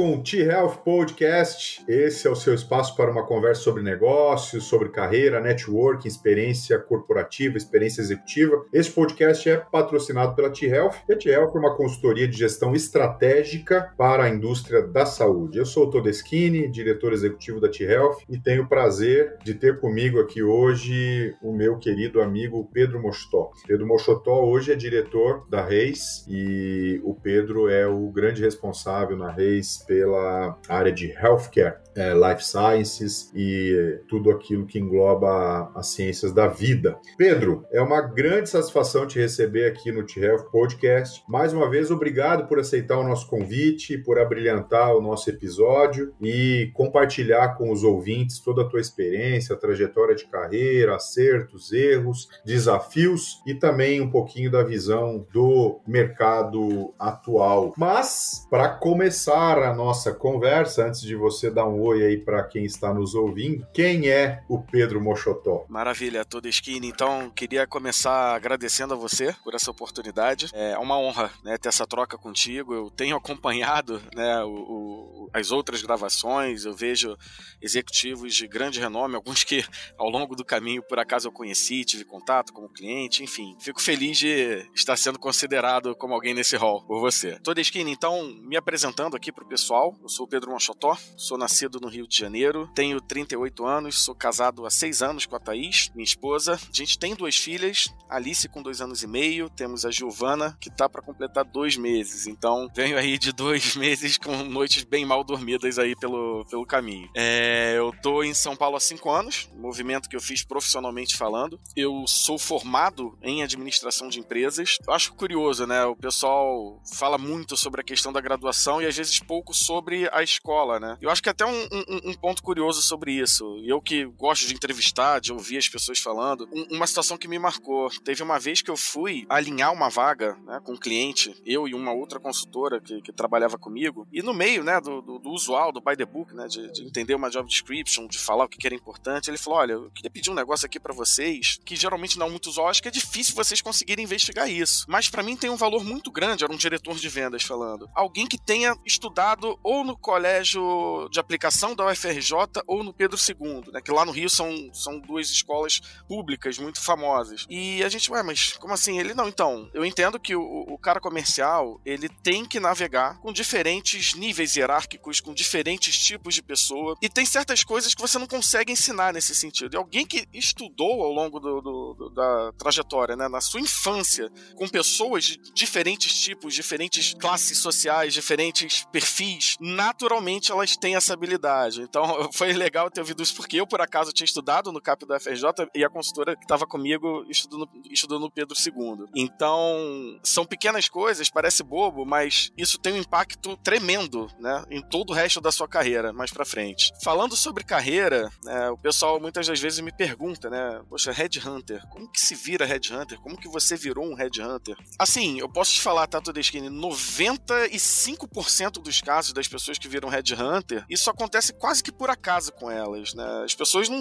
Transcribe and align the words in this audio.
Com 0.00 0.14
o 0.14 0.22
T-Health 0.22 0.78
Podcast. 0.82 1.69
Esse 1.90 2.28
é 2.28 2.30
o 2.30 2.36
seu 2.36 2.54
espaço 2.54 2.94
para 2.94 3.10
uma 3.10 3.26
conversa 3.26 3.62
sobre 3.62 3.82
negócios, 3.82 4.62
sobre 4.62 4.90
carreira, 4.90 5.40
networking, 5.40 6.06
experiência 6.06 6.78
corporativa, 6.78 7.56
experiência 7.56 8.00
executiva. 8.00 8.64
Este 8.72 8.92
podcast 8.92 9.50
é 9.50 9.56
patrocinado 9.56 10.36
pela 10.36 10.50
T-Health. 10.50 10.94
E 11.08 11.12
a 11.12 11.18
T-Health 11.18 11.50
é 11.52 11.58
uma 11.58 11.74
consultoria 11.74 12.28
de 12.28 12.38
gestão 12.38 12.76
estratégica 12.76 13.92
para 13.98 14.22
a 14.22 14.28
indústria 14.28 14.86
da 14.86 15.04
saúde. 15.04 15.58
Eu 15.58 15.66
sou 15.66 15.88
o 15.88 15.90
Todeschini, 15.90 16.70
diretor 16.70 17.12
executivo 17.12 17.60
da 17.60 17.68
T-Health, 17.68 18.18
e 18.28 18.38
tenho 18.38 18.62
o 18.62 18.68
prazer 18.68 19.36
de 19.42 19.54
ter 19.54 19.80
comigo 19.80 20.20
aqui 20.20 20.44
hoje 20.44 21.34
o 21.42 21.52
meu 21.52 21.76
querido 21.76 22.20
amigo 22.20 22.70
Pedro 22.72 23.02
Mochotó. 23.02 23.50
Pedro 23.66 23.84
Mochotó 23.88 24.44
hoje 24.44 24.70
é 24.70 24.76
diretor 24.76 25.44
da 25.50 25.66
Reis 25.66 26.24
e 26.28 27.00
o 27.02 27.16
Pedro 27.16 27.68
é 27.68 27.84
o 27.84 28.08
grande 28.12 28.42
responsável 28.42 29.16
na 29.16 29.32
Reis 29.32 29.84
pela 29.88 30.56
área 30.68 30.92
de 30.92 31.10
healthcare, 31.10 31.79
é, 31.94 32.14
life 32.14 32.44
sciences 32.44 33.30
e 33.34 34.00
tudo 34.08 34.30
aquilo 34.30 34.66
que 34.66 34.78
engloba 34.78 35.70
as 35.74 35.88
ciências 35.88 36.32
da 36.32 36.46
vida. 36.46 36.98
Pedro, 37.16 37.64
é 37.72 37.80
uma 37.80 38.00
grande 38.00 38.48
satisfação 38.48 39.06
te 39.06 39.18
receber 39.18 39.66
aqui 39.66 39.90
no 39.90 40.04
T-Health 40.04 40.50
Podcast. 40.50 41.22
Mais 41.28 41.52
uma 41.52 41.68
vez, 41.68 41.90
obrigado 41.90 42.46
por 42.46 42.58
aceitar 42.58 42.98
o 42.98 43.06
nosso 43.06 43.28
convite, 43.28 43.98
por 43.98 44.18
abrilhantar 44.18 44.94
o 44.94 45.00
nosso 45.00 45.28
episódio 45.30 46.12
e 46.20 46.70
compartilhar 46.74 47.56
com 47.56 47.70
os 47.70 47.82
ouvintes 47.82 48.38
toda 48.40 48.62
a 48.62 48.68
tua 48.68 48.80
experiência, 48.80 49.56
trajetória 49.56 50.14
de 50.14 50.26
carreira, 50.26 50.96
acertos, 50.96 51.72
erros, 51.72 52.28
desafios 52.44 53.42
e 53.46 53.54
também 53.54 54.00
um 54.00 54.10
pouquinho 54.10 54.50
da 54.50 54.62
visão 54.62 55.26
do 55.32 55.80
mercado 55.86 56.94
atual. 56.98 57.74
Mas, 57.76 58.46
para 58.50 58.68
começar 58.68 59.58
a 59.58 59.74
nossa 59.74 60.12
conversa, 60.12 60.86
antes 60.86 61.00
de 61.02 61.14
você 61.14 61.50
dar 61.50 61.59
um 61.64 61.80
oi 61.80 62.04
aí 62.04 62.16
para 62.16 62.42
quem 62.44 62.64
está 62.64 62.92
nos 62.92 63.14
ouvindo, 63.14 63.66
quem 63.72 64.08
é 64.08 64.42
o 64.48 64.58
Pedro 64.58 65.00
Mochotó? 65.00 65.64
Maravilha, 65.68 66.24
toda 66.24 66.48
esquina. 66.48 66.86
Então, 66.86 67.30
queria 67.30 67.66
começar 67.66 68.34
agradecendo 68.34 68.94
a 68.94 68.96
você 68.96 69.34
por 69.44 69.54
essa 69.54 69.70
oportunidade. 69.70 70.50
É 70.52 70.76
uma 70.78 70.98
honra 70.98 71.30
né, 71.44 71.56
ter 71.58 71.68
essa 71.68 71.86
troca 71.86 72.16
contigo. 72.16 72.74
Eu 72.74 72.90
tenho 72.90 73.16
acompanhado 73.16 74.00
né, 74.14 74.42
o, 74.44 74.48
o, 74.48 75.30
as 75.32 75.50
outras 75.50 75.82
gravações, 75.82 76.64
eu 76.64 76.74
vejo 76.74 77.16
executivos 77.60 78.34
de 78.34 78.46
grande 78.48 78.80
renome, 78.80 79.14
alguns 79.14 79.44
que 79.44 79.64
ao 79.98 80.08
longo 80.08 80.34
do 80.34 80.44
caminho, 80.44 80.82
por 80.82 80.98
acaso, 80.98 81.28
eu 81.28 81.32
conheci, 81.32 81.84
tive 81.84 82.04
contato 82.04 82.52
como 82.52 82.68
cliente, 82.68 83.22
enfim. 83.22 83.56
Fico 83.60 83.80
feliz 83.80 84.18
de 84.18 84.66
estar 84.74 84.96
sendo 84.96 85.18
considerado 85.18 85.94
como 85.94 86.14
alguém 86.14 86.34
nesse 86.34 86.56
hall 86.56 86.82
por 86.86 87.00
você. 87.00 87.38
Toda 87.40 87.60
esquina, 87.60 87.90
então, 87.90 88.24
me 88.42 88.56
apresentando 88.56 89.16
aqui 89.16 89.30
para 89.30 89.44
o 89.44 89.48
pessoal, 89.48 89.94
eu 90.02 90.08
sou 90.08 90.26
o 90.26 90.28
Pedro 90.28 90.50
Manchotó, 90.50 90.96
sou 91.16 91.36
nascido 91.36 91.49
no 91.80 91.88
Rio 91.88 92.06
de 92.06 92.16
Janeiro, 92.16 92.70
tenho 92.74 93.00
38 93.00 93.64
anos, 93.64 94.02
sou 94.02 94.14
casado 94.14 94.66
há 94.66 94.70
6 94.70 95.02
anos 95.02 95.26
com 95.26 95.36
a 95.36 95.40
Thaís, 95.40 95.90
minha 95.94 96.04
esposa. 96.04 96.54
A 96.54 96.76
gente 96.76 96.98
tem 96.98 97.14
duas 97.14 97.36
filhas, 97.36 97.92
Alice 98.08 98.48
com 98.48 98.62
2 98.62 98.80
anos 98.80 99.02
e 99.02 99.06
meio, 99.06 99.48
temos 99.50 99.84
a 99.84 99.90
Giovana, 99.90 100.56
que 100.60 100.70
tá 100.70 100.88
para 100.88 101.02
completar 101.02 101.44
dois 101.44 101.76
meses. 101.76 102.26
Então, 102.26 102.68
venho 102.74 102.96
aí 102.96 103.18
de 103.18 103.32
dois 103.32 103.74
meses 103.76 104.16
com 104.16 104.44
noites 104.44 104.84
bem 104.84 105.04
mal 105.04 105.24
dormidas 105.24 105.78
aí 105.78 105.94
pelo, 105.96 106.44
pelo 106.46 106.66
caminho. 106.66 107.08
É, 107.14 107.74
eu 107.76 107.92
tô 108.02 108.22
em 108.22 108.34
São 108.34 108.56
Paulo 108.56 108.76
há 108.76 108.80
5 108.80 109.10
anos, 109.10 109.48
movimento 109.54 110.08
que 110.08 110.16
eu 110.16 110.20
fiz 110.20 110.42
profissionalmente 110.44 111.16
falando. 111.16 111.60
Eu 111.76 112.04
sou 112.06 112.38
formado 112.38 113.18
em 113.22 113.42
administração 113.42 114.08
de 114.08 114.18
empresas. 114.18 114.78
Eu 114.86 114.94
acho 114.94 115.12
curioso, 115.14 115.66
né? 115.66 115.84
O 115.84 115.96
pessoal 115.96 116.80
fala 116.94 117.18
muito 117.18 117.56
sobre 117.56 117.80
a 117.80 117.84
questão 117.84 118.12
da 118.12 118.20
graduação 118.20 118.80
e 118.80 118.86
às 118.86 118.96
vezes 118.96 119.18
pouco 119.20 119.54
sobre 119.54 120.08
a 120.12 120.22
escola, 120.22 120.78
né? 120.78 120.96
Eu 121.00 121.10
acho 121.10 121.22
que 121.22 121.28
até 121.40 121.46
um, 121.46 121.62
um, 121.72 122.10
um 122.10 122.14
ponto 122.14 122.42
curioso 122.42 122.82
sobre 122.82 123.12
isso. 123.12 123.44
Eu 123.64 123.80
que 123.80 124.04
gosto 124.04 124.46
de 124.46 124.54
entrevistar, 124.54 125.20
de 125.20 125.32
ouvir 125.32 125.56
as 125.56 125.68
pessoas 125.68 125.98
falando, 125.98 126.48
um, 126.52 126.76
uma 126.76 126.86
situação 126.86 127.16
que 127.16 127.26
me 127.26 127.38
marcou. 127.38 127.88
Teve 128.04 128.22
uma 128.22 128.38
vez 128.38 128.60
que 128.60 128.70
eu 128.70 128.76
fui 128.76 129.26
alinhar 129.28 129.72
uma 129.72 129.88
vaga 129.88 130.36
né, 130.44 130.60
com 130.62 130.72
um 130.72 130.76
cliente, 130.76 131.34
eu 131.46 131.66
e 131.66 131.74
uma 131.74 131.92
outra 131.92 132.20
consultora 132.20 132.80
que, 132.80 133.00
que 133.00 133.12
trabalhava 133.12 133.58
comigo, 133.58 134.06
e 134.12 134.22
no 134.22 134.34
meio 134.34 134.62
né, 134.62 134.80
do, 134.80 135.00
do, 135.00 135.18
do 135.18 135.30
usual, 135.30 135.72
do 135.72 135.80
by 135.80 135.96
the 135.96 136.04
book, 136.04 136.34
né, 136.34 136.46
de, 136.46 136.70
de, 136.72 136.84
entender 136.84 137.14
uma 137.14 137.30
job 137.30 137.48
description, 137.48 138.06
de 138.06 138.18
falar 138.18 138.44
o 138.44 138.48
que 138.48 138.66
era 138.66 138.74
importante, 138.74 139.30
ele 139.30 139.38
falou: 139.38 139.58
Olha, 139.58 139.72
eu 139.72 139.90
queria 139.90 140.10
pedir 140.10 140.30
um 140.30 140.34
negócio 140.34 140.66
aqui 140.66 140.78
para 140.78 140.92
vocês 140.92 141.58
que 141.64 141.74
geralmente 141.74 142.18
não 142.18 142.26
é 142.26 142.30
muito 142.30 142.50
que 142.82 142.88
é 142.88 142.90
difícil 142.90 143.34
vocês 143.34 143.62
conseguirem 143.62 144.04
investigar 144.04 144.50
isso. 144.50 144.84
Mas 144.88 145.08
para 145.08 145.22
mim 145.22 145.36
tem 145.36 145.48
um 145.48 145.56
valor 145.56 145.84
muito 145.84 146.10
grande, 146.10 146.44
era 146.44 146.52
um 146.52 146.56
diretor 146.56 146.96
de 146.96 147.08
vendas 147.08 147.42
falando. 147.42 147.88
Alguém 147.94 148.26
que 148.26 148.36
tenha 148.36 148.76
estudado 148.84 149.58
ou 149.62 149.84
no 149.84 149.96
colégio 149.96 151.08
de 151.10 151.20
aplicação 151.30 151.76
da 151.76 151.86
UFRJ 151.86 152.62
ou 152.66 152.82
no 152.82 152.92
Pedro 152.92 153.16
II, 153.16 153.72
né? 153.72 153.80
Que 153.80 153.92
lá 153.92 154.04
no 154.04 154.10
Rio 154.10 154.28
são, 154.28 154.50
são 154.74 154.98
duas 154.98 155.30
escolas 155.30 155.80
públicas 156.08 156.58
muito 156.58 156.82
famosas. 156.82 157.46
E 157.48 157.84
a 157.84 157.88
gente, 157.88 158.10
ué, 158.10 158.22
mas 158.22 158.54
como 158.54 158.74
assim? 158.74 158.98
Ele, 158.98 159.14
não, 159.14 159.28
então, 159.28 159.70
eu 159.72 159.84
entendo 159.84 160.18
que 160.18 160.34
o, 160.34 160.42
o 160.42 160.76
cara 160.76 161.00
comercial, 161.00 161.80
ele 161.86 162.08
tem 162.08 162.44
que 162.44 162.58
navegar 162.58 163.20
com 163.20 163.32
diferentes 163.32 164.14
níveis 164.14 164.56
hierárquicos, 164.56 165.20
com 165.20 165.32
diferentes 165.32 165.96
tipos 165.96 166.34
de 166.34 166.42
pessoa, 166.42 166.96
e 167.00 167.08
tem 167.08 167.24
certas 167.24 167.62
coisas 167.62 167.94
que 167.94 168.00
você 168.00 168.18
não 168.18 168.26
consegue 168.26 168.72
ensinar 168.72 169.12
nesse 169.12 169.34
sentido. 169.34 169.74
E 169.74 169.76
alguém 169.76 170.04
que 170.04 170.26
estudou 170.32 171.02
ao 171.02 171.12
longo 171.12 171.38
do, 171.38 171.60
do, 171.60 171.94
do, 171.94 172.10
da 172.10 172.52
trajetória, 172.58 173.14
né, 173.14 173.28
na 173.28 173.40
sua 173.40 173.60
infância, 173.60 174.28
com 174.56 174.68
pessoas 174.68 175.24
de 175.24 175.38
diferentes 175.54 176.12
tipos, 176.12 176.54
diferentes 176.54 177.14
classes 177.14 177.58
sociais, 177.58 178.12
diferentes 178.12 178.84
perfis, 178.90 179.56
naturalmente 179.60 180.50
elas 180.50 180.76
têm 180.76 180.96
essa 180.96 181.19
habilidade. 181.20 181.82
Então 181.82 182.02
foi 182.32 182.52
legal 182.52 182.90
ter 182.90 183.00
ouvido 183.00 183.22
isso, 183.22 183.34
porque 183.34 183.60
eu, 183.60 183.66
por 183.66 183.80
acaso, 183.80 184.12
tinha 184.12 184.24
estudado 184.24 184.72
no 184.72 184.80
CAP 184.80 185.06
da 185.06 185.20
FRJ 185.20 185.44
e 185.74 185.84
a 185.84 185.90
consultora 185.90 186.34
que 186.34 186.42
estava 186.42 186.66
comigo 186.66 187.24
estudou 187.28 188.18
no 188.18 188.30
Pedro 188.30 188.56
II. 188.56 189.06
Então, 189.14 190.18
são 190.22 190.44
pequenas 190.44 190.88
coisas, 190.88 191.28
parece 191.28 191.62
bobo, 191.62 192.04
mas 192.04 192.50
isso 192.56 192.78
tem 192.78 192.94
um 192.94 192.98
impacto 192.98 193.56
tremendo, 193.58 194.28
né, 194.38 194.64
em 194.70 194.80
todo 194.80 195.10
o 195.10 195.14
resto 195.14 195.40
da 195.40 195.52
sua 195.52 195.68
carreira, 195.68 196.12
mais 196.12 196.32
pra 196.32 196.44
frente. 196.44 196.92
Falando 197.02 197.36
sobre 197.36 197.64
carreira, 197.64 198.30
né, 198.42 198.70
o 198.70 198.78
pessoal 198.78 199.20
muitas 199.20 199.46
das 199.46 199.60
vezes 199.60 199.80
me 199.80 199.92
pergunta, 199.92 200.48
né, 200.48 200.80
poxa, 200.88 201.12
Headhunter, 201.12 201.86
como 201.88 202.10
que 202.10 202.20
se 202.20 202.34
vira 202.34 202.64
Headhunter? 202.64 203.20
Como 203.20 203.36
que 203.36 203.48
você 203.48 203.76
virou 203.76 204.04
um 204.04 204.14
Headhunter? 204.14 204.76
Assim, 204.98 205.40
eu 205.40 205.48
posso 205.48 205.72
te 205.72 205.80
falar, 205.80 206.06
Tato 206.06 206.32
Deschini, 206.32 206.68
95% 206.68 208.82
dos 208.82 209.00
casos 209.00 209.32
das 209.32 209.48
pessoas 209.48 209.78
que 209.78 209.88
viram 209.88 210.08
Headhunter, 210.08 210.84
isso 210.88 211.09
acontece 211.10 211.52
quase 211.52 211.82
que 211.82 211.92
por 211.92 212.10
acaso 212.10 212.52
com 212.52 212.70
elas, 212.70 213.14
né? 213.14 213.42
As 213.44 213.54
pessoas 213.54 213.88
não, 213.88 214.00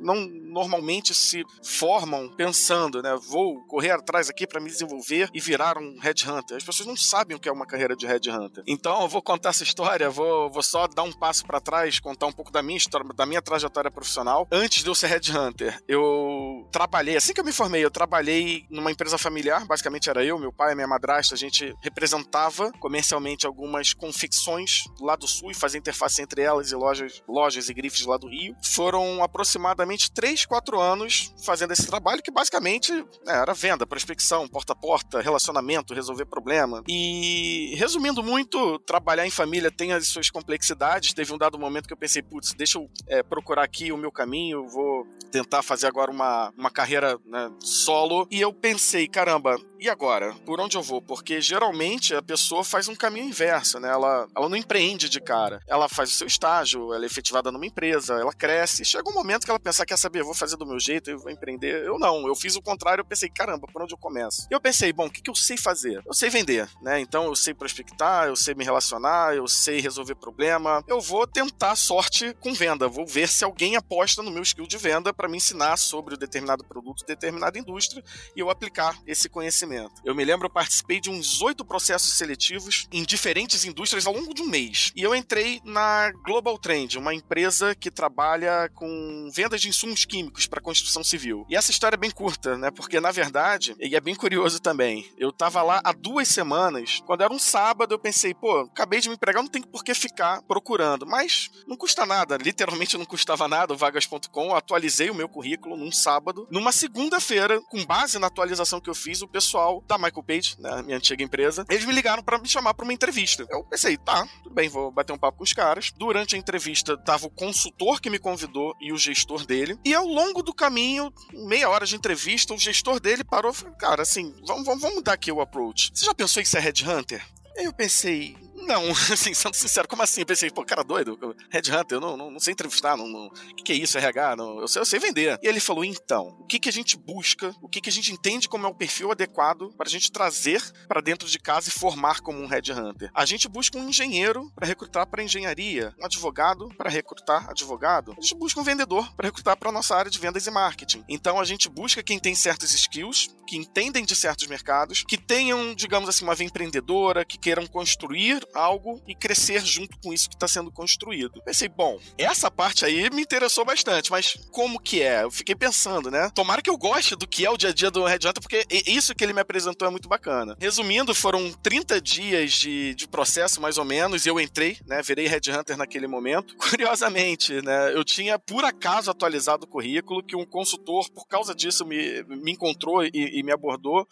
não 0.00 0.14
normalmente 0.48 1.14
se 1.14 1.44
formam 1.62 2.28
pensando, 2.30 3.02
né, 3.02 3.16
vou 3.28 3.62
correr 3.66 3.90
atrás 3.90 4.28
aqui 4.28 4.46
para 4.46 4.60
me 4.60 4.70
desenvolver 4.70 5.28
e 5.32 5.40
virar 5.40 5.78
um 5.78 5.98
Headhunter. 6.00 6.56
As 6.56 6.64
pessoas 6.64 6.86
não 6.86 6.96
sabem 6.96 7.36
o 7.36 7.40
que 7.40 7.48
é 7.48 7.52
uma 7.52 7.66
carreira 7.66 7.94
de 7.94 8.06
Headhunter. 8.06 8.64
Então, 8.66 9.02
eu 9.02 9.08
vou 9.08 9.22
contar 9.22 9.50
essa 9.50 9.62
história, 9.62 10.10
vou, 10.10 10.50
vou 10.50 10.62
só 10.62 10.86
dar 10.86 11.02
um 11.02 11.12
passo 11.12 11.46
para 11.46 11.60
trás, 11.60 12.00
contar 12.00 12.26
um 12.26 12.32
pouco 12.32 12.50
da 12.50 12.62
minha 12.62 12.76
história, 12.76 13.06
da 13.14 13.26
minha 13.26 13.42
trajetória 13.42 13.90
profissional. 13.90 14.48
Antes 14.50 14.82
de 14.82 14.88
eu 14.88 14.94
ser 14.94 15.08
Headhunter, 15.08 15.78
eu 15.86 16.66
trabalhei, 16.72 17.16
assim 17.16 17.32
que 17.32 17.40
eu 17.40 17.44
me 17.44 17.52
formei, 17.52 17.84
eu 17.84 17.90
trabalhei 17.90 18.64
numa 18.70 18.90
empresa 18.90 19.18
familiar, 19.18 19.66
basicamente 19.66 20.08
era 20.08 20.24
eu, 20.24 20.38
meu 20.38 20.52
pai, 20.52 20.74
minha 20.74 20.88
madrasta, 20.88 21.34
a 21.34 21.38
gente 21.38 21.74
representava 21.82 22.72
comercialmente 22.80 23.46
algumas 23.46 23.92
confecções 23.92 24.84
lá 25.00 25.16
do 25.16 25.26
sul 25.26 25.50
e 25.50 25.54
fazia 25.54 25.78
interface 25.78 26.22
entre 26.22 26.42
e 26.72 26.74
lojas, 26.74 27.22
lojas 27.28 27.68
e 27.68 27.74
grifes 27.74 28.04
lá 28.06 28.16
do 28.16 28.28
Rio. 28.28 28.56
Foram 28.62 29.22
aproximadamente 29.22 30.10
3, 30.10 30.46
4 30.46 30.80
anos 30.80 31.34
fazendo 31.44 31.72
esse 31.72 31.86
trabalho 31.86 32.22
que 32.22 32.30
basicamente 32.30 32.92
né, 32.92 33.40
era 33.42 33.54
venda, 33.54 33.86
prospecção, 33.86 34.48
porta 34.48 34.72
a 34.72 34.76
porta, 34.76 35.20
relacionamento, 35.20 35.94
resolver 35.94 36.26
problema. 36.26 36.82
E 36.88 37.74
resumindo 37.76 38.22
muito, 38.22 38.78
trabalhar 38.80 39.26
em 39.26 39.30
família 39.30 39.70
tem 39.70 39.92
as 39.92 40.08
suas 40.08 40.30
complexidades. 40.30 41.12
Teve 41.12 41.32
um 41.32 41.38
dado 41.38 41.58
momento 41.58 41.86
que 41.86 41.92
eu 41.92 41.96
pensei, 41.96 42.22
putz, 42.22 42.52
deixa 42.52 42.78
eu 42.78 42.90
é, 43.06 43.22
procurar 43.22 43.64
aqui 43.64 43.92
o 43.92 43.96
meu 43.96 44.12
caminho, 44.12 44.66
vou 44.68 45.06
tentar 45.30 45.62
fazer 45.62 45.86
agora 45.86 46.10
uma, 46.10 46.52
uma 46.56 46.70
carreira 46.70 47.18
né, 47.26 47.50
solo. 47.60 48.26
E 48.30 48.40
eu 48.40 48.52
pensei, 48.52 49.06
caramba, 49.06 49.56
e 49.80 49.88
agora? 49.88 50.34
Por 50.44 50.60
onde 50.60 50.76
eu 50.76 50.82
vou? 50.82 51.00
Porque 51.00 51.40
geralmente 51.40 52.14
a 52.14 52.20
pessoa 52.20 52.64
faz 52.64 52.88
um 52.88 52.96
caminho 52.96 53.26
inverso, 53.26 53.78
né? 53.78 53.88
Ela, 53.88 54.26
ela 54.36 54.48
não 54.48 54.56
empreende 54.56 55.08
de 55.08 55.20
cara. 55.20 55.62
Ela 55.68 55.88
faz 55.88 56.10
o 56.10 56.14
seu 56.14 56.26
estágio, 56.26 56.92
ela 56.92 57.04
é 57.04 57.06
efetivada 57.06 57.52
numa 57.52 57.64
empresa, 57.64 58.14
ela 58.14 58.32
cresce. 58.32 58.84
Chega 58.84 59.08
um 59.08 59.14
momento 59.14 59.44
que 59.44 59.50
ela 59.50 59.60
pensa, 59.60 59.86
quer 59.86 59.96
saber, 59.96 60.20
eu 60.20 60.24
vou 60.24 60.34
fazer 60.34 60.56
do 60.56 60.66
meu 60.66 60.80
jeito, 60.80 61.10
eu 61.10 61.18
vou 61.18 61.30
empreender. 61.30 61.84
Eu 61.84 61.98
não, 61.98 62.26
eu 62.26 62.34
fiz 62.34 62.56
o 62.56 62.62
contrário, 62.62 63.02
eu 63.02 63.06
pensei, 63.06 63.28
caramba, 63.28 63.68
por 63.72 63.80
onde 63.82 63.94
eu 63.94 63.98
começo? 63.98 64.48
E 64.50 64.54
eu 64.54 64.60
pensei, 64.60 64.92
bom, 64.92 65.06
o 65.06 65.10
que, 65.10 65.22
que 65.22 65.30
eu 65.30 65.34
sei 65.34 65.56
fazer? 65.56 66.02
Eu 66.04 66.14
sei 66.14 66.28
vender, 66.28 66.68
né? 66.82 66.98
Então 67.00 67.26
eu 67.26 67.36
sei 67.36 67.54
prospectar, 67.54 68.26
eu 68.26 68.36
sei 68.36 68.54
me 68.54 68.64
relacionar, 68.64 69.36
eu 69.36 69.46
sei 69.46 69.80
resolver 69.80 70.16
problema. 70.16 70.82
Eu 70.88 71.00
vou 71.00 71.26
tentar 71.26 71.76
sorte 71.76 72.34
com 72.40 72.52
venda, 72.52 72.88
vou 72.88 73.06
ver 73.06 73.28
se 73.28 73.44
alguém 73.44 73.76
aposta 73.76 74.22
no 74.22 74.30
meu 74.30 74.42
skill 74.42 74.66
de 74.66 74.76
venda 74.76 75.14
para 75.14 75.28
me 75.28 75.36
ensinar 75.36 75.76
sobre 75.76 76.14
o 76.14 76.18
determinado 76.18 76.64
produto, 76.64 77.04
determinada 77.06 77.58
indústria 77.58 78.02
e 78.34 78.40
eu 78.40 78.50
aplicar 78.50 78.98
esse 79.06 79.28
conhecimento 79.28 79.67
conhecimento. 79.68 80.00
Eu 80.04 80.14
me 80.14 80.24
lembro, 80.24 80.46
eu 80.46 80.50
participei 80.50 81.00
de 81.00 81.10
uns 81.10 81.42
oito 81.42 81.64
processos 81.64 82.14
seletivos 82.14 82.88
em 82.90 83.04
diferentes 83.04 83.64
indústrias 83.64 84.06
ao 84.06 84.14
longo 84.14 84.32
de 84.32 84.42
um 84.42 84.46
mês. 84.46 84.92
E 84.96 85.02
eu 85.02 85.14
entrei 85.14 85.60
na 85.64 86.10
Global 86.24 86.58
Trend, 86.58 86.96
uma 86.96 87.14
empresa 87.14 87.74
que 87.74 87.90
trabalha 87.90 88.70
com 88.74 89.30
vendas 89.32 89.60
de 89.60 89.68
insumos 89.68 90.04
químicos 90.04 90.46
para 90.46 90.60
construção 90.60 91.04
civil. 91.04 91.44
E 91.48 91.56
essa 91.56 91.70
história 91.70 91.96
é 91.96 91.98
bem 91.98 92.10
curta, 92.10 92.56
né? 92.56 92.70
Porque, 92.70 93.00
na 93.00 93.10
verdade, 93.10 93.76
e 93.78 93.94
é 93.94 94.00
bem 94.00 94.14
curioso 94.14 94.60
também, 94.60 95.10
eu 95.18 95.30
tava 95.30 95.62
lá 95.62 95.80
há 95.84 95.92
duas 95.92 96.28
semanas, 96.28 97.02
quando 97.06 97.22
era 97.22 97.32
um 97.32 97.38
sábado, 97.38 97.92
eu 97.92 97.98
pensei, 97.98 98.34
pô, 98.34 98.60
acabei 98.60 99.00
de 99.00 99.08
me 99.08 99.14
empregar, 99.14 99.42
não 99.42 99.50
tem 99.50 99.62
por 99.62 99.84
que 99.84 99.94
ficar 99.94 100.42
procurando. 100.42 101.06
Mas 101.06 101.50
não 101.66 101.76
custa 101.76 102.06
nada, 102.06 102.36
literalmente 102.36 102.96
não 102.96 103.04
custava 103.04 103.46
nada 103.46 103.74
o 103.74 103.76
vagas.com, 103.76 104.54
atualizei 104.54 105.10
o 105.10 105.14
meu 105.14 105.28
currículo 105.28 105.76
num 105.76 105.92
sábado. 105.92 106.46
Numa 106.50 106.72
segunda-feira, 106.72 107.60
com 107.62 107.84
base 107.84 108.18
na 108.18 108.28
atualização 108.28 108.80
que 108.80 108.88
eu 108.88 108.94
fiz, 108.94 109.22
o 109.22 109.28
pessoal 109.28 109.57
da 109.86 109.98
Michael 109.98 110.22
Page, 110.22 110.56
né, 110.58 110.82
minha 110.82 110.96
antiga 110.96 111.22
empresa, 111.22 111.64
eles 111.68 111.84
me 111.84 111.92
ligaram 111.92 112.22
para 112.22 112.38
me 112.38 112.48
chamar 112.48 112.74
para 112.74 112.84
uma 112.84 112.92
entrevista. 112.92 113.46
Eu 113.50 113.64
pensei, 113.64 113.96
tá, 113.96 114.26
tudo 114.42 114.54
bem, 114.54 114.68
vou 114.68 114.90
bater 114.90 115.12
um 115.12 115.18
papo 115.18 115.38
com 115.38 115.44
os 115.44 115.52
caras. 115.52 115.92
Durante 115.96 116.34
a 116.34 116.38
entrevista, 116.38 116.96
tava 116.96 117.26
o 117.26 117.30
consultor 117.30 118.00
que 118.00 118.10
me 118.10 118.18
convidou 118.18 118.74
e 118.80 118.92
o 118.92 118.96
gestor 118.96 119.44
dele. 119.46 119.78
E 119.84 119.94
ao 119.94 120.06
longo 120.06 120.42
do 120.42 120.54
caminho, 120.54 121.12
meia 121.32 121.68
hora 121.68 121.86
de 121.86 121.96
entrevista, 121.96 122.54
o 122.54 122.58
gestor 122.58 123.00
dele 123.00 123.24
parou 123.24 123.52
e 123.52 123.54
falou: 123.54 123.74
Cara, 123.76 124.02
assim, 124.02 124.34
vamos, 124.46 124.64
vamos, 124.64 124.80
vamos 124.80 124.96
mudar 124.96 125.14
aqui 125.14 125.30
o 125.32 125.40
approach. 125.40 125.90
Você 125.94 126.04
já 126.04 126.14
pensou 126.14 126.42
em 126.42 126.44
ser 126.44 126.60
headhunter? 126.60 127.24
Eu 127.56 127.72
pensei, 127.72 128.36
não, 128.66 128.90
assim, 129.12 129.34
sendo 129.34 129.54
sincero, 129.54 129.88
como 129.88 130.02
assim? 130.02 130.20
Eu 130.20 130.26
pensei, 130.26 130.50
pô, 130.50 130.64
cara 130.64 130.82
doido, 130.82 131.18
Red 131.50 131.70
Hunter, 131.70 131.96
eu 131.96 132.00
não, 132.00 132.16
não, 132.16 132.30
não 132.30 132.40
sei 132.40 132.52
entrevistar, 132.52 132.96
não, 132.96 133.06
não, 133.06 133.26
o 133.26 133.30
que, 133.56 133.64
que 133.64 133.72
é 133.72 133.76
isso, 133.76 133.98
RH? 133.98 134.36
Não, 134.36 134.60
eu, 134.60 134.68
sei, 134.68 134.82
eu 134.82 134.86
sei 134.86 134.98
vender. 134.98 135.38
E 135.42 135.46
ele 135.46 135.60
falou, 135.60 135.84
então, 135.84 136.36
o 136.40 136.46
que, 136.46 136.58
que 136.58 136.68
a 136.68 136.72
gente 136.72 136.96
busca, 136.96 137.54
o 137.62 137.68
que, 137.68 137.80
que 137.80 137.88
a 137.88 137.92
gente 137.92 138.12
entende 138.12 138.48
como 138.48 138.66
é 138.66 138.68
o 138.68 138.74
perfil 138.74 139.10
adequado 139.10 139.72
para 139.76 139.86
a 139.86 139.90
gente 139.90 140.10
trazer 140.10 140.62
para 140.86 141.00
dentro 141.00 141.28
de 141.28 141.38
casa 141.38 141.68
e 141.68 141.72
formar 141.72 142.20
como 142.20 142.40
um 142.40 142.46
Red 142.46 142.72
Hunter? 142.72 143.10
A 143.14 143.24
gente 143.24 143.48
busca 143.48 143.78
um 143.78 143.88
engenheiro 143.88 144.50
para 144.54 144.66
recrutar 144.66 145.06
para 145.06 145.22
engenharia, 145.22 145.94
um 146.00 146.04
advogado 146.04 146.68
para 146.76 146.90
recrutar 146.90 147.48
advogado, 147.48 148.14
a 148.16 148.20
gente 148.20 148.36
busca 148.36 148.60
um 148.60 148.64
vendedor 148.64 149.12
para 149.14 149.26
recrutar 149.26 149.56
para 149.56 149.72
nossa 149.72 149.96
área 149.96 150.10
de 150.10 150.18
vendas 150.18 150.46
e 150.46 150.50
marketing. 150.50 151.04
Então 151.08 151.38
a 151.40 151.44
gente 151.44 151.68
busca 151.68 152.02
quem 152.02 152.18
tem 152.18 152.34
certos 152.34 152.72
skills, 152.72 153.28
que 153.46 153.56
entendem 153.56 154.04
de 154.04 154.14
certos 154.14 154.46
mercados, 154.46 155.04
que 155.06 155.16
tenham, 155.16 155.74
digamos 155.74 156.08
assim, 156.08 156.24
uma 156.24 156.34
veia 156.34 156.48
empreendedora, 156.48 157.24
que 157.24 157.38
queiram 157.38 157.66
construir 157.66 158.46
algo 158.54 159.02
e 159.06 159.14
crescer 159.14 159.64
junto 159.64 159.98
com 159.98 160.12
isso 160.12 160.28
que 160.28 160.34
está 160.34 160.48
sendo 160.48 160.70
construído. 160.70 161.42
Pensei, 161.42 161.68
bom, 161.68 161.98
essa 162.16 162.50
parte 162.50 162.84
aí 162.84 163.10
me 163.10 163.22
interessou 163.22 163.64
bastante, 163.64 164.10
mas 164.10 164.36
como 164.50 164.80
que 164.80 165.02
é? 165.02 165.22
Eu 165.22 165.30
fiquei 165.30 165.54
pensando, 165.54 166.10
né? 166.10 166.30
Tomara 166.34 166.62
que 166.62 166.70
eu 166.70 166.76
goste 166.76 167.14
do 167.16 167.26
que 167.26 167.44
é 167.44 167.50
o 167.50 167.56
dia 167.56 167.70
a 167.70 167.72
dia 167.72 167.90
do 167.90 168.04
Red 168.04 168.16
Hunter, 168.16 168.40
porque 168.40 168.66
isso 168.86 169.14
que 169.14 169.24
ele 169.24 169.32
me 169.32 169.40
apresentou 169.40 169.86
é 169.86 169.90
muito 169.90 170.08
bacana. 170.08 170.56
Resumindo, 170.60 171.14
foram 171.14 171.52
30 171.52 172.00
dias 172.00 172.52
de, 172.52 172.94
de 172.94 173.06
processo, 173.08 173.60
mais 173.60 173.78
ou 173.78 173.84
menos, 173.84 174.24
e 174.24 174.28
eu 174.28 174.40
entrei, 174.40 174.78
né? 174.86 175.02
Virei 175.02 175.26
Red 175.26 175.50
Hunter 175.50 175.76
naquele 175.76 176.06
momento. 176.06 176.56
Curiosamente, 176.58 177.60
né? 177.62 177.94
Eu 177.94 178.04
tinha, 178.04 178.38
por 178.38 178.64
acaso, 178.64 179.10
atualizado 179.10 179.64
o 179.64 179.68
currículo, 179.68 180.22
que 180.22 180.36
um 180.36 180.44
consultor, 180.44 181.10
por 181.10 181.26
causa 181.26 181.54
disso, 181.54 181.84
me, 181.84 182.22
me 182.24 182.52
encontrou 182.52 183.04
e, 183.04 183.10
e 183.12 183.42
me 183.42 183.52
abordou. 183.52 184.06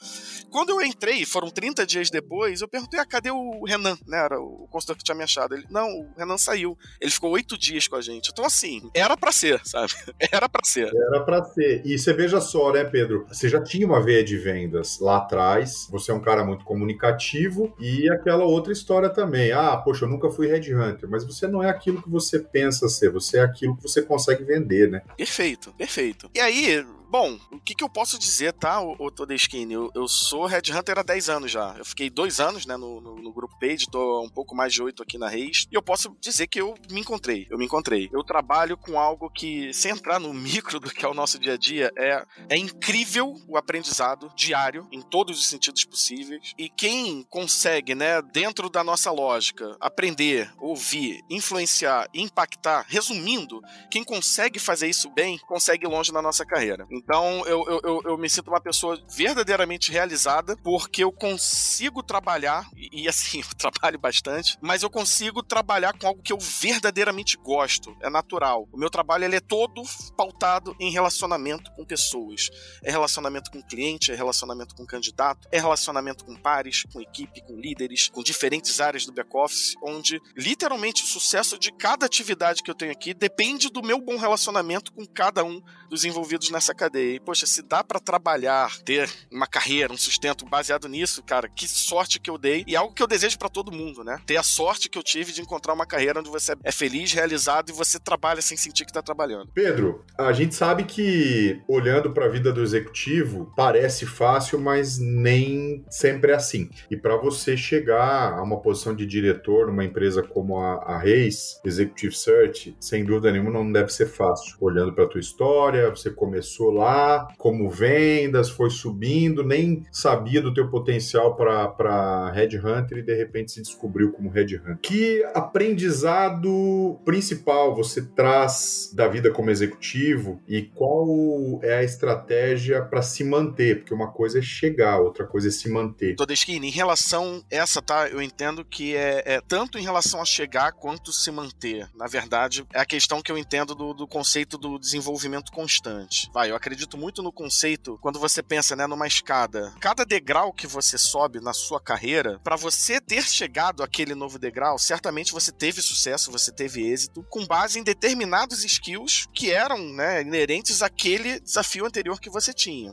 Quando 0.51 0.71
eu 0.71 0.83
entrei, 0.83 1.25
foram 1.25 1.51
30 1.51 1.87
dias 1.87 2.11
depois, 2.11 2.61
eu 2.61 2.69
perguntei, 2.69 3.01
ah, 3.01 3.07
cadê 3.07 3.31
o 3.31 3.65
Renan? 3.65 3.97
Né? 4.07 4.26
Era 4.27 4.41
o 4.41 4.67
consultor 4.71 4.97
que 4.97 5.05
tinha 5.05 5.15
me 5.15 5.25
achado. 5.25 5.55
Ele, 5.55 5.65
não, 5.71 5.89
o 5.89 6.09
Renan 6.17 6.37
saiu. 6.37 6.77
Ele 7.01 7.11
ficou 7.11 7.31
oito 7.33 7.57
dias 7.57 7.87
com 7.89 7.97
a 7.97 8.01
gente. 8.01 8.31
Então, 8.31 8.45
assim, 8.45 8.91
era 8.95 9.17
para 9.17 9.33
ser, 9.33 9.61
sabe? 9.65 9.93
Era 10.33 10.49
para 10.49 10.65
ser. 10.65 10.91
Era 10.95 11.21
para 11.25 11.45
ser. 11.45 11.83
E 11.85 11.99
você 11.99 12.13
veja 12.13 12.41
só, 12.41 12.73
né, 12.73 12.85
Pedro? 12.85 13.27
Você 13.29 13.49
já 13.49 13.63
tinha 13.63 13.87
uma 13.87 14.03
veia 14.03 14.25
de 14.25 14.37
vendas 14.37 14.99
lá 14.99 15.19
atrás. 15.19 15.87
Você 15.91 16.11
é 16.11 16.15
um 16.15 16.21
cara 16.21 16.45
muito 16.45 16.65
comunicativo. 16.65 17.75
E 17.79 18.11
aquela 18.11 18.45
outra 18.45 18.73
história 18.73 19.09
também. 19.09 19.53
Ah, 19.53 19.77
poxa, 19.77 20.05
eu 20.05 20.09
nunca 20.09 20.31
fui 20.31 20.49
headhunter. 20.49 21.09
Mas 21.09 21.25
você 21.25 21.47
não 21.47 21.63
é 21.63 21.71
aquilo 21.71 22.03
que 22.03 22.11
você 22.11 22.39
pensa 22.39 22.89
ser. 22.89 23.11
Você 23.11 23.39
é 23.39 23.43
aquilo 23.43 23.77
que 23.77 23.83
você 23.83 24.03
consegue 24.03 24.45
vender, 24.45 24.91
né? 24.91 25.03
Perfeito, 25.17 25.73
perfeito. 25.75 26.31
E 26.35 26.41
aí, 26.41 26.85
Bom, 27.09 27.39
o 27.53 27.61
que, 27.61 27.75
que 27.75 27.85
eu 27.85 27.89
posso 27.89 28.19
dizer, 28.19 28.53
tá, 28.53 28.81
o, 28.81 29.11
Todeschini? 29.13 29.75
Eu, 29.75 29.91
eu 29.95 30.09
sou 30.09 30.45
Red 30.45 30.73
Hunter 30.77 30.99
há 30.99 31.03
10 31.05 31.29
anos 31.29 31.53
já. 31.53 31.77
Eu 31.79 31.85
fiquei 31.85 32.11
dois 32.11 32.41
anos, 32.41 32.67
né, 32.67 32.77
no, 32.77 33.01
no, 33.01 33.15
no 33.17 33.33
grupo 33.33 33.57
Page, 33.61 33.87
tô 33.89 34.23
um 34.23 34.29
pouco 34.29 34.57
mais 34.57 34.73
de 34.73 34.83
oito 34.83 35.05
aqui 35.05 35.17
na 35.17 35.29
Reis. 35.29 35.69
E 35.71 35.77
eu 35.77 35.83
posso 35.83 36.17
dizer 36.21 36.49
que 36.49 36.61
eu 36.61 36.75
me 36.91 37.01
encontrei. 37.01 37.47
Eu 37.49 37.59
me 37.59 37.65
encontrei. 37.65 38.11
Eu 38.13 38.25
trabalho 38.25 38.77
com 38.77 38.99
algo 38.99 39.31
que, 39.31 39.73
sem 39.73 39.93
entrar 39.93 40.19
no 40.19 40.35
micro 40.35 40.81
do 40.81 40.91
que 40.91 41.05
é 41.05 41.09
o 41.09 41.15
nosso 41.15 41.39
dia 41.39 41.55
a 41.55 41.57
dia, 41.57 41.93
é, 41.97 42.27
é 42.49 42.57
incrível 42.57 43.37
o 43.49 43.57
aprendizado 43.57 44.33
diário, 44.35 44.89
em 44.91 45.01
todos 45.01 45.39
os 45.39 45.47
sentidos 45.47 45.85
possíveis. 45.85 46.55
E 46.59 46.69
quem 46.69 47.23
consegue, 47.31 47.95
né, 47.95 48.21
dentro 48.21 48.69
da 48.69 48.83
nossa 48.83 49.13
lógica, 49.13 49.77
aprender, 49.81 50.53
ouvir, 50.59 51.21
influenciar, 51.31 52.09
impactar, 52.13 52.85
resumindo, 52.89 53.63
quem 53.91 54.03
consegue 54.03 54.59
fazer 54.59 54.89
isso 54.89 55.09
bem, 55.11 55.39
consegue 55.39 55.87
ir 55.87 55.89
longe 55.89 56.13
na 56.13 56.21
nossa 56.21 56.45
carreira. 56.45 56.87
Então 56.97 57.47
eu, 57.47 57.81
eu, 57.83 58.03
eu, 58.05 58.19
me 58.19 58.29
sinto 58.29 58.49
uma 58.49 58.61
pessoa 58.61 58.99
verdadeiramente 59.09 59.93
realizada 59.93 60.57
porque 60.57 61.05
eu 61.05 61.13
consigo 61.13 62.03
trabalhar, 62.03 62.69
e, 62.77 63.03
e 63.03 63.09
assim, 63.09 63.41
eu 63.47 63.55
trabalho 63.55 63.99
bastante, 63.99 64.57
mas 64.61 64.83
eu 64.83 64.91
consigo 64.91 65.43
trabalhar 65.43 65.97
com 65.99 66.07
algo 66.07 66.23
que 66.23 66.33
eu 66.33 66.39
verdadeiramente 66.39 67.37
gosto, 67.37 67.97
é 68.01 68.09
natural. 68.09 68.69
O 68.73 68.79
meu 68.79 68.91
trabalho 68.91 69.25
ele 69.25 69.37
é 69.37 69.41
todo 69.41 69.83
pautado 70.17 70.75
em 70.81 70.91
relacionamento 70.91 71.71
com 71.73 71.85
pessoas. 71.85 72.51
É 72.83 72.91
relacionamento 72.91 73.51
com 73.51 73.63
cliente, 73.63 74.11
é 74.11 74.15
relacionamento 74.15 74.75
com 74.75 74.87
candidato, 74.87 75.47
é 75.53 75.59
relacionamento 75.59 76.25
com 76.25 76.35
pares, 76.35 76.85
com 76.93 77.01
equipe, 77.01 77.43
com 77.43 77.57
líderes, 77.57 78.09
com 78.09 78.23
diferentes 78.23 78.81
áreas 78.81 79.05
do 79.05 79.13
back-office, 79.13 79.75
onde 79.83 80.21
literalmente 80.37 81.05
o 81.05 81.07
sucesso 81.07 81.59
de 81.59 81.71
cada 81.73 82.07
atividade 82.07 82.63
que 82.63 82.71
eu 82.71 82.75
tenho 82.75 82.93
aqui 82.93 83.13
depende 83.13 83.71
do 83.71 83.83
meu 83.83 84.01
bom 84.01 84.17
relacionamento 84.17 84.93
com 84.93 85.07
cada 85.07 85.45
um 85.45 85.61
dos 85.89 86.05
envolvidos 86.05 86.51
nessa 86.51 86.75
cadeia 86.75 86.86
cadeia. 86.87 87.17
E, 87.17 87.21
poxa, 87.21 87.47
se 87.47 87.63
dá 87.63 87.83
para 87.83 88.01
trabalhar, 88.01 88.71
ter 88.85 89.09
uma 89.31 89.47
carreira, 89.47 89.93
um 89.93 89.97
sustento 89.97 90.47
baseado 90.47 90.89
nisso, 90.89 91.23
cara, 91.23 91.49
que 91.49 91.67
sorte 91.69 92.21
que 92.21 92.31
eu 92.31 92.39
dei. 92.39 92.65
E 92.67 92.77
algo 92.77 92.95
que 92.95 93.03
eu 93.03 93.07
desejo 93.07 93.39
para 93.39 93.49
todo 93.49 93.73
mundo, 93.73 94.03
né? 94.05 94.21
Ter 94.27 94.37
a 94.37 94.43
sorte 94.43 94.89
que 94.89 94.99
eu 94.99 95.03
tive 95.03 95.33
de 95.33 95.41
encontrar 95.41 95.75
uma 95.75 95.87
carreira 95.87 96.21
onde 96.21 96.31
você 96.31 96.55
é 96.63 96.73
feliz, 96.73 97.13
realizado 97.13 97.71
e 97.71 97.73
você 97.73 97.99
trabalha 97.99 98.41
sem 98.41 98.57
sentir 98.57 98.85
que 98.85 98.93
tá 98.93 99.03
trabalhando. 99.03 99.49
Pedro, 99.53 100.05
a 100.17 100.33
gente 100.33 100.55
sabe 100.55 100.85
que 100.85 101.61
olhando 101.69 102.13
para 102.13 102.27
a 102.27 102.29
vida 102.29 102.53
do 102.53 102.63
executivo 102.63 103.53
parece 103.57 104.07
fácil, 104.07 104.59
mas 104.61 104.99
nem 104.99 105.85
sempre 105.91 106.33
é 106.33 106.35
assim. 106.35 106.71
E 106.91 106.97
para 106.97 107.17
você 107.17 107.57
chegar 107.57 108.35
a 108.39 108.43
uma 108.43 108.61
posição 108.61 108.95
de 108.95 109.07
diretor 109.07 109.67
numa 109.67 109.85
empresa 109.85 110.23
como 110.23 110.59
a, 110.59 110.75
a 110.85 110.99
Reis, 110.99 111.61
Executive 111.65 112.15
Search, 112.15 112.77
sem 112.81 113.05
dúvida 113.05 113.33
nenhuma 113.33 113.51
não 113.51 113.71
deve 113.71 113.93
ser 113.93 114.07
fácil. 114.07 114.57
Olhando 114.61 114.93
para 114.93 115.07
tua 115.07 115.21
história, 115.21 115.91
você 115.91 116.11
começou 116.11 116.71
lá 116.77 117.29
como 117.39 117.71
vendas, 117.71 118.51
foi 118.51 118.71
subindo, 118.71 119.43
nem 119.43 119.85
sabia 119.91 120.41
do 120.41 120.53
teu 120.53 120.69
potencial 120.69 121.35
para 121.35 122.31
Red 122.33 122.59
Hunter 122.59 122.99
e 122.99 123.03
de 123.03 123.15
repente 123.15 123.53
se 123.53 123.63
descobriu 123.63 124.13
como 124.13 124.31
Red 124.31 124.57
Hunter. 124.57 124.79
Que 124.83 125.25
aprendizado 125.35 127.01
principal 127.05 127.75
você 127.75 128.03
traz 128.03 128.91
da 128.95 129.09
vida 129.09 129.31
como 129.31 129.51
executivo 129.51 130.41
e 130.47 130.63
qual 130.63 131.61
é 131.63 131.79
a 131.79 131.83
estratégia 131.83 132.83
para 132.83 133.03
se 133.03 133.25
manter? 133.25 133.79
Porque 133.79 133.95
uma 133.95 134.11
coisa 134.13 134.39
é 134.39 134.43
chegar, 134.43 134.99
outra 134.99 135.27
coisa 135.27 135.49
é 135.49 135.51
se 135.51 135.69
manter. 135.69 136.15
Todesquini, 136.17 136.69
em 136.69 136.71
relação 136.71 137.45
essa, 137.51 137.81
tá? 137.81 138.09
Eu 138.09 138.21
entendo 138.21 138.65
que 138.65 138.95
é, 138.95 139.23
é, 139.25 139.41
tanto 139.41 139.79
em 139.79 139.83
relação 139.83 140.21
a 140.21 140.25
chegar 140.25 140.73
quanto 140.73 141.13
se 141.13 141.31
manter. 141.31 141.89
Na 141.95 142.07
verdade, 142.07 142.67
é 142.73 142.81
a 142.81 142.87
questão 142.87 143.23
que 143.23 143.31
eu 143.31 143.39
entendo 143.39 143.75
do, 143.75 143.95
do 143.95 144.07
conceito 144.07 144.59
do 144.59 144.79
desenvolvimento 144.79 145.53
constante. 145.53 146.31
Vai, 146.33 146.51
eu 146.51 146.57
acredito 146.67 146.99
muito 146.99 147.23
no 147.23 147.33
conceito 147.33 147.97
quando 148.03 148.19
você 148.19 148.43
pensa, 148.43 148.75
né, 148.75 148.89
numa 148.89 149.07
escada. 149.07 149.73
Cada 149.81 150.05
degrau 150.05 150.53
que 150.53 150.67
você 150.67 150.99
sobe 150.99 151.41
na 151.41 151.53
sua 151.53 151.81
carreira, 151.81 152.41
para 152.43 152.57
você 152.57 153.01
ter 153.01 153.23
chegado 153.23 153.85
àquele 153.85 154.17
novo 154.17 154.37
degrau, 154.37 154.77
certamente 154.77 155.33
você 155.33 155.53
teve 155.53 155.81
sucesso, 155.81 156.33
você 156.33 156.51
teve 156.51 156.85
êxito, 156.85 157.25
com 157.31 157.47
base 157.47 157.79
em 157.79 157.85
determinados 157.85 158.65
skills 158.65 159.29
que 159.33 159.53
eram, 159.53 159.79
né, 159.79 160.23
inerentes 160.23 160.83
àquele 160.83 161.39
desafio 161.39 161.87
anterior 161.87 162.21
que 162.21 162.29
você 162.29 162.53
tinha. 162.53 162.93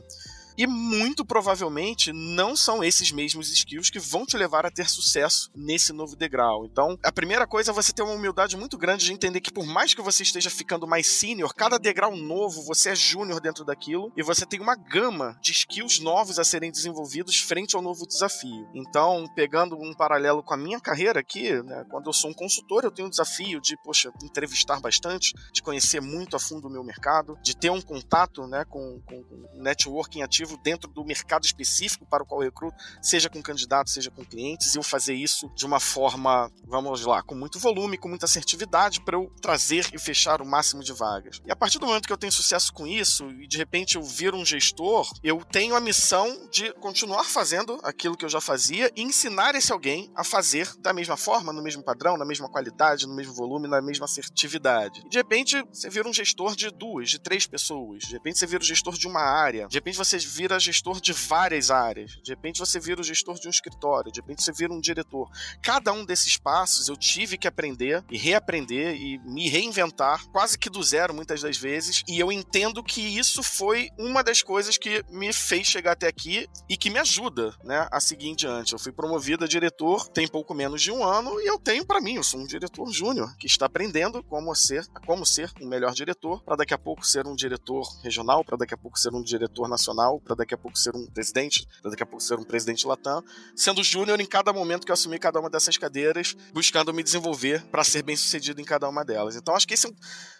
E 0.56 0.66
muito 0.66 1.24
provavelmente 1.24 2.12
não 2.12 2.56
são 2.56 2.82
esses 2.82 3.10
mesmos 3.10 3.50
skills 3.50 3.90
que 3.90 3.98
vão 3.98 4.24
te 4.24 4.36
levar 4.36 4.64
a 4.64 4.70
ter 4.70 4.88
sucesso 4.88 5.50
nesse 5.54 5.92
novo 5.92 6.14
degrau. 6.14 6.64
Então, 6.64 6.96
a 7.02 7.10
primeira 7.10 7.44
coisa 7.46 7.72
é 7.72 7.74
você 7.74 7.92
ter 7.92 8.02
uma 8.02 8.14
humildade 8.14 8.56
muito 8.56 8.78
grande 8.78 9.04
de 9.04 9.12
entender 9.12 9.40
que 9.40 9.52
por 9.52 9.66
mais 9.66 9.94
que 9.94 10.02
você 10.02 10.22
esteja 10.22 10.50
ficando 10.50 10.86
mais 10.86 11.08
sênior, 11.08 11.52
cada 11.54 11.76
degrau 11.76 12.16
novo 12.16 12.62
você 12.62 12.90
é 12.90 12.94
júnior 12.94 13.40
dentro 13.40 13.64
daquilo 13.64 14.12
e 14.16 14.22
você 14.22 14.46
tem 14.46 14.60
uma 14.60 14.76
gama 14.76 15.36
de 15.42 15.50
skills 15.50 15.98
novos 15.98 16.38
a 16.38 16.44
serem 16.44 16.70
desenvolvidos 16.70 17.36
frente 17.36 17.74
ao 17.74 17.82
novo 17.82 18.06
desafio. 18.06 18.68
Então, 18.74 19.26
pegando 19.34 19.76
um 19.76 19.92
paralelo 19.92 20.42
com 20.42 20.54
a 20.54 20.56
minha 20.56 20.78
carreira 20.78 21.18
aqui, 21.18 21.50
né, 21.62 21.84
quando 21.90 22.06
eu 22.06 22.12
sou 22.12 22.30
um 22.30 22.34
consultor, 22.34 22.84
eu 22.84 22.92
tenho 22.92 23.08
o 23.08 23.10
desafio 23.10 23.60
de, 23.60 23.76
poxa, 23.82 24.12
entrevistar 24.22 24.80
bastante, 24.80 25.34
de 25.52 25.62
conhecer 25.62 26.00
muito 26.00 26.36
a 26.36 26.38
fundo 26.38 26.68
o 26.68 26.70
meu 26.70 26.84
mercado, 26.84 27.36
de 27.42 27.56
ter 27.56 27.70
um 27.70 27.82
contato 27.82 28.46
né, 28.46 28.64
com, 28.64 29.00
com, 29.04 29.22
com 29.24 29.62
networking 29.62 30.22
ativo 30.22 30.43
dentro 30.62 30.90
do 30.90 31.04
mercado 31.04 31.44
específico 31.44 32.06
para 32.06 32.22
o 32.22 32.26
qual 32.26 32.42
eu 32.42 32.46
recruto, 32.46 32.76
seja 33.02 33.28
com 33.28 33.42
candidatos, 33.42 33.92
seja 33.92 34.10
com 34.10 34.24
clientes, 34.24 34.74
e 34.74 34.78
eu 34.78 34.82
fazer 34.82 35.14
isso 35.14 35.50
de 35.54 35.66
uma 35.66 35.80
forma, 35.80 36.50
vamos 36.66 37.04
lá, 37.04 37.22
com 37.22 37.34
muito 37.34 37.58
volume, 37.58 37.98
com 37.98 38.08
muita 38.08 38.26
assertividade 38.26 39.00
para 39.00 39.16
eu 39.16 39.30
trazer 39.40 39.88
e 39.92 39.98
fechar 39.98 40.40
o 40.40 40.46
máximo 40.46 40.82
de 40.82 40.92
vagas. 40.92 41.40
E 41.46 41.52
a 41.52 41.56
partir 41.56 41.78
do 41.78 41.86
momento 41.86 42.06
que 42.06 42.12
eu 42.12 42.18
tenho 42.18 42.32
sucesso 42.32 42.72
com 42.72 42.86
isso 42.86 43.30
e 43.30 43.46
de 43.46 43.56
repente 43.56 43.96
eu 43.96 44.02
viro 44.02 44.36
um 44.36 44.44
gestor, 44.44 45.10
eu 45.22 45.44
tenho 45.44 45.74
a 45.74 45.80
missão 45.80 46.48
de 46.50 46.72
continuar 46.74 47.24
fazendo 47.24 47.78
aquilo 47.82 48.16
que 48.16 48.24
eu 48.24 48.28
já 48.28 48.40
fazia 48.40 48.90
e 48.94 49.02
ensinar 49.02 49.54
esse 49.54 49.72
alguém 49.72 50.10
a 50.14 50.24
fazer 50.24 50.72
da 50.78 50.92
mesma 50.92 51.16
forma, 51.16 51.52
no 51.52 51.62
mesmo 51.62 51.82
padrão, 51.82 52.16
na 52.16 52.24
mesma 52.24 52.48
qualidade, 52.48 53.06
no 53.06 53.14
mesmo 53.14 53.34
volume, 53.34 53.68
na 53.68 53.80
mesma 53.80 54.04
assertividade. 54.04 55.02
E 55.06 55.08
de 55.08 55.18
repente 55.18 55.62
você 55.72 55.88
vira 55.88 56.08
um 56.08 56.12
gestor 56.12 56.54
de 56.54 56.70
duas, 56.70 57.10
de 57.10 57.18
três 57.18 57.46
pessoas. 57.46 58.04
De 58.04 58.12
repente 58.12 58.38
você 58.38 58.46
vira 58.46 58.62
o 58.62 58.66
gestor 58.66 58.94
de 58.94 59.06
uma 59.06 59.20
área. 59.20 59.66
De 59.68 59.76
repente 59.76 59.96
você 59.96 60.18
vira 60.34 60.58
gestor 60.58 61.00
de 61.00 61.12
várias 61.12 61.70
áreas. 61.70 62.18
De 62.22 62.30
repente 62.30 62.58
você 62.58 62.80
vira 62.80 63.00
o 63.00 63.04
gestor 63.04 63.38
de 63.38 63.46
um 63.46 63.50
escritório. 63.50 64.10
De 64.10 64.20
repente 64.20 64.42
você 64.42 64.52
vira 64.52 64.72
um 64.72 64.80
diretor. 64.80 65.30
Cada 65.62 65.92
um 65.92 66.04
desses 66.04 66.36
passos 66.36 66.88
eu 66.88 66.96
tive 66.96 67.38
que 67.38 67.46
aprender 67.46 68.04
e 68.10 68.18
reaprender 68.18 68.96
e 68.96 69.18
me 69.20 69.48
reinventar 69.48 70.26
quase 70.28 70.58
que 70.58 70.68
do 70.68 70.82
zero 70.82 71.14
muitas 71.14 71.40
das 71.40 71.56
vezes. 71.56 72.02
E 72.08 72.18
eu 72.18 72.32
entendo 72.32 72.82
que 72.82 73.00
isso 73.00 73.42
foi 73.42 73.90
uma 73.98 74.22
das 74.22 74.42
coisas 74.42 74.76
que 74.76 75.04
me 75.10 75.32
fez 75.32 75.66
chegar 75.66 75.92
até 75.92 76.08
aqui 76.08 76.48
e 76.68 76.76
que 76.76 76.90
me 76.90 76.98
ajuda, 76.98 77.54
né, 77.62 77.86
a 77.90 78.00
seguir 78.00 78.28
em 78.28 78.34
diante. 78.34 78.72
Eu 78.72 78.78
fui 78.78 78.92
promovido 78.92 79.44
a 79.44 79.48
diretor 79.48 80.08
tem 80.08 80.26
pouco 80.26 80.54
menos 80.54 80.82
de 80.82 80.90
um 80.90 81.04
ano 81.04 81.40
e 81.40 81.46
eu 81.46 81.58
tenho 81.58 81.86
para 81.86 82.00
mim, 82.00 82.14
eu 82.14 82.22
sou 82.22 82.40
um 82.40 82.46
diretor 82.46 82.90
júnior 82.90 83.36
que 83.36 83.46
está 83.46 83.66
aprendendo 83.66 84.22
como 84.22 84.54
ser, 84.54 84.86
como 85.06 85.24
ser 85.24 85.50
um 85.60 85.68
melhor 85.68 85.92
diretor, 85.92 86.42
para 86.42 86.56
daqui 86.56 86.74
a 86.74 86.78
pouco 86.78 87.06
ser 87.06 87.26
um 87.26 87.34
diretor 87.34 87.82
regional, 88.02 88.44
para 88.44 88.56
daqui 88.56 88.74
a 88.74 88.76
pouco 88.76 88.98
ser 88.98 89.12
um 89.14 89.22
diretor 89.22 89.68
nacional, 89.68 90.20
para 90.24 90.36
daqui 90.36 90.54
a 90.54 90.58
pouco 90.58 90.78
ser 90.78 90.94
um 90.94 91.06
presidente, 91.06 91.66
para 91.82 91.90
daqui 91.90 92.02
a 92.02 92.06
pouco 92.06 92.22
ser 92.22 92.38
um 92.38 92.44
presidente 92.44 92.86
latam, 92.86 93.22
sendo 93.54 93.82
júnior 93.82 94.20
em 94.20 94.26
cada 94.26 94.52
momento 94.52 94.84
que 94.84 94.90
eu 94.90 94.94
assumi 94.94 95.18
cada 95.18 95.38
uma 95.40 95.50
dessas 95.50 95.76
cadeiras, 95.76 96.36
buscando 96.52 96.92
me 96.92 97.02
desenvolver 97.02 97.62
para 97.70 97.84
ser 97.84 98.02
bem 98.02 98.16
sucedido 98.16 98.60
em 98.60 98.64
cada 98.64 98.88
uma 98.88 99.04
delas. 99.04 99.36
Então 99.36 99.54
acho 99.54 99.66
que 99.66 99.74
esse, 99.74 99.86
é 99.86 99.90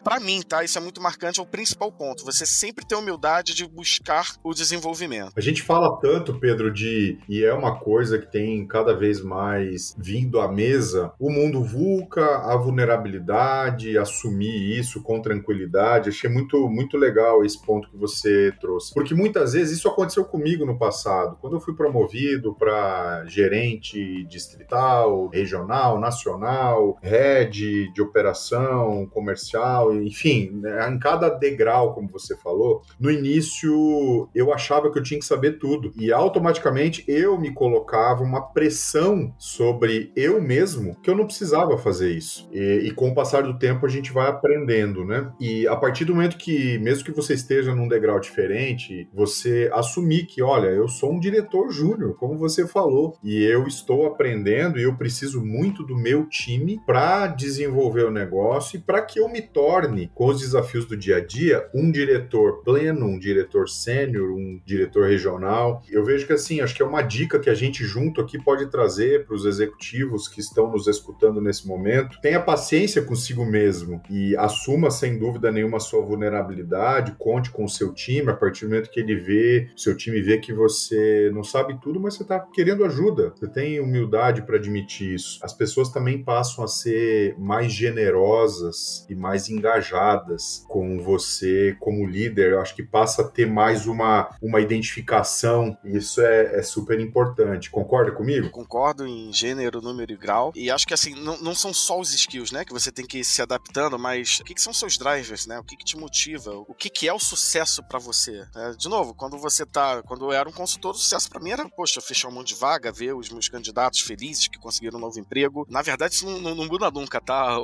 para 0.02 0.20
mim, 0.20 0.42
tá, 0.42 0.64
isso 0.64 0.78
é 0.78 0.80
muito 0.80 1.00
marcante, 1.00 1.40
é 1.40 1.42
o 1.42 1.46
principal 1.46 1.92
ponto. 1.92 2.24
Você 2.24 2.46
sempre 2.46 2.86
ter 2.86 2.94
humildade 2.94 3.54
de 3.54 3.66
buscar 3.66 4.34
o 4.42 4.54
desenvolvimento. 4.54 5.32
A 5.36 5.40
gente 5.40 5.62
fala 5.62 5.98
tanto, 6.00 6.38
Pedro, 6.38 6.72
de 6.72 7.18
e 7.28 7.44
é 7.44 7.52
uma 7.52 7.78
coisa 7.78 8.18
que 8.18 8.30
tem 8.30 8.66
cada 8.66 8.94
vez 8.94 9.20
mais 9.20 9.94
vindo 9.98 10.40
à 10.40 10.50
mesa, 10.50 11.12
o 11.18 11.30
mundo 11.30 11.62
vulca, 11.62 12.24
a 12.38 12.56
vulnerabilidade, 12.56 13.96
assumir 13.98 14.78
isso 14.78 15.02
com 15.02 15.20
tranquilidade. 15.20 16.08
Achei 16.08 16.30
muito 16.30 16.68
muito 16.68 16.96
legal 16.96 17.44
esse 17.44 17.60
ponto 17.60 17.90
que 17.90 17.96
você 17.96 18.52
trouxe. 18.60 18.92
Porque 18.94 19.14
muitas 19.14 19.52
vezes 19.52 19.73
isso 19.74 19.88
aconteceu 19.88 20.24
comigo 20.24 20.64
no 20.64 20.78
passado. 20.78 21.36
Quando 21.40 21.54
eu 21.54 21.60
fui 21.60 21.74
promovido 21.74 22.54
para 22.54 23.24
gerente 23.26 24.24
distrital, 24.24 25.28
regional, 25.28 25.98
nacional, 25.98 26.98
head 27.02 27.92
de 27.92 28.02
operação, 28.02 29.06
comercial, 29.06 29.94
enfim, 29.94 30.50
né, 30.54 30.88
em 30.88 30.98
cada 30.98 31.28
degrau, 31.28 31.94
como 31.94 32.08
você 32.08 32.36
falou, 32.36 32.82
no 32.98 33.10
início 33.10 34.28
eu 34.34 34.52
achava 34.52 34.90
que 34.90 34.98
eu 34.98 35.02
tinha 35.02 35.20
que 35.20 35.26
saber 35.26 35.58
tudo. 35.58 35.92
E 35.96 36.12
automaticamente 36.12 37.04
eu 37.06 37.38
me 37.38 37.52
colocava 37.52 38.22
uma 38.22 38.40
pressão 38.40 39.34
sobre 39.38 40.12
eu 40.16 40.40
mesmo 40.40 40.96
que 41.02 41.10
eu 41.10 41.16
não 41.16 41.26
precisava 41.26 41.76
fazer 41.78 42.10
isso. 42.12 42.48
E, 42.52 42.84
e 42.84 42.90
com 42.90 43.10
o 43.10 43.14
passar 43.14 43.42
do 43.42 43.58
tempo 43.58 43.86
a 43.86 43.88
gente 43.88 44.12
vai 44.12 44.28
aprendendo, 44.28 45.04
né? 45.04 45.30
E 45.40 45.66
a 45.66 45.76
partir 45.76 46.04
do 46.04 46.14
momento 46.14 46.36
que, 46.36 46.78
mesmo 46.78 47.04
que 47.04 47.12
você 47.12 47.34
esteja 47.34 47.74
num 47.74 47.88
degrau 47.88 48.20
diferente, 48.20 49.08
você 49.12 49.63
assumir 49.72 50.26
que, 50.26 50.42
olha, 50.42 50.68
eu 50.68 50.88
sou 50.88 51.12
um 51.12 51.20
diretor 51.20 51.70
júnior, 51.70 52.16
como 52.16 52.36
você 52.36 52.66
falou, 52.66 53.16
e 53.22 53.42
eu 53.42 53.66
estou 53.66 54.06
aprendendo 54.06 54.78
e 54.78 54.82
eu 54.82 54.96
preciso 54.96 55.44
muito 55.44 55.84
do 55.84 55.96
meu 55.96 56.26
time 56.28 56.80
para 56.86 57.26
desenvolver 57.26 58.04
o 58.04 58.10
negócio 58.10 58.76
e 58.76 58.80
para 58.80 59.02
que 59.02 59.18
eu 59.18 59.28
me 59.28 59.42
torne, 59.42 60.10
com 60.14 60.26
os 60.26 60.40
desafios 60.40 60.84
do 60.86 60.96
dia 60.96 61.18
a 61.18 61.20
dia, 61.20 61.68
um 61.74 61.90
diretor 61.90 62.62
pleno, 62.62 63.06
um 63.06 63.18
diretor 63.18 63.68
sênior, 63.68 64.30
um 64.30 64.60
diretor 64.64 65.08
regional. 65.08 65.82
Eu 65.90 66.04
vejo 66.04 66.26
que 66.26 66.32
assim, 66.32 66.60
acho 66.60 66.74
que 66.74 66.82
é 66.82 66.86
uma 66.86 67.02
dica 67.02 67.38
que 67.38 67.50
a 67.50 67.54
gente 67.54 67.84
junto 67.84 68.20
aqui 68.20 68.42
pode 68.42 68.66
trazer 68.66 69.26
para 69.26 69.34
os 69.34 69.44
executivos 69.44 70.28
que 70.28 70.40
estão 70.40 70.70
nos 70.70 70.86
escutando 70.86 71.40
nesse 71.40 71.66
momento. 71.66 72.18
Tenha 72.20 72.40
paciência 72.40 73.02
consigo 73.02 73.44
mesmo 73.44 74.02
e 74.10 74.36
assuma 74.36 74.90
sem 74.90 75.18
dúvida 75.18 75.50
nenhuma 75.50 75.80
sua 75.80 76.02
vulnerabilidade, 76.02 77.14
conte 77.18 77.50
com 77.50 77.64
o 77.64 77.68
seu 77.68 77.92
time 77.92 78.30
a 78.30 78.34
partir 78.34 78.64
do 78.64 78.70
momento 78.70 78.90
que 78.90 79.00
ele 79.00 79.16
vê, 79.16 79.53
seu 79.76 79.96
time 79.96 80.20
vê 80.20 80.38
que 80.38 80.52
você 80.52 81.30
não 81.32 81.42
sabe 81.42 81.78
tudo, 81.80 82.00
mas 82.00 82.14
você 82.14 82.22
está 82.22 82.40
querendo 82.40 82.84
ajuda. 82.84 83.32
Você 83.36 83.48
tem 83.48 83.80
humildade 83.80 84.42
para 84.42 84.56
admitir 84.56 85.14
isso. 85.14 85.38
As 85.42 85.52
pessoas 85.52 85.90
também 85.90 86.22
passam 86.22 86.64
a 86.64 86.68
ser 86.68 87.36
mais 87.38 87.72
generosas 87.72 89.06
e 89.08 89.14
mais 89.14 89.48
engajadas 89.48 90.64
com 90.68 91.02
você 91.02 91.76
como 91.80 92.06
líder. 92.06 92.52
Eu 92.52 92.60
acho 92.60 92.74
que 92.74 92.82
passa 92.82 93.22
a 93.22 93.28
ter 93.28 93.46
mais 93.46 93.86
uma, 93.86 94.30
uma 94.42 94.60
identificação. 94.60 95.76
Isso 95.84 96.20
é, 96.20 96.58
é 96.58 96.62
super 96.62 97.00
importante. 97.00 97.70
Concorda 97.70 98.12
comigo? 98.12 98.50
Concordo 98.50 99.06
em 99.06 99.32
gênero, 99.32 99.80
número 99.80 100.12
e 100.12 100.16
grau. 100.16 100.52
E 100.54 100.70
acho 100.70 100.86
que 100.86 100.94
assim, 100.94 101.14
não, 101.14 101.38
não 101.40 101.54
são 101.54 101.72
só 101.72 101.98
os 102.00 102.12
skills, 102.14 102.52
né? 102.52 102.64
Que 102.64 102.72
você 102.72 102.90
tem 102.90 103.06
que 103.06 103.18
ir 103.18 103.24
se 103.24 103.42
adaptando, 103.42 103.98
mas 103.98 104.40
o 104.40 104.44
que, 104.44 104.54
que 104.54 104.62
são 104.62 104.72
seus 104.72 104.96
drivers, 104.96 105.46
né? 105.46 105.58
O 105.58 105.64
que, 105.64 105.76
que 105.76 105.84
te 105.84 105.96
motiva? 105.96 106.52
O 106.52 106.74
que, 106.74 106.88
que 106.88 107.08
é 107.08 107.12
o 107.12 107.18
sucesso 107.18 107.82
para 107.82 107.98
você? 107.98 108.44
É, 108.54 108.70
de 108.72 108.88
novo, 108.88 109.14
quando 109.14 109.33
você 109.38 109.64
tá. 109.66 110.02
Quando 110.02 110.26
eu 110.26 110.32
era 110.32 110.48
um 110.48 110.52
consultor, 110.52 110.94
o 110.94 110.98
sucesso 110.98 111.28
para 111.28 111.40
mim 111.40 111.50
era, 111.50 111.68
poxa, 111.68 112.00
fechar 112.00 112.28
um 112.28 112.32
monte 112.32 112.48
de 112.48 112.54
vaga, 112.54 112.92
ver 112.92 113.14
os 113.14 113.28
meus 113.30 113.48
candidatos 113.48 114.00
felizes 114.00 114.48
que 114.48 114.58
conseguiram 114.58 114.98
um 114.98 115.00
novo 115.00 115.18
emprego. 115.18 115.66
Na 115.68 115.82
verdade, 115.82 116.14
isso 116.14 116.26
não, 116.26 116.40
não, 116.40 116.54
não 116.54 116.66
muda 116.66 116.90
nunca, 116.90 117.20
tá, 117.20 117.56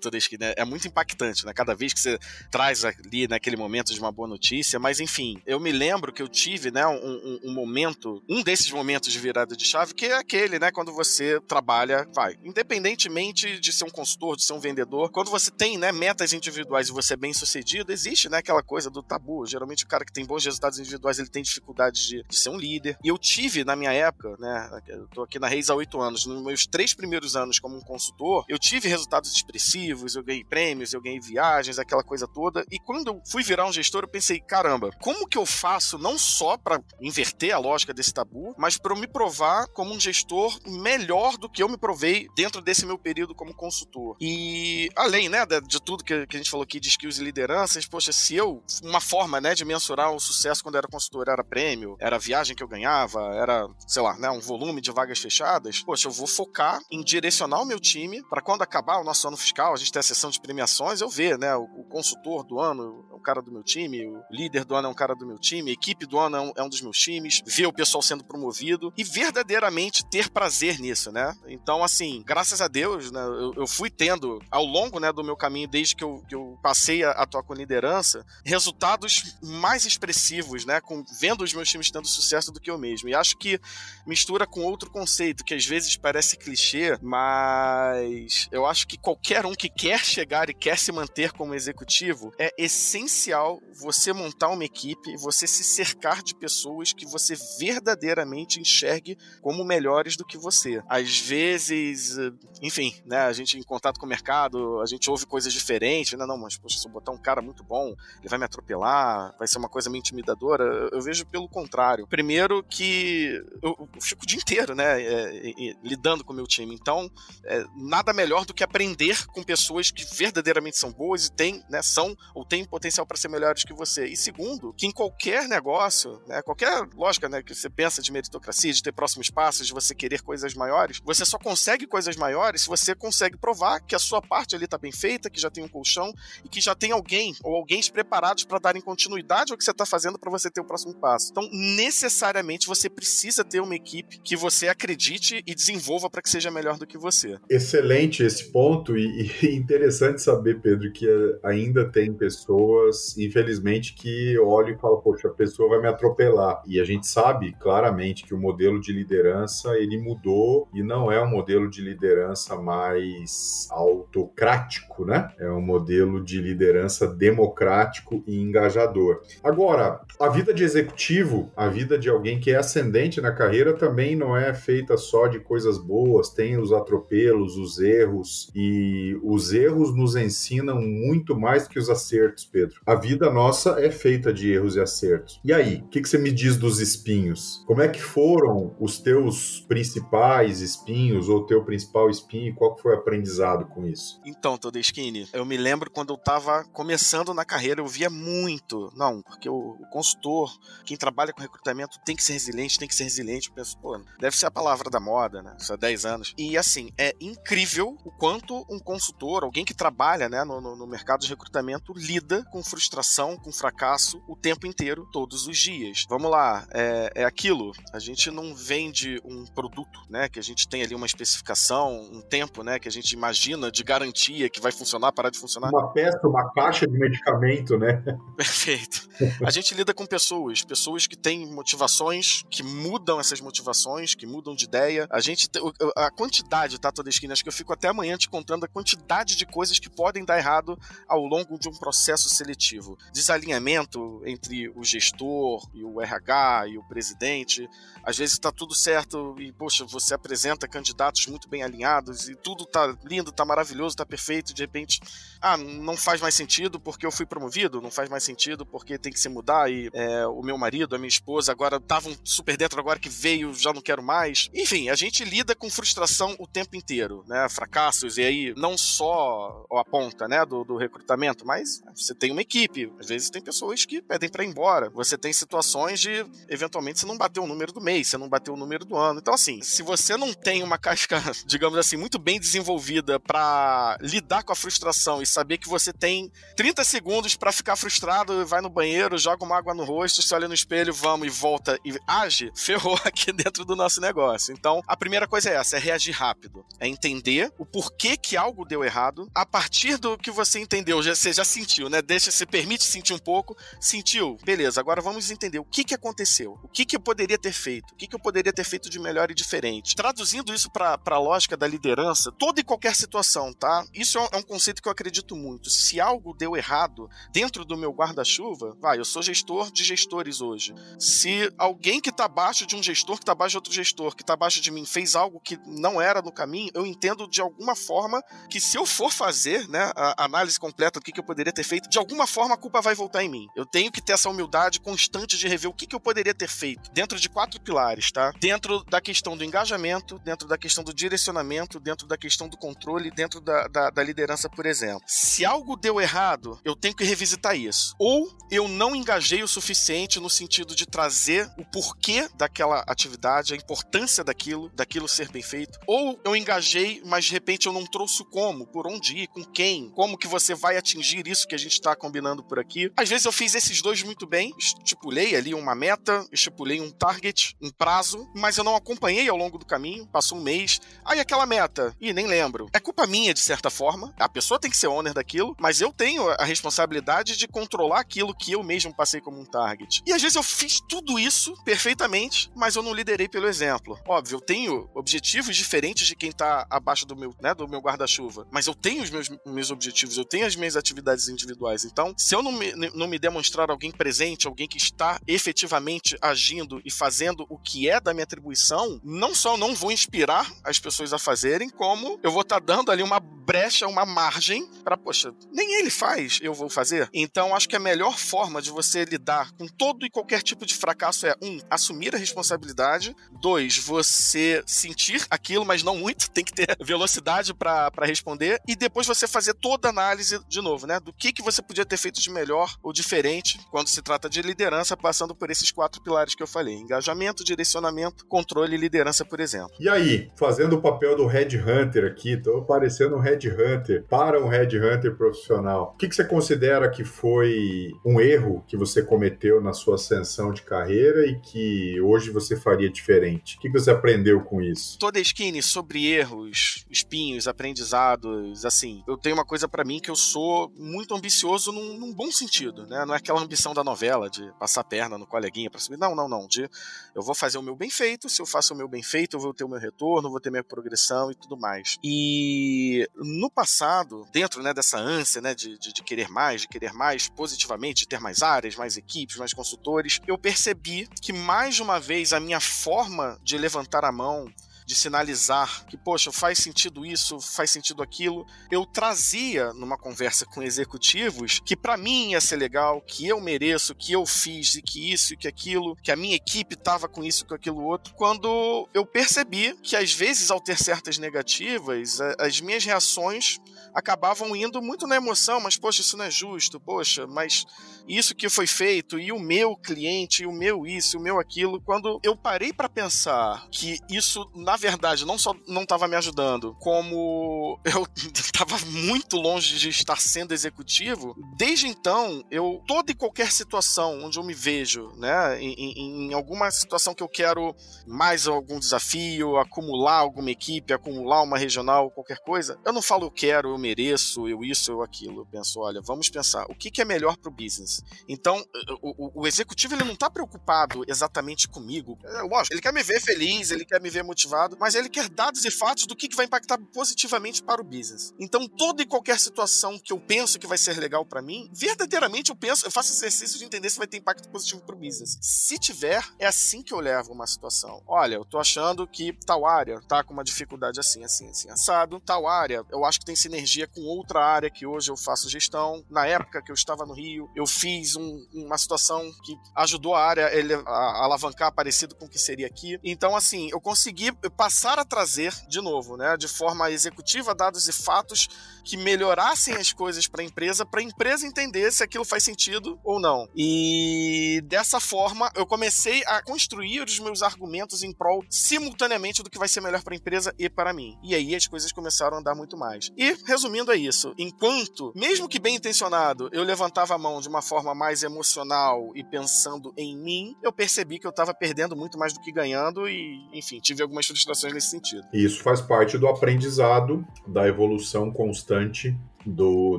Todeschi, 0.00 0.38
né? 0.38 0.54
É 0.56 0.64
muito 0.64 0.86
impactante, 0.86 1.44
né? 1.46 1.52
Cada 1.52 1.74
vez 1.74 1.92
que 1.92 2.00
você 2.00 2.18
traz 2.50 2.84
ali 2.84 3.26
naquele 3.28 3.56
momento 3.56 3.92
de 3.92 4.00
uma 4.00 4.12
boa 4.12 4.28
notícia, 4.28 4.78
mas 4.78 5.00
enfim, 5.00 5.40
eu 5.46 5.58
me 5.58 5.72
lembro 5.72 6.12
que 6.12 6.22
eu 6.22 6.28
tive, 6.28 6.70
né, 6.70 6.86
um, 6.86 6.94
um, 6.94 7.40
um 7.44 7.52
momento, 7.52 8.22
um 8.28 8.42
desses 8.42 8.70
momentos 8.70 9.12
de 9.12 9.18
virada 9.18 9.56
de 9.56 9.64
chave, 9.64 9.94
que 9.94 10.06
é 10.06 10.18
aquele, 10.18 10.58
né, 10.58 10.70
quando 10.70 10.92
você 10.92 11.40
trabalha, 11.42 12.06
vai, 12.14 12.36
independentemente 12.42 13.58
de 13.58 13.72
ser 13.72 13.84
um 13.84 13.90
consultor, 13.90 14.36
de 14.36 14.44
ser 14.44 14.52
um 14.52 14.60
vendedor, 14.60 15.10
quando 15.10 15.30
você 15.30 15.50
tem, 15.50 15.78
né, 15.78 15.92
metas 15.92 16.32
individuais 16.32 16.88
e 16.88 16.92
você 16.92 17.14
é 17.14 17.16
bem 17.16 17.32
sucedido, 17.32 17.92
existe, 17.92 18.28
né, 18.28 18.38
aquela 18.38 18.62
coisa 18.62 18.90
do 18.90 19.02
tabu. 19.02 19.46
Geralmente 19.46 19.84
o 19.84 19.88
cara 19.88 20.04
que 20.04 20.12
tem 20.12 20.24
bons 20.24 20.44
resultados 20.44 20.78
individuais, 20.78 21.13
ele 21.18 21.28
tem 21.28 21.42
dificuldade 21.42 22.06
de, 22.06 22.22
de 22.22 22.36
ser 22.36 22.50
um 22.50 22.56
líder. 22.56 22.98
E 23.02 23.08
eu 23.08 23.18
tive, 23.18 23.64
na 23.64 23.76
minha 23.76 23.92
época, 23.92 24.36
né, 24.38 24.82
eu 24.88 25.06
tô 25.08 25.22
aqui 25.22 25.38
na 25.38 25.46
Reis 25.46 25.70
há 25.70 25.74
oito 25.74 26.00
anos, 26.00 26.26
nos 26.26 26.42
meus 26.42 26.66
três 26.66 26.94
primeiros 26.94 27.36
anos 27.36 27.58
como 27.58 27.76
um 27.76 27.80
consultor, 27.80 28.44
eu 28.48 28.58
tive 28.58 28.88
resultados 28.88 29.32
expressivos, 29.32 30.14
eu 30.14 30.22
ganhei 30.22 30.44
prêmios, 30.44 30.92
eu 30.92 31.00
ganhei 31.00 31.20
viagens, 31.20 31.78
aquela 31.78 32.02
coisa 32.02 32.26
toda. 32.26 32.64
E 32.70 32.78
quando 32.78 33.08
eu 33.08 33.22
fui 33.26 33.42
virar 33.42 33.66
um 33.66 33.72
gestor, 33.72 34.04
eu 34.04 34.08
pensei, 34.08 34.40
caramba, 34.40 34.90
como 35.00 35.28
que 35.28 35.38
eu 35.38 35.46
faço 35.46 35.98
não 35.98 36.18
só 36.18 36.56
para 36.56 36.82
inverter 37.00 37.54
a 37.54 37.58
lógica 37.58 37.94
desse 37.94 38.12
tabu, 38.12 38.54
mas 38.58 38.76
para 38.76 38.92
eu 38.92 38.98
me 38.98 39.06
provar 39.06 39.66
como 39.68 39.94
um 39.94 40.00
gestor 40.00 40.58
melhor 40.66 41.36
do 41.36 41.48
que 41.48 41.62
eu 41.62 41.68
me 41.68 41.76
provei 41.76 42.28
dentro 42.36 42.60
desse 42.60 42.86
meu 42.86 42.98
período 42.98 43.34
como 43.34 43.54
consultor. 43.54 44.16
E 44.20 44.88
além, 44.96 45.28
né, 45.28 45.44
de, 45.46 45.82
tudo 45.82 46.04
que, 46.04 46.26
que, 46.26 46.36
a 46.36 46.38
gente 46.38 46.50
falou 46.50 46.64
aqui 46.64 46.80
de 46.80 46.88
skills 46.88 47.18
e 47.18 47.24
lideranças, 47.24 47.86
poxa, 47.86 48.12
se 48.12 48.34
eu, 48.34 48.62
uma 48.82 49.00
forma, 49.00 49.40
né, 49.40 49.54
de 49.54 49.64
mensurar 49.64 50.12
o 50.12 50.20
sucesso 50.20 50.62
quando 50.62 50.76
eu 50.76 50.78
era 50.78 50.88
consultor 50.88 51.03
era 51.26 51.44
prêmio, 51.44 51.96
era 52.00 52.18
viagem 52.18 52.56
que 52.56 52.62
eu 52.62 52.68
ganhava, 52.68 53.20
era, 53.34 53.68
sei 53.86 54.02
lá, 54.02 54.16
né, 54.18 54.30
um 54.30 54.40
volume 54.40 54.80
de 54.80 54.90
vagas 54.90 55.18
fechadas, 55.18 55.82
poxa, 55.82 56.08
eu 56.08 56.12
vou 56.12 56.26
focar 56.26 56.80
em 56.90 57.02
direcionar 57.02 57.60
o 57.60 57.64
meu 57.64 57.80
time 57.80 58.22
para 58.28 58.42
quando 58.42 58.62
acabar 58.62 58.98
o 59.00 59.04
nosso 59.04 59.26
ano 59.26 59.36
fiscal, 59.36 59.72
a 59.72 59.76
gente 59.76 59.92
ter 59.92 59.98
a 59.98 60.02
sessão 60.02 60.30
de 60.30 60.40
premiações, 60.40 61.00
eu 61.00 61.08
ver, 61.08 61.38
né, 61.38 61.54
o, 61.56 61.64
o 61.64 61.84
consultor 61.84 62.44
do 62.44 62.58
ano 62.58 63.06
é 63.10 63.14
um 63.14 63.20
cara 63.20 63.40
do 63.40 63.52
meu 63.52 63.62
time, 63.62 64.06
o 64.06 64.22
líder 64.30 64.64
do 64.64 64.74
ano 64.74 64.88
é 64.88 64.90
um 64.90 64.94
cara 64.94 65.14
do 65.14 65.26
meu 65.26 65.38
time, 65.38 65.70
a 65.70 65.74
equipe 65.74 66.06
do 66.06 66.18
ano 66.18 66.36
é 66.36 66.40
um, 66.40 66.52
é 66.56 66.62
um 66.62 66.68
dos 66.68 66.80
meus 66.80 66.98
times, 66.98 67.42
ver 67.46 67.66
o 67.66 67.72
pessoal 67.72 68.02
sendo 68.02 68.24
promovido 68.24 68.92
e 68.96 69.04
verdadeiramente 69.04 70.04
ter 70.08 70.30
prazer 70.30 70.78
nisso, 70.78 71.10
né? 71.10 71.34
Então, 71.46 71.82
assim, 71.82 72.22
graças 72.26 72.60
a 72.60 72.68
Deus, 72.68 73.10
né, 73.10 73.20
eu, 73.20 73.54
eu 73.54 73.66
fui 73.66 73.90
tendo 73.90 74.40
ao 74.50 74.64
longo, 74.64 74.98
né, 75.00 75.12
do 75.12 75.24
meu 75.24 75.36
caminho, 75.36 75.68
desde 75.68 75.96
que 75.96 76.04
eu, 76.04 76.22
que 76.28 76.34
eu 76.34 76.58
passei 76.62 77.04
a 77.04 77.12
atuar 77.12 77.42
com 77.42 77.54
liderança, 77.54 78.24
resultados 78.44 79.36
mais 79.42 79.84
expressivos, 79.84 80.64
né, 80.64 80.80
com, 80.80 80.93
vendo 81.18 81.42
os 81.42 81.52
meus 81.52 81.68
times 81.68 81.90
tendo 81.90 82.06
sucesso 82.06 82.52
do 82.52 82.60
que 82.60 82.70
eu 82.70 82.78
mesmo. 82.78 83.08
E 83.08 83.14
acho 83.14 83.36
que 83.36 83.58
mistura 84.06 84.46
com 84.46 84.60
outro 84.62 84.90
conceito 84.90 85.44
que 85.44 85.54
às 85.54 85.64
vezes 85.64 85.96
parece 85.96 86.36
clichê, 86.36 86.98
mas 87.00 88.48
eu 88.52 88.66
acho 88.66 88.86
que 88.86 88.98
qualquer 88.98 89.46
um 89.46 89.54
que 89.54 89.68
quer 89.68 90.04
chegar 90.04 90.50
e 90.50 90.54
quer 90.54 90.78
se 90.78 90.92
manter 90.92 91.32
como 91.32 91.54
executivo, 91.54 92.32
é 92.38 92.52
essencial 92.58 93.60
você 93.80 94.12
montar 94.12 94.48
uma 94.48 94.64
equipe, 94.64 95.16
você 95.16 95.46
se 95.46 95.64
cercar 95.64 96.22
de 96.22 96.34
pessoas 96.34 96.92
que 96.92 97.06
você 97.06 97.34
verdadeiramente 97.58 98.60
enxergue 98.60 99.16
como 99.40 99.64
melhores 99.64 100.16
do 100.16 100.24
que 100.24 100.36
você. 100.36 100.82
Às 100.88 101.18
vezes, 101.18 102.16
enfim, 102.60 102.94
né, 103.04 103.20
a 103.20 103.32
gente 103.32 103.58
em 103.58 103.62
contato 103.62 103.98
com 103.98 104.06
o 104.06 104.08
mercado, 104.08 104.80
a 104.80 104.86
gente 104.86 105.10
ouve 105.10 105.26
coisas 105.26 105.52
diferentes, 105.52 106.18
né? 106.18 106.26
Não, 106.26 106.38
mas 106.38 106.56
poxa, 106.56 106.78
se 106.78 106.86
eu 106.86 106.92
botar 106.92 107.12
um 107.12 107.18
cara 107.18 107.40
muito 107.40 107.62
bom, 107.64 107.94
ele 108.20 108.28
vai 108.28 108.38
me 108.38 108.44
atropelar, 108.44 109.34
vai 109.38 109.48
ser 109.48 109.58
uma 109.58 109.68
coisa 109.68 109.90
meio 109.90 110.00
intimidadora. 110.00 110.83
Eu 110.92 111.00
vejo 111.00 111.26
pelo 111.26 111.48
contrário. 111.48 112.06
Primeiro 112.06 112.62
que 112.62 113.40
eu, 113.62 113.88
fico 114.00 114.22
o 114.22 114.26
dia 114.26 114.38
inteiro, 114.38 114.74
né, 114.74 115.02
é, 115.02 115.74
lidando 115.82 116.24
com 116.24 116.32
o 116.32 116.36
meu 116.36 116.46
time. 116.46 116.74
Então, 116.74 117.10
é, 117.44 117.64
nada 117.76 118.12
melhor 118.12 118.44
do 118.44 118.54
que 118.54 118.64
aprender 118.64 119.26
com 119.26 119.42
pessoas 119.42 119.90
que 119.90 120.04
verdadeiramente 120.04 120.78
são 120.78 120.92
boas 120.92 121.26
e 121.26 121.32
têm, 121.32 121.62
né, 121.68 121.82
são 121.82 122.16
ou 122.34 122.44
têm 122.44 122.64
potencial 122.64 123.06
para 123.06 123.16
ser 123.16 123.28
melhores 123.28 123.64
que 123.64 123.72
você. 123.72 124.06
E 124.06 124.16
segundo, 124.16 124.72
que 124.74 124.86
em 124.86 124.92
qualquer 124.92 125.48
negócio, 125.48 126.20
né, 126.26 126.42
qualquer 126.42 126.86
lógica, 126.94 127.28
né, 127.28 127.42
que 127.42 127.54
você 127.54 127.70
pensa 127.70 128.02
de 128.02 128.12
meritocracia, 128.12 128.72
de 128.72 128.82
ter 128.82 128.92
próximos 128.92 129.30
passos, 129.30 129.66
de 129.66 129.72
você 129.72 129.94
querer 129.94 130.22
coisas 130.22 130.54
maiores, 130.54 131.00
você 131.04 131.24
só 131.24 131.38
consegue 131.38 131.86
coisas 131.86 132.16
maiores 132.16 132.62
se 132.62 132.68
você 132.68 132.94
consegue 132.94 133.36
provar 133.36 133.80
que 133.80 133.94
a 133.94 133.98
sua 133.98 134.22
parte 134.22 134.54
ali 134.54 134.64
está 134.64 134.78
bem 134.78 134.92
feita, 134.92 135.28
que 135.28 135.40
já 135.40 135.50
tem 135.50 135.62
um 135.62 135.68
colchão 135.68 136.12
e 136.44 136.48
que 136.48 136.60
já 136.60 136.74
tem 136.74 136.92
alguém 136.92 137.34
ou 137.42 137.54
alguém 137.54 137.82
preparados 137.92 138.44
para 138.44 138.58
darem 138.58 138.80
continuidade 138.80 139.52
ao 139.52 139.58
que 139.58 139.64
você 139.64 139.70
está 139.70 139.84
fazendo 139.84 140.18
para 140.18 140.30
você 140.30 140.50
ter 140.50 140.60
o 140.60 140.64
próximo 140.74 140.94
passo. 140.94 141.30
Então, 141.30 141.48
necessariamente 141.52 142.66
você 142.66 142.90
precisa 142.90 143.44
ter 143.44 143.60
uma 143.60 143.76
equipe 143.76 144.18
que 144.22 144.36
você 144.36 144.66
acredite 144.66 145.40
e 145.46 145.54
desenvolva 145.54 146.10
para 146.10 146.20
que 146.20 146.28
seja 146.28 146.50
melhor 146.50 146.76
do 146.76 146.86
que 146.86 146.98
você. 146.98 147.38
Excelente 147.48 148.24
esse 148.24 148.50
ponto 148.50 148.96
e, 148.96 149.30
e 149.42 149.46
interessante 149.54 150.20
saber, 150.20 150.60
Pedro, 150.60 150.92
que 150.92 151.06
ainda 151.44 151.88
tem 151.88 152.12
pessoas, 152.12 153.16
infelizmente, 153.16 153.94
que 153.94 154.36
olham 154.38 154.74
e 154.74 154.78
falam, 154.78 155.00
poxa, 155.00 155.28
a 155.28 155.32
pessoa 155.32 155.68
vai 155.68 155.80
me 155.80 155.86
atropelar. 155.86 156.60
E 156.66 156.80
a 156.80 156.84
gente 156.84 157.06
sabe 157.06 157.54
claramente 157.60 158.24
que 158.24 158.34
o 158.34 158.38
modelo 158.38 158.80
de 158.80 158.92
liderança 158.92 159.78
ele 159.78 159.96
mudou 159.96 160.68
e 160.74 160.82
não 160.82 161.10
é 161.10 161.22
um 161.22 161.30
modelo 161.30 161.70
de 161.70 161.80
liderança 161.80 162.56
mais 162.56 163.68
autocrático, 163.70 165.04
né? 165.04 165.32
É 165.38 165.48
um 165.50 165.60
modelo 165.60 166.22
de 166.24 166.40
liderança 166.40 167.06
democrático 167.06 168.24
e 168.26 168.40
engajador. 168.40 169.22
Agora, 169.42 170.00
a 170.18 170.28
vida 170.28 170.52
de 170.52 170.63
executivo, 170.64 171.52
a 171.56 171.68
vida 171.68 171.98
de 171.98 172.08
alguém 172.08 172.40
que 172.40 172.50
é 172.50 172.56
ascendente 172.56 173.20
na 173.20 173.32
carreira 173.32 173.72
também 173.72 174.16
não 174.16 174.36
é 174.36 174.52
feita 174.54 174.96
só 174.96 175.26
de 175.26 175.38
coisas 175.38 175.78
boas, 175.78 176.30
tem 176.30 176.58
os 176.58 176.72
atropelos, 176.72 177.56
os 177.56 177.78
erros 177.78 178.50
e 178.54 179.18
os 179.22 179.52
erros 179.52 179.94
nos 179.94 180.16
ensinam 180.16 180.80
muito 180.80 181.38
mais 181.38 181.68
que 181.68 181.78
os 181.78 181.88
acertos, 181.88 182.44
Pedro. 182.44 182.80
A 182.86 182.94
vida 182.94 183.30
nossa 183.30 183.80
é 183.80 183.90
feita 183.90 184.32
de 184.32 184.50
erros 184.50 184.76
e 184.76 184.80
acertos. 184.80 185.40
E 185.44 185.52
aí, 185.52 185.82
o 185.84 185.88
que, 185.88 186.00
que 186.00 186.08
você 186.08 186.18
me 186.18 186.32
diz 186.32 186.56
dos 186.56 186.80
espinhos? 186.80 187.62
Como 187.66 187.82
é 187.82 187.88
que 187.88 188.02
foram 188.02 188.74
os 188.80 188.98
teus 188.98 189.60
principais 189.68 190.60
espinhos 190.60 191.28
ou 191.28 191.46
teu 191.46 191.64
principal 191.64 192.10
espinho? 192.10 192.54
Qual 192.54 192.76
foi 192.76 192.94
o 192.94 192.98
aprendizado 192.98 193.66
com 193.66 193.86
isso? 193.86 194.20
Então, 194.24 194.56
Todeschini, 194.56 195.28
eu 195.32 195.44
me 195.44 195.56
lembro 195.56 195.90
quando 195.90 196.10
eu 196.10 196.16
estava 196.16 196.64
começando 196.72 197.34
na 197.34 197.44
carreira, 197.44 197.80
eu 197.80 197.86
via 197.86 198.10
muito, 198.10 198.92
não, 198.96 199.22
porque 199.22 199.48
o, 199.48 199.76
consultor, 199.90 200.53
quem 200.84 200.96
trabalha 200.96 201.32
com 201.32 201.40
recrutamento 201.40 201.98
tem 202.04 202.16
que 202.16 202.22
ser 202.22 202.34
resiliente, 202.34 202.78
tem 202.78 202.88
que 202.88 202.94
ser 202.94 203.04
resiliente. 203.04 203.48
Eu 203.48 203.54
penso, 203.54 203.78
pô, 203.78 204.00
deve 204.18 204.36
ser 204.36 204.46
a 204.46 204.50
palavra 204.50 204.90
da 204.90 205.00
moda, 205.00 205.42
né? 205.42 205.56
Isso 205.58 205.72
há 205.72 205.76
10 205.76 206.04
anos. 206.04 206.34
E 206.36 206.56
assim, 206.56 206.90
é 206.98 207.14
incrível 207.20 207.96
o 208.04 208.10
quanto 208.10 208.64
um 208.70 208.78
consultor, 208.78 209.44
alguém 209.44 209.64
que 209.64 209.74
trabalha 209.74 210.28
né, 210.28 210.44
no, 210.44 210.60
no, 210.60 210.76
no 210.76 210.86
mercado 210.86 211.20
de 211.20 211.28
recrutamento, 211.28 211.92
lida 211.94 212.44
com 212.50 212.62
frustração, 212.62 213.36
com 213.36 213.52
fracasso 213.52 214.22
o 214.28 214.36
tempo 214.36 214.66
inteiro, 214.66 215.08
todos 215.12 215.46
os 215.46 215.58
dias. 215.58 216.04
Vamos 216.08 216.30
lá, 216.30 216.66
é, 216.72 217.10
é 217.16 217.24
aquilo. 217.24 217.72
A 217.92 217.98
gente 217.98 218.30
não 218.30 218.54
vende 218.54 219.20
um 219.24 219.44
produto, 219.44 220.00
né? 220.08 220.28
Que 220.28 220.38
a 220.38 220.42
gente 220.42 220.68
tem 220.68 220.82
ali 220.82 220.94
uma 220.94 221.06
especificação, 221.06 222.00
um 222.12 222.20
tempo, 222.20 222.62
né? 222.62 222.78
Que 222.78 222.88
a 222.88 222.92
gente 222.92 223.12
imagina 223.12 223.70
de 223.70 223.82
garantia 223.82 224.48
que 224.48 224.60
vai 224.60 224.72
funcionar, 224.72 225.12
parar 225.12 225.30
de 225.30 225.38
funcionar. 225.38 225.70
Uma 225.70 225.92
peça, 225.92 226.20
uma 226.24 226.52
caixa 226.52 226.86
de 226.86 226.98
medicamento, 226.98 227.78
né? 227.78 228.02
Perfeito. 228.36 229.08
A 229.44 229.50
gente 229.50 229.74
lida 229.74 229.94
com 229.94 230.06
pessoas, 230.06 230.33
pessoas 230.64 231.06
que 231.06 231.16
têm 231.16 231.46
motivações, 231.46 232.44
que 232.50 232.62
mudam 232.62 233.20
essas 233.20 233.40
motivações, 233.40 234.14
que 234.14 234.26
mudam 234.26 234.54
de 234.54 234.64
ideia. 234.64 235.06
A 235.10 235.20
gente 235.20 235.48
a 235.96 236.10
quantidade, 236.10 236.78
tá, 236.78 236.90
toda 236.90 237.08
esquina, 237.08 237.32
acho 237.32 237.42
que 237.42 237.48
eu 237.48 237.52
fico 237.52 237.72
até 237.72 237.88
amanhã 237.88 238.16
te 238.16 238.28
contando 238.28 238.64
a 238.64 238.68
quantidade 238.68 239.36
de 239.36 239.46
coisas 239.46 239.78
que 239.78 239.90
podem 239.90 240.24
dar 240.24 240.38
errado 240.38 240.78
ao 241.08 241.24
longo 241.24 241.58
de 241.58 241.68
um 241.68 241.72
processo 241.72 242.28
seletivo. 242.28 242.98
Desalinhamento 243.12 244.22
entre 244.24 244.68
o 244.70 244.82
gestor 244.82 245.68
e 245.74 245.84
o 245.84 246.00
RH 246.00 246.68
e 246.68 246.78
o 246.78 246.84
presidente. 246.84 247.68
Às 248.02 248.18
vezes 248.18 248.34
está 248.34 248.50
tudo 248.52 248.74
certo 248.74 249.34
e, 249.38 249.52
poxa, 249.52 249.84
você 249.84 250.14
apresenta 250.14 250.68
candidatos 250.68 251.26
muito 251.26 251.48
bem 251.48 251.62
alinhados 251.62 252.28
e 252.28 252.34
tudo 252.34 252.66
tá 252.66 252.96
lindo, 253.04 253.32
tá 253.32 253.44
maravilhoso, 253.44 253.96
tá 253.96 254.04
perfeito, 254.04 254.54
de 254.54 254.62
repente, 254.62 255.00
ah, 255.40 255.56
não 255.56 255.96
faz 255.96 256.20
mais 256.20 256.34
sentido 256.34 256.78
porque 256.78 257.06
eu 257.06 257.12
fui 257.12 257.26
promovido, 257.26 257.80
não 257.80 257.90
faz 257.90 258.08
mais 258.08 258.24
sentido 258.24 258.66
porque 258.66 258.98
tem 258.98 259.12
que 259.12 259.20
se 259.20 259.28
mudar 259.28 259.70
e 259.70 259.90
é, 259.92 260.23
o 260.26 260.42
meu 260.42 260.58
marido, 260.58 260.94
a 260.94 260.98
minha 260.98 261.08
esposa 261.08 261.52
agora 261.52 261.76
estavam 261.76 262.16
super 262.24 262.56
dentro, 262.56 262.78
agora 262.78 262.98
que 262.98 263.08
veio, 263.08 263.54
já 263.54 263.72
não 263.72 263.80
quero 263.80 264.02
mais. 264.02 264.50
Enfim, 264.54 264.88
a 264.88 264.94
gente 264.94 265.24
lida 265.24 265.54
com 265.54 265.70
frustração 265.70 266.34
o 266.38 266.46
tempo 266.46 266.76
inteiro, 266.76 267.24
né? 267.26 267.48
Fracassos, 267.48 268.18
e 268.18 268.22
aí 268.22 268.54
não 268.56 268.76
só 268.76 269.66
a 269.72 269.84
ponta, 269.84 270.28
né, 270.28 270.44
do, 270.44 270.64
do 270.64 270.76
recrutamento, 270.76 271.46
mas 271.46 271.82
você 271.94 272.14
tem 272.14 272.30
uma 272.30 272.42
equipe, 272.42 272.92
às 272.98 273.08
vezes 273.08 273.30
tem 273.30 273.42
pessoas 273.42 273.84
que 273.84 274.00
pedem 274.00 274.28
para 274.28 274.44
ir 274.44 274.48
embora. 274.48 274.90
Você 274.90 275.16
tem 275.18 275.32
situações 275.32 276.00
de, 276.00 276.24
eventualmente, 276.48 277.00
você 277.00 277.06
não 277.06 277.16
bateu 277.16 277.42
o 277.42 277.46
número 277.46 277.72
do 277.72 277.80
mês, 277.80 278.08
você 278.08 278.18
não 278.18 278.28
bateu 278.28 278.54
o 278.54 278.56
número 278.56 278.84
do 278.84 278.96
ano. 278.96 279.20
Então, 279.20 279.34
assim, 279.34 279.60
se 279.62 279.82
você 279.82 280.16
não 280.16 280.32
tem 280.32 280.62
uma 280.62 280.78
casca, 280.78 281.20
digamos 281.46 281.78
assim, 281.78 281.96
muito 281.96 282.18
bem 282.18 282.38
desenvolvida 282.38 283.18
para 283.18 283.98
lidar 284.00 284.42
com 284.42 284.52
a 284.52 284.56
frustração 284.56 285.22
e 285.22 285.26
saber 285.26 285.58
que 285.58 285.68
você 285.68 285.92
tem 285.92 286.30
30 286.56 286.84
segundos 286.84 287.34
para 287.36 287.52
ficar 287.52 287.76
frustrado, 287.76 288.46
vai 288.46 288.60
no 288.60 288.70
banheiro, 288.70 289.18
joga 289.18 289.44
uma 289.44 289.56
água 289.56 289.74
no 289.74 289.84
rosto, 289.84 290.13
se 290.22 290.34
olha 290.34 290.48
no 290.48 290.54
espelho, 290.54 290.92
vamos 290.92 291.26
e 291.26 291.30
volta 291.30 291.78
e 291.84 291.98
age, 292.06 292.50
ferrou 292.56 292.98
aqui 293.04 293.32
dentro 293.32 293.64
do 293.64 293.76
nosso 293.76 294.00
negócio. 294.00 294.52
Então, 294.52 294.82
a 294.86 294.96
primeira 294.96 295.26
coisa 295.26 295.50
é 295.50 295.54
essa, 295.54 295.76
é 295.76 295.80
reagir 295.80 296.12
rápido. 296.12 296.64
É 296.78 296.88
entender 296.88 297.52
o 297.58 297.64
porquê 297.64 298.16
que 298.16 298.36
algo 298.36 298.64
deu 298.64 298.84
errado. 298.84 299.28
A 299.34 299.46
partir 299.46 299.96
do 299.96 300.16
que 300.16 300.30
você 300.30 300.58
entendeu, 300.58 301.02
você 301.02 301.32
já 301.32 301.44
sentiu, 301.44 301.88
né? 301.88 302.02
Deixa, 302.02 302.30
se 302.30 302.46
permite 302.46 302.84
sentir 302.84 303.12
um 303.12 303.18
pouco. 303.18 303.56
Sentiu, 303.80 304.36
beleza, 304.44 304.80
agora 304.80 305.00
vamos 305.00 305.30
entender 305.30 305.58
o 305.58 305.64
que, 305.64 305.84
que 305.84 305.94
aconteceu. 305.94 306.58
O 306.62 306.68
que, 306.68 306.84
que 306.84 306.96
eu 306.96 307.00
poderia 307.00 307.38
ter 307.38 307.52
feito? 307.52 307.92
O 307.92 307.96
que, 307.96 308.06
que 308.06 308.14
eu 308.14 308.20
poderia 308.20 308.52
ter 308.52 308.64
feito 308.64 308.88
de 308.90 308.98
melhor 308.98 309.30
e 309.30 309.34
diferente? 309.34 309.94
Traduzindo 309.94 310.52
isso 310.52 310.70
para 310.70 310.98
a 311.04 311.18
lógica 311.18 311.56
da 311.56 311.66
liderança, 311.66 312.32
toda 312.32 312.60
e 312.60 312.64
qualquer 312.64 312.94
situação, 312.94 313.52
tá? 313.52 313.84
Isso 313.92 314.18
é 314.18 314.22
um, 314.22 314.28
é 314.32 314.36
um 314.38 314.42
conceito 314.42 314.82
que 314.82 314.88
eu 314.88 314.92
acredito 314.92 315.36
muito. 315.36 315.70
Se 315.70 316.00
algo 316.00 316.34
deu 316.34 316.56
errado 316.56 317.08
dentro 317.32 317.64
do 317.64 317.76
meu 317.76 317.92
guarda-chuva, 317.92 318.76
vai, 318.80 318.98
eu 318.98 319.04
sou 319.04 319.22
gestor 319.22 319.70
de 319.70 319.84
gestores 320.04 320.40
hoje. 320.40 320.74
Se 320.98 321.50
alguém 321.58 322.00
que 322.00 322.10
está 322.10 322.26
abaixo 322.26 322.66
de 322.66 322.76
um 322.76 322.82
gestor, 322.82 323.16
que 323.16 323.22
está 323.22 323.32
abaixo 323.32 323.52
de 323.52 323.58
outro 323.58 323.72
gestor, 323.72 324.14
que 324.14 324.22
está 324.22 324.34
abaixo 324.34 324.60
de 324.60 324.70
mim, 324.70 324.84
fez 324.84 325.16
algo 325.16 325.40
que 325.40 325.58
não 325.66 326.00
era 326.00 326.20
no 326.20 326.30
caminho, 326.30 326.70
eu 326.74 326.86
entendo 326.86 327.26
de 327.28 327.40
alguma 327.40 327.74
forma 327.74 328.22
que 328.50 328.60
se 328.60 328.76
eu 328.76 328.86
for 328.86 329.10
fazer 329.10 329.66
né, 329.68 329.90
a 329.96 330.24
análise 330.24 330.60
completa 330.60 331.00
do 331.00 331.02
que, 331.04 331.12
que 331.12 331.20
eu 331.20 331.24
poderia 331.24 331.52
ter 331.52 331.64
feito, 331.64 331.88
de 331.88 331.98
alguma 331.98 332.26
forma 332.26 332.54
a 332.54 332.58
culpa 332.58 332.80
vai 332.80 332.94
voltar 332.94 333.24
em 333.24 333.28
mim. 333.28 333.46
Eu 333.56 333.64
tenho 333.64 333.90
que 333.90 334.02
ter 334.02 334.12
essa 334.12 334.28
humildade 334.28 334.80
constante 334.80 335.36
de 335.36 335.48
rever 335.48 335.70
o 335.70 335.74
que, 335.74 335.86
que 335.86 335.96
eu 335.96 336.00
poderia 336.00 336.34
ter 336.34 336.48
feito 336.48 336.90
dentro 336.92 337.18
de 337.18 337.28
quatro 337.28 337.60
pilares, 337.60 338.12
tá? 338.12 338.32
Dentro 338.38 338.84
da 338.84 339.00
questão 339.00 339.36
do 339.36 339.44
engajamento, 339.44 340.18
dentro 340.18 340.46
da 340.46 340.58
questão 340.58 340.84
do 340.84 340.92
direcionamento, 340.92 341.80
dentro 341.80 342.06
da 342.06 342.16
questão 342.16 342.48
do 342.48 342.56
controle, 342.56 343.10
dentro 343.10 343.40
da, 343.40 343.66
da, 343.68 343.90
da 343.90 344.02
liderança, 344.02 344.48
por 344.48 344.66
exemplo. 344.66 345.02
Se 345.06 345.44
algo 345.44 345.76
deu 345.76 346.00
errado, 346.00 346.60
eu 346.64 346.76
tenho 346.76 346.94
que 346.94 347.04
revisitar 347.04 347.56
isso. 347.56 347.94
Ou 347.98 348.30
eu 348.50 348.68
não 348.68 348.94
engajei 348.94 349.42
o 349.42 349.48
suficiente 349.48 349.93
no 350.20 350.28
sentido 350.28 350.74
de 350.74 350.86
trazer 350.86 351.50
o 351.56 351.64
porquê 351.64 352.28
daquela 352.34 352.80
atividade, 352.86 353.54
a 353.54 353.56
importância 353.56 354.24
daquilo, 354.24 354.68
daquilo 354.74 355.06
ser 355.06 355.30
bem 355.30 355.42
feito. 355.42 355.78
Ou 355.86 356.18
eu 356.24 356.34
engajei, 356.34 357.00
mas 357.04 357.26
de 357.26 357.32
repente 357.32 357.66
eu 357.66 357.72
não 357.72 357.86
trouxe 357.86 358.22
o 358.22 358.24
como, 358.24 358.66
por 358.66 358.86
onde 358.86 359.16
ir, 359.16 359.28
com 359.28 359.44
quem, 359.44 359.90
como 359.90 360.18
que 360.18 360.26
você 360.26 360.54
vai 360.54 360.76
atingir 360.76 361.26
isso 361.28 361.46
que 361.46 361.54
a 361.54 361.58
gente 361.58 361.72
está 361.72 361.94
combinando 361.94 362.42
por 362.42 362.58
aqui. 362.58 362.90
Às 362.96 363.08
vezes 363.08 363.24
eu 363.24 363.32
fiz 363.32 363.54
esses 363.54 363.80
dois 363.80 364.02
muito 364.02 364.26
bem, 364.26 364.52
estipulei 364.58 365.36
ali 365.36 365.54
uma 365.54 365.74
meta, 365.74 366.26
estipulei 366.32 366.80
um 366.80 366.90
target, 366.90 367.56
um 367.60 367.70
prazo, 367.70 368.28
mas 368.34 368.56
eu 368.56 368.64
não 368.64 368.76
acompanhei 368.76 369.28
ao 369.28 369.36
longo 369.36 369.58
do 369.58 369.66
caminho, 369.66 370.06
passou 370.06 370.38
um 370.38 370.42
mês. 370.42 370.80
Aí 371.04 371.20
aquela 371.20 371.46
meta, 371.46 371.94
e 372.00 372.12
nem 372.12 372.26
lembro. 372.26 372.68
É 372.72 372.80
culpa 372.80 373.06
minha, 373.06 373.32
de 373.32 373.40
certa 373.40 373.70
forma. 373.70 374.14
A 374.18 374.28
pessoa 374.28 374.58
tem 374.58 374.70
que 374.70 374.76
ser 374.76 374.88
owner 374.88 375.14
daquilo, 375.14 375.56
mas 375.58 375.80
eu 375.80 375.92
tenho 375.92 376.28
a 376.30 376.44
responsabilidade 376.44 377.36
de 377.36 377.46
controlar 377.46 378.00
aquilo 378.00 378.34
que 378.34 378.52
eu 378.52 378.62
mesmo 378.62 378.94
passei 378.94 379.20
como 379.20 379.40
um 379.40 379.44
target. 379.44 379.83
E 380.06 380.12
às 380.12 380.20
vezes 380.20 380.36
eu 380.36 380.42
fiz 380.42 380.80
tudo 380.88 381.18
isso 381.18 381.54
perfeitamente, 381.64 382.50
mas 382.54 382.76
eu 382.76 382.82
não 382.82 382.94
liderei 382.94 383.28
pelo 383.28 383.46
exemplo. 383.46 383.98
Óbvio, 384.06 384.36
eu 384.36 384.40
tenho 384.40 384.90
objetivos 384.94 385.56
diferentes 385.56 386.06
de 386.06 386.16
quem 386.16 386.32
tá 386.32 386.66
abaixo 386.70 387.06
do 387.06 387.16
meu, 387.16 387.34
né, 387.40 387.54
do 387.54 387.68
meu 387.68 387.80
guarda-chuva, 387.80 388.46
mas 388.50 388.66
eu 388.66 388.74
tenho 388.74 389.02
os 389.02 389.10
meus, 389.10 389.28
meus 389.46 389.70
objetivos, 389.70 390.16
eu 390.16 390.24
tenho 390.24 390.46
as 390.46 390.56
minhas 390.56 390.76
atividades 390.76 391.28
individuais. 391.28 391.84
Então, 391.84 392.14
se 392.16 392.34
eu 392.34 392.42
não 392.42 392.52
me, 392.52 392.72
não 392.94 393.06
me 393.06 393.18
demonstrar 393.18 393.70
alguém 393.70 393.90
presente, 393.90 394.46
alguém 394.46 394.68
que 394.68 394.78
está 394.78 395.20
efetivamente 395.26 396.16
agindo 396.20 396.80
e 396.84 396.90
fazendo 396.90 397.46
o 397.48 397.58
que 397.58 397.88
é 397.88 398.00
da 398.00 398.12
minha 398.12 398.24
atribuição, 398.24 399.00
não 399.02 399.34
só 399.34 399.56
não 399.56 399.74
vou 399.74 399.92
inspirar 399.92 400.50
as 400.62 400.78
pessoas 400.78 401.12
a 401.12 401.18
fazerem, 401.18 401.68
como 401.68 402.18
eu 402.22 402.30
vou 402.30 402.42
estar 402.42 402.60
tá 402.60 402.66
dando 402.74 402.90
ali 402.90 403.02
uma 403.02 403.20
brecha, 403.20 403.86
uma 403.86 404.06
margem 404.06 404.66
para, 404.82 404.96
poxa, 404.96 405.32
nem 405.52 405.80
ele 405.80 405.90
faz, 405.90 406.38
eu 406.42 406.54
vou 406.54 406.68
fazer. 406.68 407.08
Então, 407.12 407.54
acho 407.54 407.68
que 407.68 407.76
a 407.76 407.80
melhor 407.80 408.16
forma 408.18 408.60
de 408.62 408.70
você 408.70 409.04
lidar 409.04 409.52
com 409.52 409.68
todo 409.76 410.04
e 410.04 410.10
qualquer 410.10 410.42
tipo 410.42 410.64
de 410.66 410.74
fracasso 410.74 411.26
é, 411.26 411.34
um, 411.42 411.58
assumir 411.70 412.14
a 412.14 412.18
responsabilidade, 412.18 413.14
dois, 413.40 413.78
você 413.78 414.62
sentir 414.66 415.24
aquilo, 415.30 415.64
mas 415.64 415.82
não 415.82 415.96
muito, 415.96 416.30
tem 416.30 416.44
que 416.44 416.52
ter 416.52 416.76
velocidade 416.82 417.52
para 417.54 417.90
responder, 418.02 418.60
e 418.66 418.76
depois 418.76 419.06
você 419.06 419.26
fazer 419.26 419.54
toda 419.54 419.88
a 419.88 419.90
análise 419.90 420.38
de 420.48 420.60
novo, 420.60 420.86
né? 420.86 421.00
Do 421.00 421.12
que, 421.12 421.32
que 421.32 421.42
você 421.42 421.62
podia 421.62 421.84
ter 421.84 421.96
feito 421.96 422.20
de 422.20 422.30
melhor 422.30 422.74
ou 422.82 422.92
diferente 422.92 423.58
quando 423.70 423.88
se 423.88 424.02
trata 424.02 424.28
de 424.28 424.42
liderança, 424.42 424.96
passando 424.96 425.34
por 425.34 425.50
esses 425.50 425.70
quatro 425.70 426.02
pilares 426.02 426.34
que 426.34 426.42
eu 426.42 426.46
falei: 426.46 426.74
engajamento, 426.74 427.44
direcionamento, 427.44 428.26
controle 428.26 428.74
e 428.74 428.78
liderança, 428.78 429.24
por 429.24 429.40
exemplo. 429.40 429.74
E 429.78 429.88
aí, 429.88 430.30
fazendo 430.36 430.76
o 430.76 430.82
papel 430.82 431.16
do 431.16 431.26
Red 431.26 431.56
Hunter 431.56 432.04
aqui, 432.04 432.36
tô 432.36 432.62
parecendo 432.62 433.16
um 433.16 433.20
Red 433.20 433.48
Hunter 433.48 434.04
para 434.08 434.42
um 434.42 434.48
Red 434.48 434.78
Hunter 434.78 435.16
profissional. 435.16 435.92
O 435.94 435.98
que, 435.98 436.08
que 436.08 436.14
você 436.14 436.24
considera 436.24 436.90
que 436.90 437.04
foi 437.04 437.92
um 438.04 438.20
erro 438.20 438.64
que 438.66 438.76
você 438.76 439.02
cometeu 439.02 439.60
na 439.64 439.72
sua 439.72 439.94
ascensão 439.94 440.52
de 440.52 440.62
carreira 440.62 441.26
e 441.26 441.40
que 441.40 442.00
hoje 442.00 442.30
você 442.30 442.54
faria 442.54 442.90
diferente? 442.90 443.56
O 443.56 443.60
que, 443.60 443.70
você 443.70 443.90
aprendeu 443.90 444.40
com 444.42 444.60
isso? 444.60 444.98
Toda 444.98 445.18
skinny 445.18 445.62
sobre 445.62 446.06
erros, 446.06 446.84
espinhos, 446.90 447.48
aprendizados, 447.48 448.64
assim, 448.64 449.02
eu 449.08 449.16
tenho 449.16 449.34
uma 449.34 449.44
coisa 449.44 449.66
para 449.66 449.84
mim 449.84 449.98
que 449.98 450.10
eu 450.10 450.16
sou 450.16 450.70
muito 450.76 451.14
ambicioso 451.14 451.72
num, 451.72 451.98
num, 451.98 452.12
bom 452.12 452.30
sentido, 452.30 452.86
né? 452.86 453.04
Não 453.06 453.14
é 453.14 453.16
aquela 453.16 453.40
ambição 453.40 453.72
da 453.72 453.82
novela 453.82 454.28
de 454.28 454.52
passar 454.58 454.82
a 454.82 454.84
perna 454.84 455.16
no 455.16 455.26
coleguinha 455.26 455.70
para 455.70 455.80
subir. 455.80 455.96
Não, 455.96 456.14
não, 456.14 456.28
não. 456.28 456.46
De 456.46 456.68
eu 457.14 457.22
vou 457.22 457.34
fazer 457.34 457.56
o 457.56 457.62
meu 457.62 457.74
bem 457.74 457.88
feito, 457.88 458.28
se 458.28 458.42
eu 458.42 458.46
faço 458.46 458.74
o 458.74 458.76
meu 458.76 458.86
bem 458.86 459.02
feito, 459.02 459.36
eu 459.36 459.40
vou 459.40 459.54
ter 459.54 459.64
o 459.64 459.68
meu 459.68 459.78
retorno, 459.78 460.30
vou 460.30 460.40
ter 460.40 460.50
minha 460.50 460.62
progressão 460.62 461.30
e 461.30 461.34
tudo 461.34 461.56
mais. 461.56 461.96
E 462.04 463.08
no 463.16 463.50
passado, 463.50 464.26
dentro 464.30 464.62
né, 464.62 464.74
dessa 464.74 464.98
ânsia 464.98 465.40
né, 465.40 465.54
de, 465.54 465.78
de, 465.78 465.92
de 465.92 466.02
querer 466.02 466.28
mais, 466.28 466.62
de 466.62 466.68
querer 466.68 466.92
mais 466.92 467.28
positivamente, 467.28 468.02
de 468.02 468.08
ter 468.08 468.20
mais 468.20 468.42
áreas, 468.42 468.76
mais 468.76 468.96
equipes, 468.96 469.36
mais 469.36 469.53
consultores, 469.54 470.20
eu 470.26 470.36
percebi 470.36 471.08
que 471.20 471.32
mais 471.32 471.80
uma 471.80 471.98
vez 472.00 472.32
a 472.32 472.40
minha 472.40 472.60
forma 472.60 473.38
de 473.42 473.56
levantar 473.56 474.04
a 474.04 474.12
mão 474.12 474.52
de 474.86 474.94
sinalizar 474.94 475.86
que, 475.86 475.96
poxa, 475.96 476.30
faz 476.30 476.58
sentido 476.58 477.06
isso, 477.06 477.40
faz 477.40 477.70
sentido 477.70 478.02
aquilo. 478.02 478.46
Eu 478.70 478.84
trazia 478.84 479.72
numa 479.72 479.96
conversa 479.96 480.44
com 480.44 480.62
executivos 480.62 481.60
que 481.64 481.76
para 481.76 481.96
mim 481.96 482.32
ia 482.32 482.40
ser 482.40 482.56
legal, 482.56 483.00
que 483.00 483.26
eu 483.26 483.40
mereço, 483.40 483.94
que 483.94 484.12
eu 484.12 484.26
fiz 484.26 484.74
e 484.74 484.82
que 484.82 485.12
isso 485.12 485.34
e 485.34 485.36
que 485.36 485.48
aquilo, 485.48 485.96
que 485.96 486.12
a 486.12 486.16
minha 486.16 486.36
equipe 486.36 486.76
tava 486.76 487.08
com 487.08 487.24
isso 487.24 487.46
com 487.46 487.54
aquilo 487.54 487.82
outro. 487.82 488.14
Quando 488.14 488.88
eu 488.92 489.06
percebi 489.06 489.74
que 489.82 489.96
às 489.96 490.12
vezes 490.12 490.50
ao 490.50 490.60
ter 490.60 490.76
certas 490.76 491.18
negativas, 491.18 492.20
as 492.38 492.60
minhas 492.60 492.84
reações 492.84 493.58
acabavam 493.94 494.54
indo 494.54 494.82
muito 494.82 495.06
na 495.06 495.16
emoção, 495.16 495.60
mas 495.60 495.76
poxa, 495.76 496.02
isso 496.02 496.16
não 496.16 496.24
é 496.24 496.30
justo, 496.30 496.80
poxa, 496.80 497.26
mas 497.26 497.64
isso 498.08 498.34
que 498.34 498.48
foi 498.48 498.66
feito 498.66 499.18
e 499.18 499.32
o 499.32 499.38
meu 499.38 499.76
cliente, 499.76 500.42
e 500.42 500.46
o 500.46 500.52
meu 500.52 500.86
isso, 500.86 501.16
e 501.16 501.18
o 501.18 501.22
meu 501.22 501.38
aquilo, 501.38 501.80
quando 501.80 502.20
eu 502.22 502.36
parei 502.36 502.72
para 502.72 502.88
pensar 502.88 503.66
que 503.70 503.98
isso 504.08 504.48
na 504.54 504.76
verdade 504.76 505.24
não 505.24 505.38
só 505.38 505.54
não 505.66 505.82
estava 505.82 506.06
me 506.06 506.16
ajudando, 506.16 506.74
como 506.80 507.80
eu 507.84 508.06
estava 508.34 508.78
muito 508.86 509.36
longe 509.36 509.78
de 509.78 509.88
estar 509.88 510.20
sendo 510.20 510.52
executivo, 510.52 511.34
desde 511.56 511.86
então 511.86 512.44
eu 512.50 512.82
toda 512.86 513.10
e 513.10 513.14
qualquer 513.14 513.50
situação 513.50 514.24
onde 514.24 514.38
eu 514.38 514.44
me 514.44 514.54
vejo, 514.54 515.12
né, 515.16 515.60
em, 515.60 516.28
em 516.28 516.34
alguma 516.34 516.70
situação 516.70 517.14
que 517.14 517.22
eu 517.22 517.28
quero 517.28 517.74
mais 518.06 518.46
algum 518.46 518.78
desafio, 518.78 519.56
acumular 519.56 520.18
alguma 520.18 520.50
equipe, 520.50 520.92
acumular 520.92 521.42
uma 521.42 521.58
regional, 521.58 522.10
qualquer 522.10 522.38
coisa, 522.38 522.78
eu 522.84 522.92
não 522.92 523.02
falo 523.02 523.24
eu 523.26 523.30
quero, 523.30 523.70
eu 523.70 523.78
mereço, 523.78 524.48
eu 524.48 524.62
isso, 524.62 524.92
eu 524.92 525.02
aquilo. 525.02 525.40
Eu 525.40 525.46
penso, 525.46 525.80
olha, 525.80 526.00
vamos 526.02 526.28
pensar, 526.28 526.64
o 526.68 526.74
que, 526.74 526.90
que 526.90 527.02
é 527.02 527.04
melhor 527.04 527.36
para 527.36 527.50
o 527.50 527.54
business? 527.54 527.93
Então, 528.28 528.64
o, 529.02 529.26
o, 529.26 529.42
o, 529.42 529.46
executivo 529.46 529.94
ele 529.94 530.04
não 530.04 530.14
está 530.14 530.30
preocupado 530.30 531.04
exatamente 531.08 531.68
comigo. 531.68 532.18
É, 532.24 532.42
lógico, 532.42 532.74
ele 532.74 532.80
quer 532.80 532.92
me 532.92 533.02
ver 533.02 533.20
feliz, 533.20 533.70
ele 533.70 533.84
quer 533.84 534.00
me 534.00 534.10
ver 534.10 534.22
motivado, 534.22 534.76
mas 534.78 534.94
ele 534.94 535.08
quer 535.08 535.28
dados 535.28 535.64
e 535.64 535.70
fatos 535.70 536.06
do 536.06 536.16
que, 536.16 536.28
que 536.28 536.36
vai 536.36 536.46
impactar 536.46 536.78
positivamente 536.92 537.62
para 537.62 537.80
o 537.80 537.84
business. 537.84 538.32
Então, 538.38 538.66
toda 538.68 539.02
e 539.02 539.06
qualquer 539.06 539.38
situação 539.38 539.98
que 539.98 540.12
eu 540.12 540.20
penso 540.20 540.58
que 540.58 540.66
vai 540.66 540.78
ser 540.78 540.98
legal 540.98 541.24
para 541.24 541.42
mim, 541.42 541.70
verdadeiramente 541.72 542.50
eu 542.50 542.56
penso, 542.56 542.86
eu 542.86 542.90
faço 542.90 543.12
exercício 543.12 543.58
de 543.58 543.64
entender 543.64 543.90
se 543.90 543.98
vai 543.98 544.06
ter 544.06 544.18
impacto 544.18 544.48
positivo 544.48 544.82
para 544.82 544.94
o 544.94 544.98
business. 544.98 545.38
Se 545.40 545.78
tiver, 545.78 546.24
é 546.38 546.46
assim 546.46 546.82
que 546.82 546.92
eu 546.92 547.00
levo 547.00 547.32
uma 547.32 547.46
situação. 547.46 548.02
Olha, 548.06 548.34
eu 548.34 548.44
tô 548.44 548.58
achando 548.58 549.06
que 549.06 549.32
tal 549.44 549.66
área 549.66 550.00
tá 550.08 550.22
com 550.22 550.32
uma 550.32 550.44
dificuldade 550.44 551.00
assim, 551.00 551.24
assim, 551.24 551.48
assim, 551.48 551.70
assado. 551.70 552.20
Tal 552.20 552.46
área, 552.46 552.84
eu 552.90 553.04
acho 553.04 553.20
que 553.20 553.26
tem 553.26 553.36
sinergia 553.36 553.86
com 553.86 554.00
outra 554.02 554.44
área 554.44 554.70
que 554.70 554.86
hoje 554.86 555.10
eu 555.10 555.16
faço 555.16 555.48
gestão. 555.48 556.04
Na 556.10 556.26
época 556.26 556.62
que 556.62 556.70
eu 556.70 556.74
estava 556.74 557.04
no 557.04 557.14
Rio, 557.14 557.50
eu 557.54 557.66
fiz 557.66 557.83
um, 558.16 558.46
uma 558.52 558.78
situação 558.78 559.20
que 559.44 559.56
ajudou 559.76 560.14
a 560.14 560.24
área 560.24 560.46
a, 560.46 560.90
a 560.90 561.24
alavancar 561.24 561.72
parecido 561.72 562.14
com 562.14 562.26
o 562.26 562.28
que 562.28 562.38
seria 562.38 562.66
aqui. 562.66 562.98
Então, 563.04 563.36
assim, 563.36 563.68
eu 563.70 563.80
consegui 563.80 564.32
passar 564.56 564.98
a 564.98 565.04
trazer, 565.04 565.52
de 565.68 565.80
novo, 565.80 566.16
né, 566.16 566.36
de 566.36 566.48
forma 566.48 566.90
executiva, 566.90 567.54
dados 567.54 567.88
e 567.88 567.92
fatos 567.92 568.48
que 568.84 568.96
melhorassem 568.96 569.74
as 569.74 569.92
coisas 569.92 570.26
para 570.26 570.42
a 570.42 570.44
empresa, 570.44 570.84
para 570.84 571.00
a 571.00 571.02
empresa 571.02 571.46
entender 571.46 571.90
se 571.92 572.02
aquilo 572.02 572.24
faz 572.24 572.42
sentido 572.42 572.98
ou 573.04 573.20
não. 573.20 573.48
E 573.54 574.62
dessa 574.64 575.00
forma, 575.00 575.50
eu 575.54 575.66
comecei 575.66 576.22
a 576.26 576.42
construir 576.42 577.02
os 577.02 577.18
meus 577.18 577.42
argumentos 577.42 578.02
em 578.02 578.12
prol 578.12 578.44
simultaneamente 578.50 579.42
do 579.42 579.50
que 579.50 579.58
vai 579.58 579.68
ser 579.68 579.80
melhor 579.80 580.02
para 580.02 580.14
a 580.14 580.16
empresa 580.16 580.54
e 580.58 580.68
para 580.68 580.92
mim. 580.92 581.18
E 581.22 581.34
aí 581.34 581.54
as 581.54 581.66
coisas 581.66 581.92
começaram 581.92 582.36
a 582.36 582.40
andar 582.40 582.54
muito 582.54 582.76
mais. 582.76 583.10
E 583.16 583.36
resumindo 583.46 583.92
é 583.92 583.96
isso. 583.96 584.34
Enquanto, 584.38 585.12
mesmo 585.14 585.48
que 585.48 585.58
bem 585.58 585.76
intencionado, 585.76 586.48
eu 586.52 586.62
levantava 586.62 587.14
a 587.14 587.18
mão 587.18 587.40
de 587.40 587.48
uma 587.48 587.62
forma 587.62 587.73
mais 587.94 588.22
emocional 588.22 589.10
e 589.14 589.24
pensando 589.24 589.92
em 589.96 590.16
mim, 590.16 590.54
eu 590.62 590.72
percebi 590.72 591.18
que 591.18 591.26
eu 591.26 591.30
estava 591.30 591.54
perdendo 591.54 591.96
muito 591.96 592.18
mais 592.18 592.32
do 592.32 592.40
que 592.40 592.52
ganhando 592.52 593.08
e, 593.08 593.48
enfim, 593.52 593.80
tive 593.80 594.02
algumas 594.02 594.26
frustrações 594.26 594.72
nesse 594.72 594.90
sentido. 594.90 595.26
Isso 595.32 595.62
faz 595.62 595.80
parte 595.80 596.18
do 596.18 596.28
aprendizado, 596.28 597.26
da 597.46 597.66
evolução 597.66 598.30
constante 598.30 599.16
do, 599.44 599.98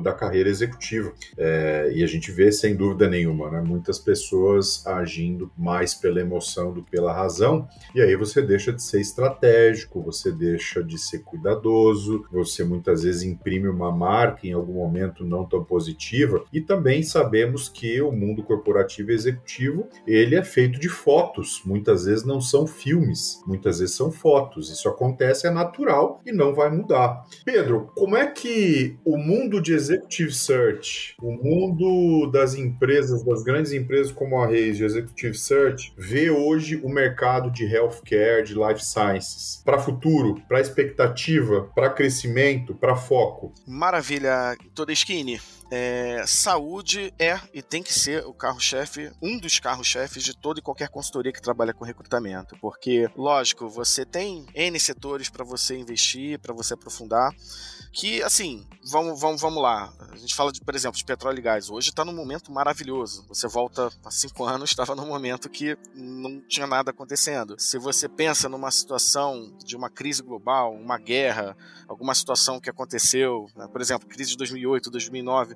da 0.00 0.12
carreira 0.12 0.48
executiva. 0.48 1.12
É, 1.36 1.90
e 1.94 2.02
a 2.02 2.06
gente 2.06 2.30
vê, 2.30 2.50
sem 2.50 2.74
dúvida 2.74 3.08
nenhuma, 3.08 3.50
né, 3.50 3.60
muitas 3.60 3.98
pessoas 3.98 4.86
agindo 4.86 5.50
mais 5.56 5.94
pela 5.94 6.20
emoção 6.20 6.72
do 6.72 6.82
que 6.82 6.90
pela 6.90 7.12
razão, 7.12 7.68
e 7.94 8.00
aí 8.00 8.16
você 8.16 8.40
deixa 8.40 8.72
de 8.72 8.82
ser 8.82 9.00
estratégico, 9.00 10.02
você 10.02 10.32
deixa 10.32 10.82
de 10.82 10.98
ser 10.98 11.18
cuidadoso, 11.20 12.24
você 12.32 12.64
muitas 12.64 13.02
vezes 13.02 13.22
imprime 13.22 13.68
uma 13.68 13.92
marca 13.92 14.46
em 14.46 14.52
algum 14.52 14.74
momento 14.74 15.24
não 15.24 15.44
tão 15.44 15.62
positiva, 15.62 16.44
e 16.52 16.60
também 16.60 17.02
sabemos 17.02 17.68
que 17.68 18.00
o 18.00 18.10
mundo 18.10 18.42
corporativo 18.42 19.10
e 19.10 19.14
executivo, 19.14 19.88
ele 20.06 20.34
é 20.34 20.42
feito 20.42 20.80
de 20.80 20.88
fotos, 20.88 21.60
muitas 21.64 22.06
vezes 22.06 22.24
não 22.24 22.40
são 22.40 22.66
filmes, 22.66 23.42
muitas 23.46 23.78
vezes 23.78 23.94
são 23.94 24.10
fotos, 24.10 24.70
isso 24.70 24.88
acontece, 24.88 25.46
é 25.46 25.50
natural 25.50 26.20
e 26.24 26.32
não 26.32 26.54
vai 26.54 26.70
mudar. 26.70 27.24
Pedro, 27.44 27.90
como 27.94 28.16
é 28.16 28.26
que 28.26 28.96
o 29.04 29.16
mundo 29.16 29.35
mundo 29.36 29.60
de 29.60 29.74
executive 29.74 30.32
search, 30.32 31.14
o 31.20 31.30
mundo 31.30 32.30
das 32.30 32.54
empresas, 32.54 33.22
das 33.22 33.42
grandes 33.42 33.72
empresas 33.72 34.10
como 34.10 34.40
a 34.40 34.46
Reis 34.46 34.78
de 34.78 34.84
executive 34.84 35.36
search, 35.36 35.92
vê 35.96 36.30
hoje 36.30 36.76
o 36.76 36.88
mercado 36.88 37.50
de 37.50 37.64
healthcare, 37.64 38.42
de 38.42 38.54
life 38.54 38.82
sciences, 38.82 39.60
para 39.64 39.78
futuro, 39.78 40.40
para 40.48 40.60
expectativa, 40.60 41.70
para 41.74 41.90
crescimento, 41.90 42.74
para 42.74 42.96
foco? 42.96 43.52
Maravilha, 43.66 44.56
toda 44.74 44.92
skinny. 44.92 45.38
É, 45.70 46.24
saúde 46.26 47.12
é 47.18 47.40
e 47.52 47.60
tem 47.62 47.82
que 47.82 47.92
ser 47.92 48.24
o 48.24 48.32
carro-chefe, 48.32 49.10
um 49.20 49.38
dos 49.38 49.58
carros-chefes 49.58 50.22
de 50.22 50.36
toda 50.36 50.60
e 50.60 50.62
qualquer 50.62 50.88
consultoria 50.88 51.32
que 51.32 51.42
trabalha 51.42 51.74
com 51.74 51.84
recrutamento. 51.84 52.56
Porque, 52.60 53.08
lógico, 53.16 53.68
você 53.68 54.04
tem 54.04 54.46
N 54.54 54.78
setores 54.78 55.28
para 55.28 55.44
você 55.44 55.76
investir, 55.76 56.38
para 56.38 56.54
você 56.54 56.74
aprofundar 56.74 57.34
que, 57.96 58.22
assim, 58.22 58.66
vamos, 58.90 59.18
vamos, 59.18 59.40
vamos 59.40 59.62
lá. 59.62 59.90
A 60.12 60.16
gente 60.16 60.34
fala, 60.34 60.52
de, 60.52 60.60
por 60.60 60.74
exemplo, 60.74 60.98
de 60.98 61.04
petróleo 61.04 61.38
e 61.38 61.42
gás. 61.42 61.70
Hoje 61.70 61.88
está 61.88 62.04
num 62.04 62.14
momento 62.14 62.52
maravilhoso. 62.52 63.24
Você 63.26 63.48
volta 63.48 63.90
há 64.04 64.10
cinco 64.10 64.44
anos, 64.44 64.68
estava 64.68 64.94
num 64.94 65.06
momento 65.06 65.48
que 65.48 65.78
não 65.94 66.42
tinha 66.42 66.66
nada 66.66 66.90
acontecendo. 66.90 67.56
Se 67.58 67.78
você 67.78 68.06
pensa 68.06 68.50
numa 68.50 68.70
situação 68.70 69.56
de 69.64 69.74
uma 69.74 69.88
crise 69.88 70.22
global, 70.22 70.74
uma 70.74 70.98
guerra, 70.98 71.56
alguma 71.88 72.14
situação 72.14 72.60
que 72.60 72.68
aconteceu, 72.68 73.46
né? 73.56 73.66
por 73.66 73.80
exemplo, 73.80 74.06
crise 74.06 74.32
de 74.32 74.36
2008, 74.36 74.90
2009, 74.90 75.55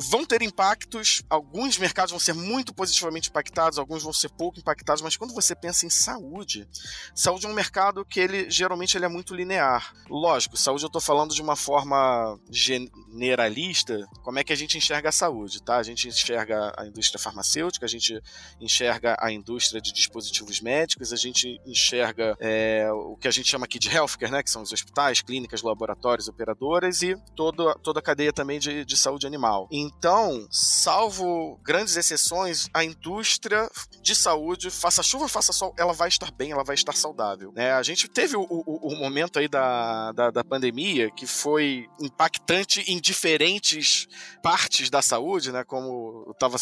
vão 0.00 0.24
ter 0.24 0.42
impactos, 0.42 1.22
alguns 1.28 1.76
mercados 1.78 2.10
vão 2.10 2.18
ser 2.18 2.32
muito 2.32 2.72
positivamente 2.72 3.28
impactados, 3.28 3.78
alguns 3.78 4.02
vão 4.02 4.12
ser 4.12 4.30
pouco 4.30 4.58
impactados, 4.58 5.02
mas 5.02 5.16
quando 5.16 5.34
você 5.34 5.54
pensa 5.54 5.86
em 5.86 5.90
saúde, 5.90 6.66
saúde 7.14 7.46
é 7.46 7.48
um 7.48 7.54
mercado 7.54 8.04
que 8.04 8.18
ele 8.18 8.50
geralmente 8.50 8.96
ele 8.96 9.04
é 9.04 9.08
muito 9.08 9.34
linear. 9.34 9.92
Lógico, 10.08 10.56
saúde 10.56 10.84
eu 10.84 10.88
estou 10.88 11.00
falando 11.00 11.34
de 11.34 11.42
uma 11.42 11.56
forma 11.56 12.38
generalista, 12.50 14.08
como 14.22 14.38
é 14.38 14.44
que 14.44 14.52
a 14.52 14.56
gente 14.56 14.78
enxerga 14.78 15.10
a 15.10 15.12
saúde, 15.12 15.62
tá? 15.62 15.76
A 15.76 15.82
gente 15.82 16.08
enxerga 16.08 16.72
a 16.76 16.86
indústria 16.86 17.20
farmacêutica, 17.20 17.84
a 17.84 17.88
gente 17.88 18.20
enxerga 18.60 19.16
a 19.20 19.30
indústria 19.30 19.80
de 19.80 19.92
dispositivos 19.92 20.60
médicos, 20.60 21.12
a 21.12 21.16
gente 21.16 21.60
enxerga 21.66 22.36
é, 22.40 22.90
o 22.92 23.16
que 23.16 23.28
a 23.28 23.30
gente 23.30 23.48
chama 23.48 23.66
aqui 23.66 23.78
de 23.78 23.88
healthcare, 23.88 24.32
né? 24.32 24.42
Que 24.42 24.50
são 24.50 24.62
os 24.62 24.72
hospitais, 24.72 25.20
clínicas, 25.20 25.62
laboratórios, 25.62 26.28
operadoras 26.28 27.02
e 27.02 27.14
toda, 27.34 27.74
toda 27.74 28.00
a 28.00 28.02
cadeia 28.02 28.32
também 28.32 28.58
de, 28.58 28.84
de 28.84 28.96
saúde 28.96 29.26
animal. 29.26 29.68
Então, 29.96 30.46
salvo 30.50 31.58
grandes 31.62 31.96
exceções, 31.96 32.68
a 32.72 32.84
indústria 32.84 33.68
de 34.00 34.14
saúde, 34.14 34.70
faça 34.70 35.02
chuva, 35.02 35.28
faça 35.28 35.52
sol, 35.52 35.74
ela 35.76 35.92
vai 35.92 36.08
estar 36.08 36.30
bem, 36.30 36.52
ela 36.52 36.64
vai 36.64 36.74
estar 36.74 36.94
saudável. 36.94 37.52
Né? 37.52 37.72
A 37.72 37.82
gente 37.82 38.08
teve 38.08 38.36
o, 38.36 38.42
o, 38.42 38.92
o 38.92 38.96
momento 38.96 39.38
aí 39.38 39.48
da, 39.48 40.12
da, 40.12 40.30
da, 40.30 40.44
pandemia 40.44 41.10
que 41.10 41.26
foi 41.26 41.86
impactante 42.00 42.80
em 42.90 43.00
diferentes 43.00 44.06
partes 44.42 44.90
da 44.90 45.02
saúde, 45.02 45.52
né? 45.52 45.64
Como 45.64 46.24
eu 46.26 46.32
estava 46.32 46.56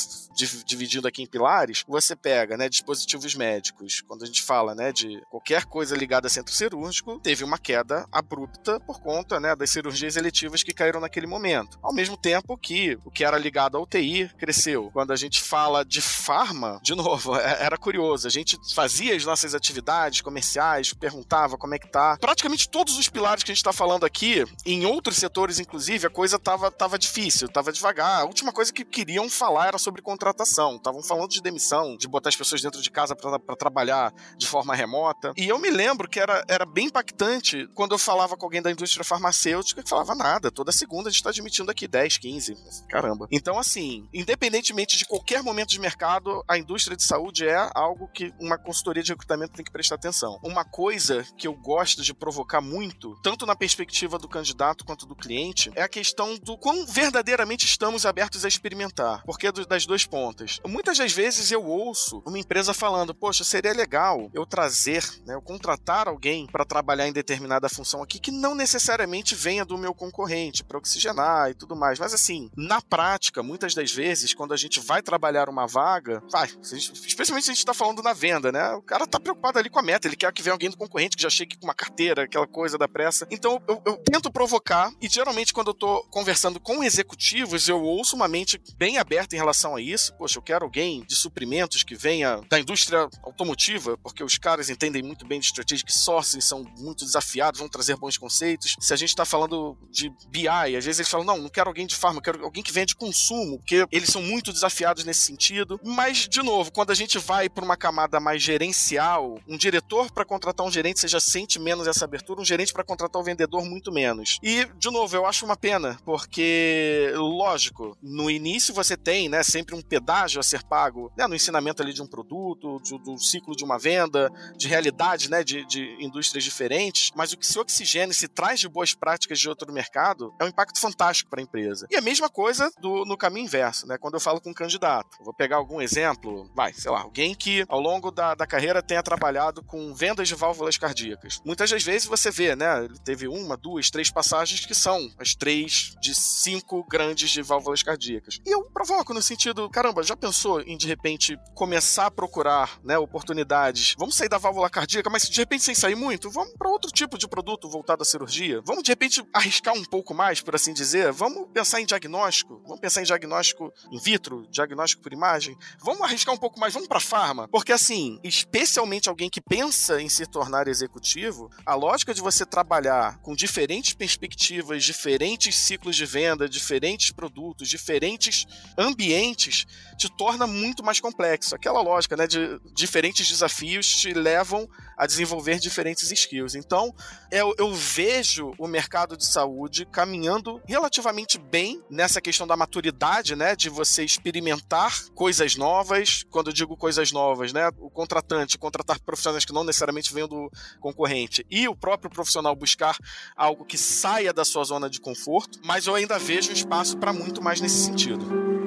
dividindo 0.67 1.07
aqui 1.07 1.23
em 1.23 1.27
pilares, 1.27 1.85
você 1.87 2.17
pega, 2.17 2.57
né, 2.57 2.69
dispositivos 2.69 3.35
médicos. 3.35 4.03
Quando 4.03 4.25
a 4.25 4.27
gente 4.27 4.43
fala, 4.43 4.75
né, 4.75 4.93
de 4.93 5.21
qualquer 5.31 5.65
coisa 5.65 5.97
ligada 5.97 6.27
a 6.27 6.31
centro 6.31 6.55
cirúrgico, 6.55 7.21
teve 7.21 7.45
uma 7.45 7.59
queda 7.59 8.07
abrupta 8.11 8.81
por 8.81 9.01
conta, 9.01 9.39
né, 9.39 9.55
das 9.55 9.71
cirurgias 9.71 10.17
eletivas 10.17 10.63
que 10.63 10.75
caíram 10.75 11.01
naquele 11.01 11.27
momento. 11.27 11.79
Ao 11.83 11.95
mesmo 11.95 12.17
tempo 12.17 12.57
que 12.57 12.99
o 13.09 13.11
que 13.11 13.25
era 13.25 13.39
ligado 13.39 13.79
à 13.79 13.81
UTI 13.81 14.29
cresceu. 14.37 14.91
Quando 14.93 15.13
a 15.13 15.17
gente 15.17 15.41
fala 15.41 15.83
de 15.83 16.03
farma, 16.03 16.79
de 16.83 16.95
novo, 16.95 17.35
é, 17.41 17.65
era 17.65 17.79
curioso. 17.79 18.27
A 18.27 18.31
gente 18.31 18.59
fazia 18.75 19.17
as 19.17 19.25
nossas 19.25 19.55
atividades 19.55 20.21
comerciais, 20.21 20.93
perguntava 20.93 21.57
como 21.57 21.75
é 21.75 21.79
que 21.79 21.91
tá. 21.91 22.19
Praticamente 22.21 22.69
todos 22.69 22.99
os 22.99 23.09
pilares 23.09 23.43
que 23.43 23.51
a 23.51 23.55
gente 23.55 23.63
está 23.63 23.73
falando 23.73 24.05
aqui, 24.05 24.45
em 24.67 24.85
outros 24.85 25.17
setores, 25.17 25.59
inclusive, 25.59 26.07
a 26.07 26.11
coisa 26.11 26.39
tava, 26.39 26.71
tava 26.71 26.99
difícil, 26.99 27.49
tava 27.49 27.73
devagar. 27.73 28.21
A 28.21 28.25
última 28.25 28.53
coisa 28.53 28.73
que 28.73 28.85
queriam 28.85 29.31
falar 29.31 29.69
era 29.69 29.79
sobre 29.79 30.03
contratação. 30.03 30.77
Estavam 30.77 31.03
falando 31.03 31.31
de 31.31 31.41
demissão, 31.41 31.97
de 31.97 32.07
botar 32.07 32.29
as 32.29 32.37
pessoas 32.37 32.61
dentro 32.61 32.83
de 32.83 32.91
casa 32.91 33.17
para 33.17 33.57
trabalhar 33.57 34.13
de 34.37 34.47
forma 34.47 34.75
remota. 34.75 35.33
E 35.35 35.49
eu 35.49 35.59
me 35.59 35.71
lembro 35.71 36.07
que 36.09 36.21
era, 36.21 36.45
era 36.47 36.67
bem 36.67 36.87
impactante 36.87 37.67
quando 37.75 37.93
eu 37.93 37.99
falava 37.99 38.37
com 38.37 38.45
alguém 38.45 38.61
da 38.61 38.71
indústria 38.71 39.05
farmacêutica 39.05 39.83
que 39.83 39.89
falava 39.89 40.15
nada. 40.15 40.51
Toda 40.51 40.71
segunda 40.73 41.09
a 41.09 41.11
gente 41.11 41.21
está 41.21 41.31
admitindo 41.31 41.71
aqui 41.71 41.89
10, 41.89 42.19
15. 42.19 42.57
Caramba. 43.01 43.29
Então, 43.31 43.59
assim, 43.59 44.09
independentemente 44.13 44.97
de 44.97 45.05
qualquer 45.05 45.43
momento 45.43 45.69
de 45.69 45.79
mercado, 45.79 46.45
a 46.49 46.59
indústria 46.59 46.97
de 46.97 47.05
saúde 47.05 47.47
é 47.47 47.71
algo 47.75 48.09
que 48.09 48.33
uma 48.41 48.59
consultoria 48.59 49.03
de 49.03 49.13
recrutamento 49.13 49.55
tem 49.55 49.65
que 49.65 49.71
prestar 49.71 49.95
atenção. 49.95 50.39
Uma 50.43 50.65
coisa 50.65 51.25
que 51.37 51.47
eu 51.47 51.55
gosto 51.55 52.03
de 52.03 52.13
provocar 52.13 52.61
muito, 52.61 53.15
tanto 53.23 53.47
na 53.47 53.55
perspectiva 53.55 54.19
do 54.19 54.29
candidato 54.29 54.85
quanto 54.85 55.07
do 55.07 55.15
cliente, 55.15 55.71
é 55.77 55.83
a 55.83 55.89
questão 55.89 56.37
do 56.39 56.59
quão 56.59 56.87
verdadeiramente 56.87 57.65
estamos 57.65 58.05
abertos 58.05 58.45
a 58.45 58.49
experimentar. 58.49 59.23
Porque 59.25 59.47
é 59.47 59.53
das 59.53 59.87
duas 59.87 60.05
pontas. 60.05 60.61
Muitas 60.67 60.99
das 60.99 61.13
vezes 61.13 61.51
eu 61.51 61.65
ouço 61.65 62.23
uma 62.27 62.39
empresa 62.39 62.75
falando: 62.75 63.15
Poxa, 63.15 63.45
seria 63.45 63.73
legal 63.73 64.31
eu 64.35 64.45
trazer, 64.45 65.05
né, 65.25 65.35
eu 65.35 65.43
contratar 65.43 66.09
alguém 66.09 66.47
para 66.47 66.65
trabalhar 66.65 67.07
em 67.07 67.13
determinada 67.13 67.69
função 67.69 68.03
aqui 68.03 68.19
que 68.19 68.31
não 68.31 68.55
necessariamente 68.55 69.35
venha 69.35 69.65
do 69.65 69.79
meu 69.79 69.95
concorrente, 69.95 70.65
para 70.65 70.79
oxigenar 70.79 71.51
e 71.51 71.55
tudo 71.55 71.77
mais. 71.77 71.99
Mas 71.99 72.13
assim, 72.13 72.51
na 72.57 72.81
prática, 72.89 73.43
muitas 73.43 73.75
das 73.75 73.93
vezes, 73.93 74.35
quando 74.35 74.53
a 74.53 74.57
gente 74.57 74.81
vai 74.81 75.03
trabalhar 75.03 75.49
uma 75.49 75.67
vaga, 75.67 76.23
vai, 76.31 76.49
especialmente 76.63 77.45
se 77.45 77.51
a 77.51 77.55
gente 77.55 77.59
está 77.59 77.75
falando 77.75 78.03
na 78.03 78.13
venda, 78.13 78.51
né? 78.51 78.73
O 78.73 78.83
cara 78.83 79.07
tá 79.07 79.21
preocupado 79.21 79.59
ali 79.59 79.69
com 79.69 79.79
a 79.79 79.83
meta, 79.83 80.09
ele 80.09 80.17
quer 80.17 80.33
que 80.33 80.43
venha 80.43 80.55
alguém 80.55 80.71
do 80.71 80.77
concorrente 80.77 81.17
que 81.17 81.23
já 81.23 81.31
chegue 81.31 81.57
com 81.57 81.67
uma 81.67 81.75
carteira, 81.75 82.23
aquela 82.23 82.47
coisa 82.47 82.79
da 82.79 82.89
pressa. 82.89 83.27
Então 83.31 83.63
eu, 83.69 83.83
eu 83.85 83.97
tento 83.99 84.31
provocar, 84.31 84.93
e 85.01 85.09
geralmente 85.09 85.53
quando 85.53 85.69
eu 85.69 85.75
tô 85.75 86.03
conversando 86.11 86.61
com 86.61 86.83
executivos, 86.83 87.69
eu 87.69 87.83
ouço 87.83 88.17
uma 88.17 88.29
mente 88.29 88.61
bem 88.77 88.99
aberta 88.99 89.35
em 89.35 89.39
relação 89.39 89.77
a 89.77 89.81
isso. 89.81 90.15
Poxa, 90.15 90.39
eu 90.39 90.43
quero 90.43 90.65
alguém 90.65 91.05
de 91.07 91.15
suprimentos 91.15 91.83
que 91.83 91.95
venha 91.95 92.41
da 92.49 92.59
indústria 92.59 93.09
automotiva, 93.23 93.97
porque 93.99 94.23
os 94.23 94.39
caras 94.39 94.71
entendem 94.71 95.03
muito 95.03 95.27
bem 95.27 95.41
de 95.41 95.47
strategic 95.47 95.93
sourcing, 95.93 96.41
são 96.41 96.65
muito 96.79 97.05
desafiados, 97.05 97.61
vão 97.61 97.69
trazer 97.69 97.97
bons 97.97 98.17
conceitos. 98.17 98.77
Se 98.81 98.93
a 98.93 98.97
gente 98.97 99.11
está 99.11 99.25
falando 99.25 99.77
de 99.91 100.11
BI, 100.29 100.49
às 100.49 100.85
vezes 100.85 101.01
eles 101.01 101.09
falam: 101.09 101.27
não, 101.27 101.39
não 101.39 101.49
quero 101.49 101.69
alguém 101.69 101.87
de 101.87 101.97
farma, 101.97 102.23
quero 102.23 102.45
alguém 102.45 102.63
que 102.63 102.73
venha 102.79 102.87
de 102.87 102.95
consumo, 102.95 103.59
porque 103.59 103.87
eles 103.91 104.09
são 104.09 104.23
muito 104.23 104.53
desafiados 104.53 105.05
nesse 105.05 105.21
sentido. 105.21 105.81
Mas, 105.85 106.29
de 106.29 106.43
novo, 106.43 106.71
quando 106.73 106.91
a 106.91 106.95
gente 106.95 107.19
vai 107.19 107.49
para 107.49 107.65
uma 107.65 107.77
camada 107.77 108.21
mais 108.21 108.43
gerencial, 108.43 109.41
um 109.49 109.57
diretor 109.57 110.11
para 110.13 110.25
contratar 110.25 110.65
um 110.65 110.71
gerente, 110.71 111.01
você 111.01 111.09
já 111.09 111.21
sente 111.21 111.59
menos 111.59 111.87
essa 111.87 112.05
abertura, 112.05 112.41
um 112.41 112.45
gerente 112.45 112.73
para 112.73 112.85
contratar 112.85 113.21
um 113.21 113.25
vendedor, 113.25 113.65
muito 113.65 113.93
menos. 113.93 114.39
E, 114.43 114.65
de 114.79 114.91
novo, 114.91 115.15
eu 115.17 115.27
acho 115.27 115.45
uma 115.45 115.57
pena, 115.57 115.99
porque, 116.05 117.13
lógico, 117.15 117.97
no 118.03 118.31
início 118.31 118.73
você 118.73 118.97
tem, 118.97 119.29
né, 119.29 119.43
sempre 119.43 119.75
um 119.75 119.83
pedágio 119.83 120.41
a 120.41 120.43
ser 120.43 120.63
pago, 120.63 121.13
né, 121.17 121.27
no 121.27 121.35
ensinamento 121.35 121.83
ali 121.83 121.93
de 121.93 122.03
um 122.03 122.07
produto, 122.07 122.81
de, 122.83 122.97
do 122.99 123.19
ciclo 123.19 123.57
de 123.57 123.65
uma 123.65 123.79
venda, 123.79 124.31
de 124.57 124.69
realidade, 124.69 125.31
né, 125.31 125.43
de, 125.43 125.65
de 125.67 125.97
indústrias 126.01 126.45
diferentes, 126.45 127.11
mas 127.17 127.33
o 127.33 127.37
que 127.37 127.47
se 127.47 127.59
oxigena 127.59 128.13
e 128.13 128.15
se 128.15 128.29
traz 128.29 128.61
de 128.61 128.69
boas 128.69 128.95
práticas 128.95 129.39
de 129.39 129.49
outro 129.49 129.73
mercado 129.73 130.33
é 130.39 130.45
um 130.45 130.49
impacto 130.49 130.79
fantástico 130.79 131.31
para 131.31 131.41
a 131.41 131.43
empresa. 131.43 131.87
E 131.91 131.97
a 131.97 132.01
mesma 132.01 132.29
coisa 132.29 132.68
do, 132.81 133.05
no 133.05 133.17
caminho 133.17 133.45
inverso, 133.45 133.87
né, 133.87 133.97
quando 133.99 134.15
eu 134.15 134.21
falo 134.21 134.41
com 134.41 134.51
um 134.51 134.55
candidato. 134.55 135.19
vou 135.21 135.35
pegar 135.35 135.57
algum 135.57 135.81
exemplo, 135.81 136.51
vai, 136.55 136.73
sei 136.73 136.91
lá, 136.91 137.01
alguém 137.01 137.35
que 137.35 137.65
ao 137.69 137.81
longo 137.81 138.11
da, 138.11 138.35
da 138.35 138.47
carreira 138.47 138.83
tenha 138.83 139.03
trabalhado 139.03 139.63
com 139.63 139.95
vendas 139.95 140.29
de 140.29 140.35
válvulas 140.35 140.77
cardíacas. 140.77 141.41
Muitas 141.45 141.71
das 141.71 141.83
vezes 141.83 142.07
você 142.07 142.31
vê, 142.31 142.55
né, 142.55 142.85
ele 142.85 142.99
teve 142.99 143.29
uma, 143.29 143.57
duas, 143.57 143.91
três 143.91 144.11
passagens 144.11 144.65
que 144.65 144.75
são 144.75 145.11
as 145.19 145.35
três 145.35 145.95
de 146.01 146.15
cinco 146.15 146.85
grandes 146.89 147.31
de 147.31 147.43
válvulas 147.43 147.83
cardíacas. 147.83 148.39
E 148.47 148.51
eu 148.51 148.65
provoco 148.65 149.15
no 149.15 149.23
sentido, 149.23 149.69
caramba, 149.71 150.03
já 150.03 150.17
pensou 150.17 150.61
em 150.61 150.77
de 150.77 150.87
repente 150.87 151.39
começar 151.55 152.07
a 152.07 152.11
procurar, 152.11 152.79
né, 152.83 152.99
oportunidades? 152.99 153.95
Vamos 153.99 154.17
sair 154.17 154.29
da 154.29 154.39
válvula 154.39 154.71
cardíaca, 154.71 155.11
mas 155.11 155.29
de 155.29 155.41
repente 155.41 155.65
sem 155.65 155.75
sair 155.75 155.95
muito, 155.95 156.31
vamos 156.31 156.55
para 156.57 156.71
outro 156.71 156.91
tipo 156.91 157.19
de 157.19 157.29
produto 157.29 157.69
voltado 157.69 158.03
à 158.03 158.05
cirurgia. 158.05 158.61
Vamos 158.65 158.83
de 158.83 158.91
repente 158.91 159.27
arriscar 159.33 159.75
um 159.75 159.85
pouco 159.85 160.15
mais, 160.15 160.41
por 160.41 160.55
assim 160.55 160.73
dizer. 160.73 161.13
Vamos 161.13 161.49
pensar 161.53 161.81
em 161.81 161.87
diagnóstico. 161.87 162.58
Vamos 162.63 162.81
pensar 162.81 163.01
em 163.01 163.05
diagnóstico 163.05 163.73
in 163.91 163.99
vitro, 163.99 164.47
diagnóstico 164.51 165.03
por 165.03 165.13
imagem. 165.13 165.57
Vamos 165.83 166.03
arriscar 166.03 166.35
um 166.35 166.39
pouco 166.39 166.59
mais, 166.59 166.73
vamos 166.73 166.89
para 166.89 167.01
farma, 167.01 167.49
porque 167.49 167.73
assim, 167.73 168.19
especialmente 168.23 169.09
alguém 169.09 169.31
que 169.31 169.41
pensa 169.41 170.01
em 170.01 170.09
se 170.09 170.27
tornar 170.27 170.69
executivo, 170.69 171.51
a 171.65 171.75
lógica 171.75 172.13
de 172.13 172.21
você 172.21 172.45
trabalhar 172.45 173.19
com 173.19 173.35
diferentes 173.35 173.95
perspectivas, 173.95 174.85
diferentes 174.85 175.57
ciclos 175.57 175.97
de 175.97 176.05
venda, 176.05 176.49
diferentes 176.49 177.11
produtos, 177.11 177.69
diferentes 177.69 178.47
ambientes, 178.77 179.67
te 179.97 180.11
torna 180.17 180.47
muito 180.47 180.83
mais 180.85 181.01
complexo. 181.01 181.55
Aquela 181.55 181.81
lógica, 181.81 182.17
né, 182.17 182.27
de 182.27 182.59
diferentes 182.75 183.29
desafios 183.29 183.87
te 183.89 184.13
levam 184.13 184.69
a 184.97 185.07
desenvolver 185.07 185.61
diferentes 185.61 186.11
skills. 186.11 186.57
Então, 186.57 186.93
eu, 187.31 187.55
eu 187.57 187.73
vejo 187.73 188.53
o 188.59 188.67
mercado 188.67 189.17
de 189.17 189.25
saúde 189.25 189.87
caminhando 189.87 190.61
relativamente 190.67 191.39
bem 191.39 191.81
nessa 191.89 192.21
questão 192.21 192.48
da 192.49 192.57
maturidade, 192.57 193.37
né, 193.37 193.55
de 193.55 193.69
você 193.69 194.05
experimentar 194.05 194.93
coisas 195.15 195.55
novas. 195.55 196.25
Quando 196.31 196.49
eu 196.49 196.53
digo 196.53 196.77
coisas 196.77 197.13
novas, 197.13 197.53
né, 197.53 197.71
o 197.79 197.89
contratante 197.91 198.59
contratar 198.59 198.99
profissionais 199.01 199.45
que 199.45 199.53
não 199.53 199.63
necessariamente 199.63 200.13
venham 200.13 200.29
do 200.29 200.51
concorrente 200.81 201.47
e 201.51 201.69
o 201.69 201.77
próprio 201.77 202.11
profissional 202.11 202.57
buscar 202.57 202.97
algo 203.37 203.65
que 203.65 203.79
saia 203.79 204.33
da 204.33 204.45
sua 204.45 204.65
zona 204.65 204.91
de 204.91 205.01
conforto, 205.01 205.61
mas 205.65 205.87
eu 205.87 205.95
ainda 205.95 206.19
vejo 206.19 206.51
espaço 206.51 206.97
para 206.97 207.13
muito 207.13 207.43
mais 207.43 207.61
nesse 207.61 207.85
sentido. 207.85 208.58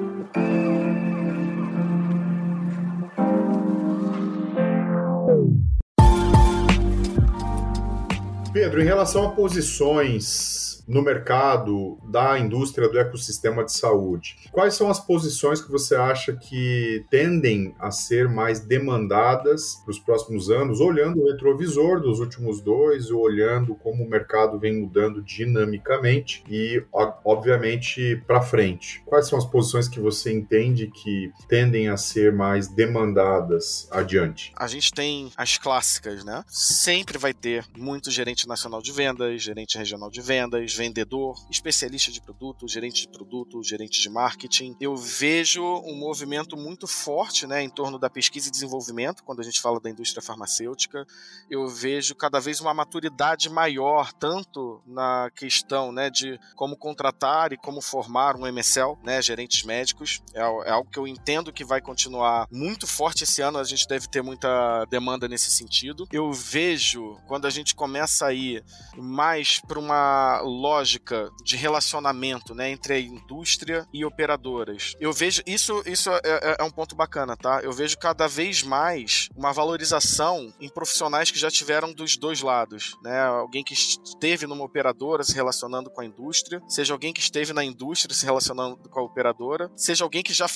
Pedro, 8.52 8.82
em 8.82 8.84
relação 8.84 9.26
a 9.26 9.30
posições 9.30 10.72
no 10.86 11.02
mercado 11.02 11.98
da 12.04 12.38
indústria 12.38 12.88
do 12.88 12.98
ecossistema 12.98 13.64
de 13.64 13.72
saúde, 13.72 14.36
quais 14.50 14.74
são 14.74 14.90
as 14.90 15.00
posições 15.00 15.60
que 15.60 15.70
você 15.70 15.94
acha 15.94 16.32
que 16.34 17.04
tendem 17.10 17.74
a 17.78 17.90
ser 17.90 18.28
mais 18.28 18.60
demandadas 18.60 19.76
para 19.84 19.90
os 19.90 19.98
próximos 19.98 20.50
anos, 20.50 20.80
olhando 20.80 21.20
o 21.20 21.30
retrovisor 21.30 22.00
dos 22.00 22.20
últimos 22.20 22.60
dois, 22.60 23.10
olhando 23.10 23.74
como 23.76 24.04
o 24.04 24.08
mercado 24.08 24.58
vem 24.58 24.80
mudando 24.80 25.22
dinamicamente 25.22 26.44
e, 26.48 26.82
obviamente, 27.24 28.22
para 28.26 28.42
frente? 28.42 29.02
Quais 29.06 29.28
são 29.28 29.38
as 29.38 29.44
posições 29.44 29.88
que 29.88 30.00
você 30.00 30.32
entende 30.32 30.88
que 30.88 31.30
tendem 31.48 31.88
a 31.88 31.96
ser 31.96 32.32
mais 32.32 32.68
demandadas 32.68 33.88
adiante? 33.90 34.52
A 34.56 34.66
gente 34.66 34.92
tem 34.92 35.30
as 35.36 35.56
clássicas, 35.56 36.24
né? 36.24 36.44
Sempre 36.48 37.18
vai 37.18 37.32
ter 37.32 37.64
muito 37.76 38.10
gerente 38.42 38.48
nacional 38.48 38.82
de 38.82 38.92
vendas, 38.92 39.42
gerente 39.42 39.78
regional 39.78 40.10
de 40.10 40.20
vendas, 40.20 40.74
vendedor, 40.74 41.36
especialista 41.50 42.10
de 42.10 42.20
produto, 42.20 42.68
gerente 42.68 43.02
de 43.02 43.08
produto, 43.08 43.62
gerente 43.62 44.00
de 44.00 44.10
marketing. 44.10 44.76
Eu 44.80 44.96
vejo 44.96 45.62
um 45.62 45.96
movimento 45.96 46.56
muito 46.56 46.86
forte 46.86 47.46
né, 47.46 47.62
em 47.62 47.70
torno 47.70 47.98
da 47.98 48.10
pesquisa 48.10 48.48
e 48.48 48.50
desenvolvimento, 48.50 49.22
quando 49.24 49.40
a 49.40 49.44
gente 49.44 49.60
fala 49.60 49.80
da 49.80 49.90
indústria 49.90 50.22
farmacêutica. 50.22 51.06
Eu 51.50 51.68
vejo 51.68 52.14
cada 52.14 52.40
vez 52.40 52.60
uma 52.60 52.74
maturidade 52.74 53.48
maior, 53.48 54.12
tanto 54.12 54.82
na 54.86 55.30
questão 55.34 55.92
né, 55.92 56.10
de 56.10 56.38
como 56.54 56.76
contratar 56.76 57.52
e 57.52 57.56
como 57.56 57.80
formar 57.80 58.36
um 58.36 58.46
MSL, 58.46 58.98
né, 59.02 59.20
gerentes 59.22 59.62
médicos. 59.64 60.20
É, 60.34 60.40
é 60.40 60.70
algo 60.70 60.90
que 60.90 60.98
eu 60.98 61.06
entendo 61.06 61.52
que 61.52 61.64
vai 61.64 61.80
continuar 61.80 62.46
muito 62.50 62.86
forte 62.86 63.24
esse 63.24 63.40
ano, 63.40 63.58
a 63.58 63.64
gente 63.64 63.86
deve 63.86 64.08
ter 64.08 64.22
muita 64.22 64.84
demanda 64.86 65.28
nesse 65.28 65.50
sentido. 65.50 66.06
Eu 66.12 66.32
vejo, 66.32 67.18
quando 67.26 67.46
a 67.46 67.50
gente 67.50 67.74
começa 67.74 68.26
a 68.26 68.31
ir 68.32 68.64
mais 68.96 69.60
para 69.60 69.78
uma 69.78 70.40
lógica 70.40 71.30
de 71.44 71.56
relacionamento 71.56 72.54
né, 72.54 72.70
entre 72.70 72.94
a 72.94 73.00
indústria 73.00 73.86
e 73.92 74.04
operadoras, 74.04 74.94
eu 75.00 75.12
vejo 75.12 75.42
isso, 75.46 75.82
isso 75.86 76.10
é, 76.10 76.20
é, 76.24 76.56
é 76.60 76.64
um 76.64 76.70
ponto 76.70 76.94
bacana, 76.94 77.36
tá? 77.36 77.60
Eu 77.62 77.72
vejo 77.72 77.98
cada 77.98 78.26
vez 78.26 78.62
mais 78.62 79.28
uma 79.34 79.52
valorização 79.52 80.52
em 80.60 80.68
profissionais 80.68 81.30
que 81.30 81.38
já 81.38 81.50
tiveram 81.50 81.92
dos 81.92 82.16
dois 82.16 82.40
lados, 82.40 82.96
né? 83.02 83.20
Alguém 83.20 83.64
que 83.64 83.74
esteve 83.74 84.46
numa 84.46 84.64
operadora 84.64 85.22
se 85.24 85.34
relacionando 85.34 85.90
com 85.90 86.00
a 86.00 86.04
indústria, 86.04 86.60
seja 86.68 86.92
alguém 86.92 87.12
que 87.12 87.20
esteve 87.20 87.52
na 87.52 87.64
indústria 87.64 88.14
se 88.14 88.24
relacionando 88.24 88.76
com 88.88 89.00
a 89.00 89.02
operadora, 89.02 89.70
seja 89.76 90.04
alguém 90.04 90.22
que 90.22 90.32
já 90.32 90.46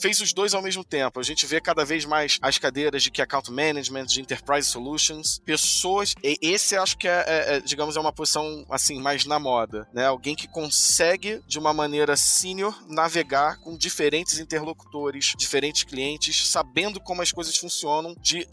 fez 0.00 0.20
os 0.20 0.32
dois 0.32 0.54
ao 0.54 0.62
mesmo 0.62 0.84
tempo. 0.84 1.20
A 1.20 1.22
gente 1.22 1.46
vê 1.46 1.60
cada 1.60 1.84
vez 1.84 2.04
mais 2.04 2.38
as 2.42 2.58
cadeiras 2.58 3.02
de 3.02 3.10
Key 3.10 3.22
Account 3.22 3.50
Management, 3.50 4.06
de 4.06 4.20
Enterprise 4.20 4.68
Solutions, 4.68 5.40
pessoas. 5.44 6.14
esse 6.22 6.76
acho 6.76 6.96
que 6.96 7.08
é, 7.08 7.21
é, 7.26 7.56
é, 7.56 7.60
digamos, 7.60 7.96
é 7.96 8.00
uma 8.00 8.12
posição 8.12 8.64
assim 8.70 9.00
mais 9.00 9.24
na 9.24 9.38
moda, 9.38 9.86
né? 9.92 10.06
Alguém 10.06 10.34
que 10.34 10.48
consegue 10.48 11.40
de 11.46 11.58
uma 11.58 11.72
maneira 11.72 12.16
senior 12.16 12.76
navegar 12.88 13.58
com 13.60 13.76
diferentes 13.76 14.38
interlocutores, 14.38 15.34
diferentes 15.36 15.84
clientes, 15.84 16.48
sabendo 16.48 17.00
como 17.00 17.22
as 17.22 17.32
coisas 17.32 17.56
funcionam, 17.56 18.14
de 18.20 18.46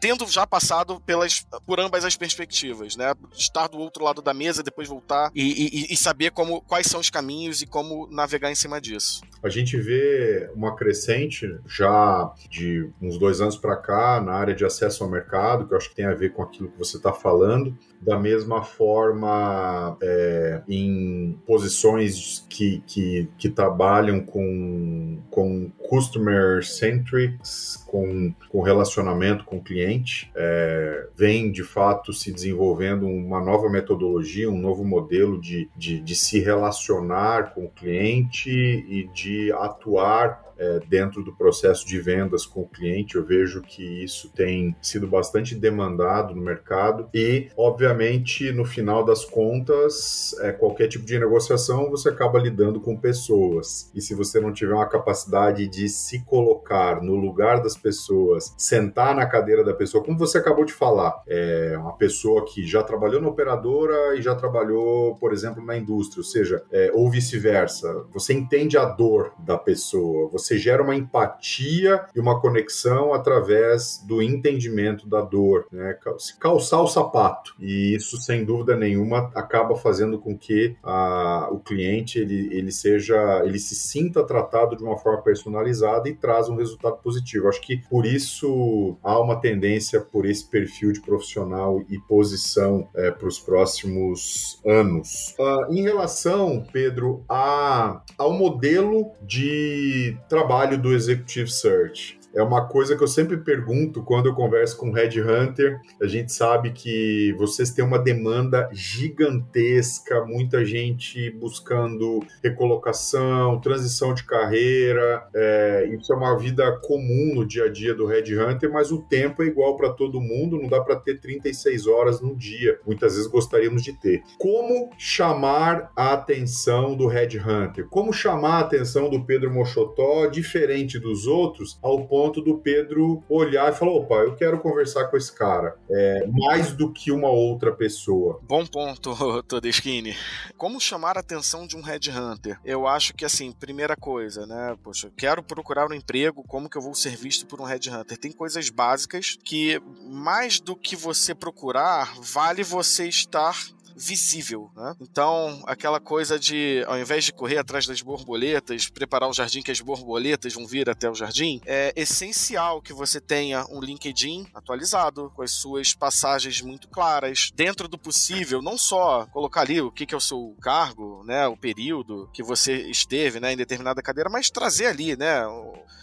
tendo 0.00 0.26
já 0.26 0.46
passado 0.46 1.00
pelas 1.00 1.46
por 1.66 1.80
ambas 1.80 2.04
as 2.04 2.16
perspectivas, 2.16 2.96
né? 2.96 3.14
Estar 3.34 3.68
do 3.68 3.78
outro 3.78 4.04
lado 4.04 4.22
da 4.22 4.34
mesa, 4.34 4.62
depois 4.62 4.88
voltar 4.88 5.30
e, 5.34 5.86
e, 5.90 5.92
e 5.92 5.96
saber 5.96 6.30
como 6.30 6.60
quais 6.62 6.86
são 6.86 7.00
os 7.00 7.10
caminhos 7.10 7.62
e 7.62 7.66
como 7.66 8.08
navegar 8.10 8.50
em 8.50 8.54
cima 8.54 8.80
disso. 8.80 9.22
A 9.42 9.48
gente 9.48 9.76
vê 9.76 10.50
uma 10.54 10.76
crescente 10.76 11.46
já 11.66 12.32
de 12.48 12.88
uns 13.00 13.18
dois 13.18 13.40
anos 13.40 13.56
para 13.56 13.76
cá 13.76 14.20
na 14.20 14.32
área 14.32 14.54
de 14.54 14.64
acesso 14.64 15.02
ao 15.02 15.10
mercado, 15.10 15.66
que 15.66 15.74
eu 15.74 15.78
acho 15.78 15.88
que 15.88 15.96
tem 15.96 16.04
a 16.04 16.14
ver 16.14 16.32
com 16.32 16.42
aquilo 16.42 16.70
que 16.70 16.78
você 16.78 16.96
está 16.96 17.12
falando. 17.12 17.76
Da 18.02 18.18
mesma 18.18 18.64
forma, 18.64 19.96
é, 20.02 20.60
em 20.68 21.38
posições 21.46 22.44
que, 22.48 22.82
que, 22.84 23.28
que 23.38 23.48
trabalham 23.48 24.20
com, 24.20 25.20
com 25.30 25.70
customer 25.88 26.64
centrics, 26.64 27.76
com, 27.86 28.34
com 28.48 28.60
relacionamento 28.60 29.44
com 29.44 29.58
o 29.58 29.62
cliente, 29.62 30.32
é, 30.34 31.06
vem 31.14 31.52
de 31.52 31.62
fato 31.62 32.12
se 32.12 32.32
desenvolvendo 32.32 33.06
uma 33.06 33.40
nova 33.40 33.70
metodologia, 33.70 34.50
um 34.50 34.58
novo 34.58 34.84
modelo 34.84 35.40
de, 35.40 35.70
de, 35.76 36.00
de 36.00 36.16
se 36.16 36.40
relacionar 36.40 37.54
com 37.54 37.66
o 37.66 37.70
cliente 37.70 38.50
e 38.50 39.08
de 39.14 39.52
atuar 39.52 40.41
é, 40.58 40.80
dentro 40.88 41.22
do 41.22 41.34
processo 41.34 41.86
de 41.86 42.00
vendas 42.00 42.46
com 42.46 42.62
o 42.62 42.68
cliente. 42.68 43.16
Eu 43.16 43.24
vejo 43.24 43.62
que 43.62 44.04
isso 44.04 44.30
tem 44.30 44.74
sido 44.80 45.06
bastante 45.06 45.54
demandado 45.54 46.34
no 46.34 46.42
mercado 46.42 47.08
e, 47.14 47.48
obviamente, 47.56 48.52
no 48.52 48.64
final 48.64 49.04
das 49.04 49.24
contas, 49.24 50.34
é, 50.40 50.52
qualquer 50.52 50.88
tipo 50.88 51.04
de 51.04 51.18
negociação 51.18 51.90
você 51.90 52.08
acaba 52.08 52.38
lidando 52.38 52.80
com 52.80 52.96
pessoas. 52.96 53.90
E 53.94 54.00
se 54.00 54.14
você 54.14 54.40
não 54.40 54.52
tiver 54.52 54.74
uma 54.74 54.88
capacidade 54.88 55.66
de 55.68 55.88
se 55.88 56.24
colocar 56.24 57.02
no 57.02 57.14
lugar 57.14 57.62
das 57.62 57.76
pessoas, 57.76 58.54
sentar 58.56 59.14
na 59.14 59.26
cadeira 59.26 59.64
da 59.64 59.74
pessoa, 59.74 60.04
como 60.04 60.18
você 60.18 60.38
acabou 60.38 60.64
de 60.64 60.72
falar, 60.72 61.22
é 61.26 61.76
uma 61.78 61.96
pessoa 61.96 62.44
que 62.44 62.66
já 62.66 62.82
trabalhou 62.82 63.20
na 63.20 63.28
operadora 63.28 64.16
e 64.16 64.22
já 64.22 64.34
trabalhou, 64.34 65.16
por 65.16 65.32
exemplo, 65.32 65.64
na 65.64 65.76
indústria, 65.76 66.20
ou 66.20 66.24
seja, 66.24 66.62
é, 66.70 66.90
ou 66.92 67.10
vice-versa. 67.10 68.04
Você 68.12 68.32
entende 68.32 68.76
a 68.76 68.84
dor 68.84 69.32
da 69.38 69.56
pessoa, 69.56 70.28
você 70.28 70.41
você 70.42 70.58
gera 70.58 70.82
uma 70.82 70.94
empatia 70.94 72.04
e 72.14 72.20
uma 72.20 72.40
conexão 72.40 73.12
através 73.12 74.02
do 74.06 74.22
entendimento 74.22 75.08
da 75.08 75.20
dor, 75.20 75.66
né? 75.70 75.96
calçar 76.40 76.80
o 76.80 76.88
sapato. 76.88 77.54
E 77.58 77.94
isso, 77.94 78.16
sem 78.20 78.44
dúvida 78.44 78.76
nenhuma, 78.76 79.30
acaba 79.34 79.76
fazendo 79.76 80.18
com 80.18 80.36
que 80.36 80.76
a, 80.82 81.48
o 81.50 81.58
cliente 81.58 82.18
ele, 82.18 82.48
ele 82.52 82.72
seja, 82.72 83.42
ele 83.44 83.58
se 83.58 83.74
sinta 83.74 84.24
tratado 84.24 84.76
de 84.76 84.82
uma 84.82 84.96
forma 84.96 85.22
personalizada 85.22 86.08
e 86.08 86.14
traz 86.14 86.48
um 86.48 86.56
resultado 86.56 86.96
positivo. 86.98 87.48
Acho 87.48 87.60
que 87.60 87.76
por 87.88 88.06
isso 88.06 88.96
há 89.02 89.18
uma 89.20 89.36
tendência 89.36 90.00
por 90.00 90.26
esse 90.26 90.48
perfil 90.48 90.92
de 90.92 91.00
profissional 91.00 91.82
e 91.88 91.98
posição 91.98 92.88
é, 92.94 93.10
para 93.10 93.28
os 93.28 93.38
próximos 93.38 94.60
anos. 94.64 95.34
Uh, 95.38 95.72
em 95.72 95.82
relação, 95.82 96.64
Pedro, 96.72 97.24
a, 97.28 98.02
ao 98.18 98.32
modelo 98.32 99.12
de 99.22 100.16
trabalho 100.32 100.78
do 100.78 100.94
Executive 100.94 101.52
Search 101.52 102.18
é 102.34 102.42
uma 102.42 102.66
coisa 102.66 102.96
que 102.96 103.02
eu 103.02 103.08
sempre 103.08 103.36
pergunto 103.36 104.02
quando 104.02 104.26
eu 104.26 104.34
converso 104.34 104.76
com 104.76 104.90
Red 104.90 105.20
Hunter. 105.20 105.80
A 106.00 106.06
gente 106.06 106.32
sabe 106.32 106.72
que 106.72 107.34
vocês 107.38 107.70
têm 107.70 107.84
uma 107.84 107.98
demanda 107.98 108.68
gigantesca, 108.72 110.24
muita 110.24 110.64
gente 110.64 111.30
buscando 111.30 112.20
recolocação, 112.42 113.60
transição 113.60 114.14
de 114.14 114.24
carreira. 114.24 115.26
É, 115.34 115.88
isso 115.92 116.12
é 116.12 116.16
uma 116.16 116.36
vida 116.38 116.70
comum 116.82 117.34
no 117.34 117.46
dia 117.46 117.64
a 117.64 117.68
dia 117.68 117.94
do 117.94 118.06
Red 118.06 118.34
Hunter, 118.38 118.72
mas 118.72 118.90
o 118.90 118.98
tempo 119.02 119.42
é 119.42 119.46
igual 119.46 119.76
para 119.76 119.90
todo 119.90 120.20
mundo, 120.20 120.58
não 120.58 120.68
dá 120.68 120.80
para 120.80 120.96
ter 120.96 121.20
36 121.20 121.86
horas 121.86 122.20
no 122.20 122.34
dia. 122.34 122.78
Muitas 122.86 123.14
vezes 123.14 123.28
gostaríamos 123.28 123.82
de 123.82 123.92
ter. 123.92 124.22
Como 124.38 124.90
chamar 124.96 125.92
a 125.94 126.12
atenção 126.14 126.96
do 126.96 127.06
Red 127.06 127.38
Hunter? 127.38 127.86
Como 127.88 128.12
chamar 128.12 128.56
a 128.56 128.60
atenção 128.60 129.10
do 129.10 129.24
Pedro 129.24 129.52
Mochotó, 129.52 130.26
diferente 130.26 130.98
dos 130.98 131.26
outros, 131.26 131.78
ao 131.82 132.06
ponto 132.06 132.21
ponto 132.22 132.40
do 132.40 132.58
Pedro 132.58 133.24
olhar 133.28 133.72
e 133.72 133.76
falar: 133.76 133.92
opa, 133.92 134.14
eu 134.16 134.36
quero 134.36 134.60
conversar 134.60 135.06
com 135.06 135.16
esse 135.16 135.32
cara. 135.32 135.76
É, 135.90 136.26
mais 136.28 136.72
do 136.72 136.92
que 136.92 137.10
uma 137.10 137.28
outra 137.28 137.72
pessoa. 137.72 138.38
Bom 138.42 138.64
ponto, 138.64 139.12
Todeschini. 139.42 140.14
Como 140.56 140.80
chamar 140.80 141.16
a 141.16 141.20
atenção 141.20 141.66
de 141.66 141.76
um 141.76 141.82
headhunter? 141.82 142.58
Eu 142.64 142.86
acho 142.86 143.14
que, 143.14 143.24
assim, 143.24 143.50
primeira 143.50 143.96
coisa, 143.96 144.46
né? 144.46 144.76
Poxa, 144.82 145.10
quero 145.16 145.42
procurar 145.42 145.90
um 145.90 145.94
emprego, 145.94 146.44
como 146.46 146.68
que 146.68 146.78
eu 146.78 146.82
vou 146.82 146.94
ser 146.94 147.16
visto 147.16 147.46
por 147.46 147.60
um 147.60 147.64
headhunter? 147.64 148.16
Tem 148.16 148.30
coisas 148.30 148.70
básicas 148.70 149.36
que, 149.44 149.80
mais 150.04 150.60
do 150.60 150.76
que 150.76 150.94
você 150.94 151.34
procurar, 151.34 152.14
vale 152.20 152.62
você 152.62 153.08
estar 153.08 153.56
visível. 153.96 154.70
Né? 154.76 154.94
Então, 155.00 155.62
aquela 155.66 156.00
coisa 156.00 156.38
de, 156.38 156.84
ao 156.86 156.98
invés 156.98 157.24
de 157.24 157.32
correr 157.32 157.58
atrás 157.58 157.86
das 157.86 158.02
borboletas, 158.02 158.88
preparar 158.88 159.28
o 159.28 159.32
jardim 159.32 159.62
que 159.62 159.70
as 159.70 159.80
borboletas 159.80 160.54
vão 160.54 160.66
vir 160.66 160.88
até 160.88 161.10
o 161.10 161.14
jardim, 161.14 161.60
é 161.66 161.92
essencial 161.96 162.80
que 162.80 162.92
você 162.92 163.20
tenha 163.20 163.64
um 163.70 163.80
LinkedIn 163.80 164.46
atualizado, 164.54 165.30
com 165.34 165.42
as 165.42 165.52
suas 165.52 165.94
passagens 165.94 166.60
muito 166.60 166.88
claras, 166.88 167.50
dentro 167.54 167.88
do 167.88 167.98
possível, 167.98 168.62
não 168.62 168.76
só 168.76 169.26
colocar 169.26 169.62
ali 169.62 169.80
o 169.80 169.90
que, 169.90 170.12
é 170.12 170.16
o 170.16 170.20
seu 170.20 170.56
cargo, 170.60 171.22
né, 171.24 171.46
o 171.46 171.56
período 171.56 172.28
que 172.32 172.42
você 172.42 172.82
esteve 172.88 173.40
né, 173.40 173.52
em 173.52 173.56
determinada 173.56 174.02
cadeira, 174.02 174.28
mas 174.28 174.50
trazer 174.50 174.86
ali, 174.86 175.16
né, 175.16 175.42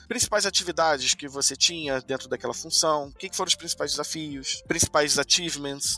principais 0.07 0.45
atividades 0.45 1.13
que 1.13 1.27
você 1.27 1.55
tinha 1.55 2.01
dentro 2.01 2.27
daquela 2.27 2.53
função, 2.53 3.09
o 3.09 3.13
que, 3.13 3.29
foram 3.31 3.47
os 3.47 3.55
principais 3.55 3.91
desafios, 3.91 4.63
principais 4.67 5.19
achievements, 5.19 5.97